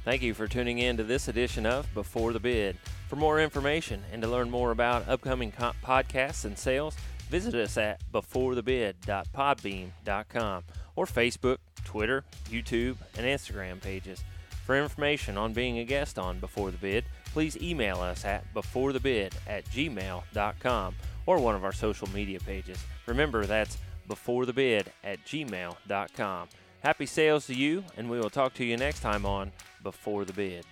Thank 0.06 0.24
you 0.24 0.34
for 0.34 0.48
tuning 0.48 0.80
in 0.80 0.98
to 0.98 1.04
this 1.04 1.28
edition 1.28 1.68
of 1.68 1.94
Before 1.94 2.34
the 2.34 2.40
Bid. 2.40 2.78
For 3.10 3.16
more 3.16 3.40
information 3.40 4.02
and 4.12 4.24
to 4.24 4.28
learn 4.28 4.50
more 4.50 4.72
about 4.72 5.08
upcoming 5.08 5.52
podcasts 5.52 6.46
and 6.46 6.58
sales, 6.58 6.96
Visit 7.30 7.56
us 7.56 7.78
at 7.78 8.02
beforethebid.podbean.com 8.12 10.64
or 10.96 11.06
Facebook, 11.06 11.58
Twitter, 11.86 12.24
YouTube, 12.50 12.98
and 13.18 13.26
Instagram 13.26 13.82
pages. 13.82 14.24
For 14.66 14.78
information 14.78 15.38
on 15.38 15.54
being 15.54 15.80
a 15.80 15.84
guest 15.84 16.20
on 16.20 16.40
Before 16.40 16.70
the 16.70 16.78
Bid, 16.78 17.06
please 17.34 17.58
email 17.58 18.02
us 18.02 18.26
at 18.26 18.54
beforethebid 18.54 19.34
at 19.48 19.66
gmail.com 19.66 20.96
or 21.26 21.40
one 21.40 21.56
of 21.56 21.64
our 21.64 21.74
social 21.74 22.08
media 22.10 22.40
pages. 22.40 22.78
Remember, 23.08 23.46
that's 23.46 23.78
beforethebid 24.08 24.88
at 25.04 25.26
gmail.com. 25.26 26.50
Happy 26.82 27.06
sales 27.06 27.48
to 27.48 27.56
you, 27.56 27.84
and 27.98 28.10
we 28.10 28.20
will 28.20 28.30
talk 28.30 28.54
to 28.56 28.64
you 28.64 28.78
next 28.78 29.02
time 29.02 29.26
on 29.26 29.52
Before 29.84 30.24
the 30.24 30.34
Bid. 30.34 30.66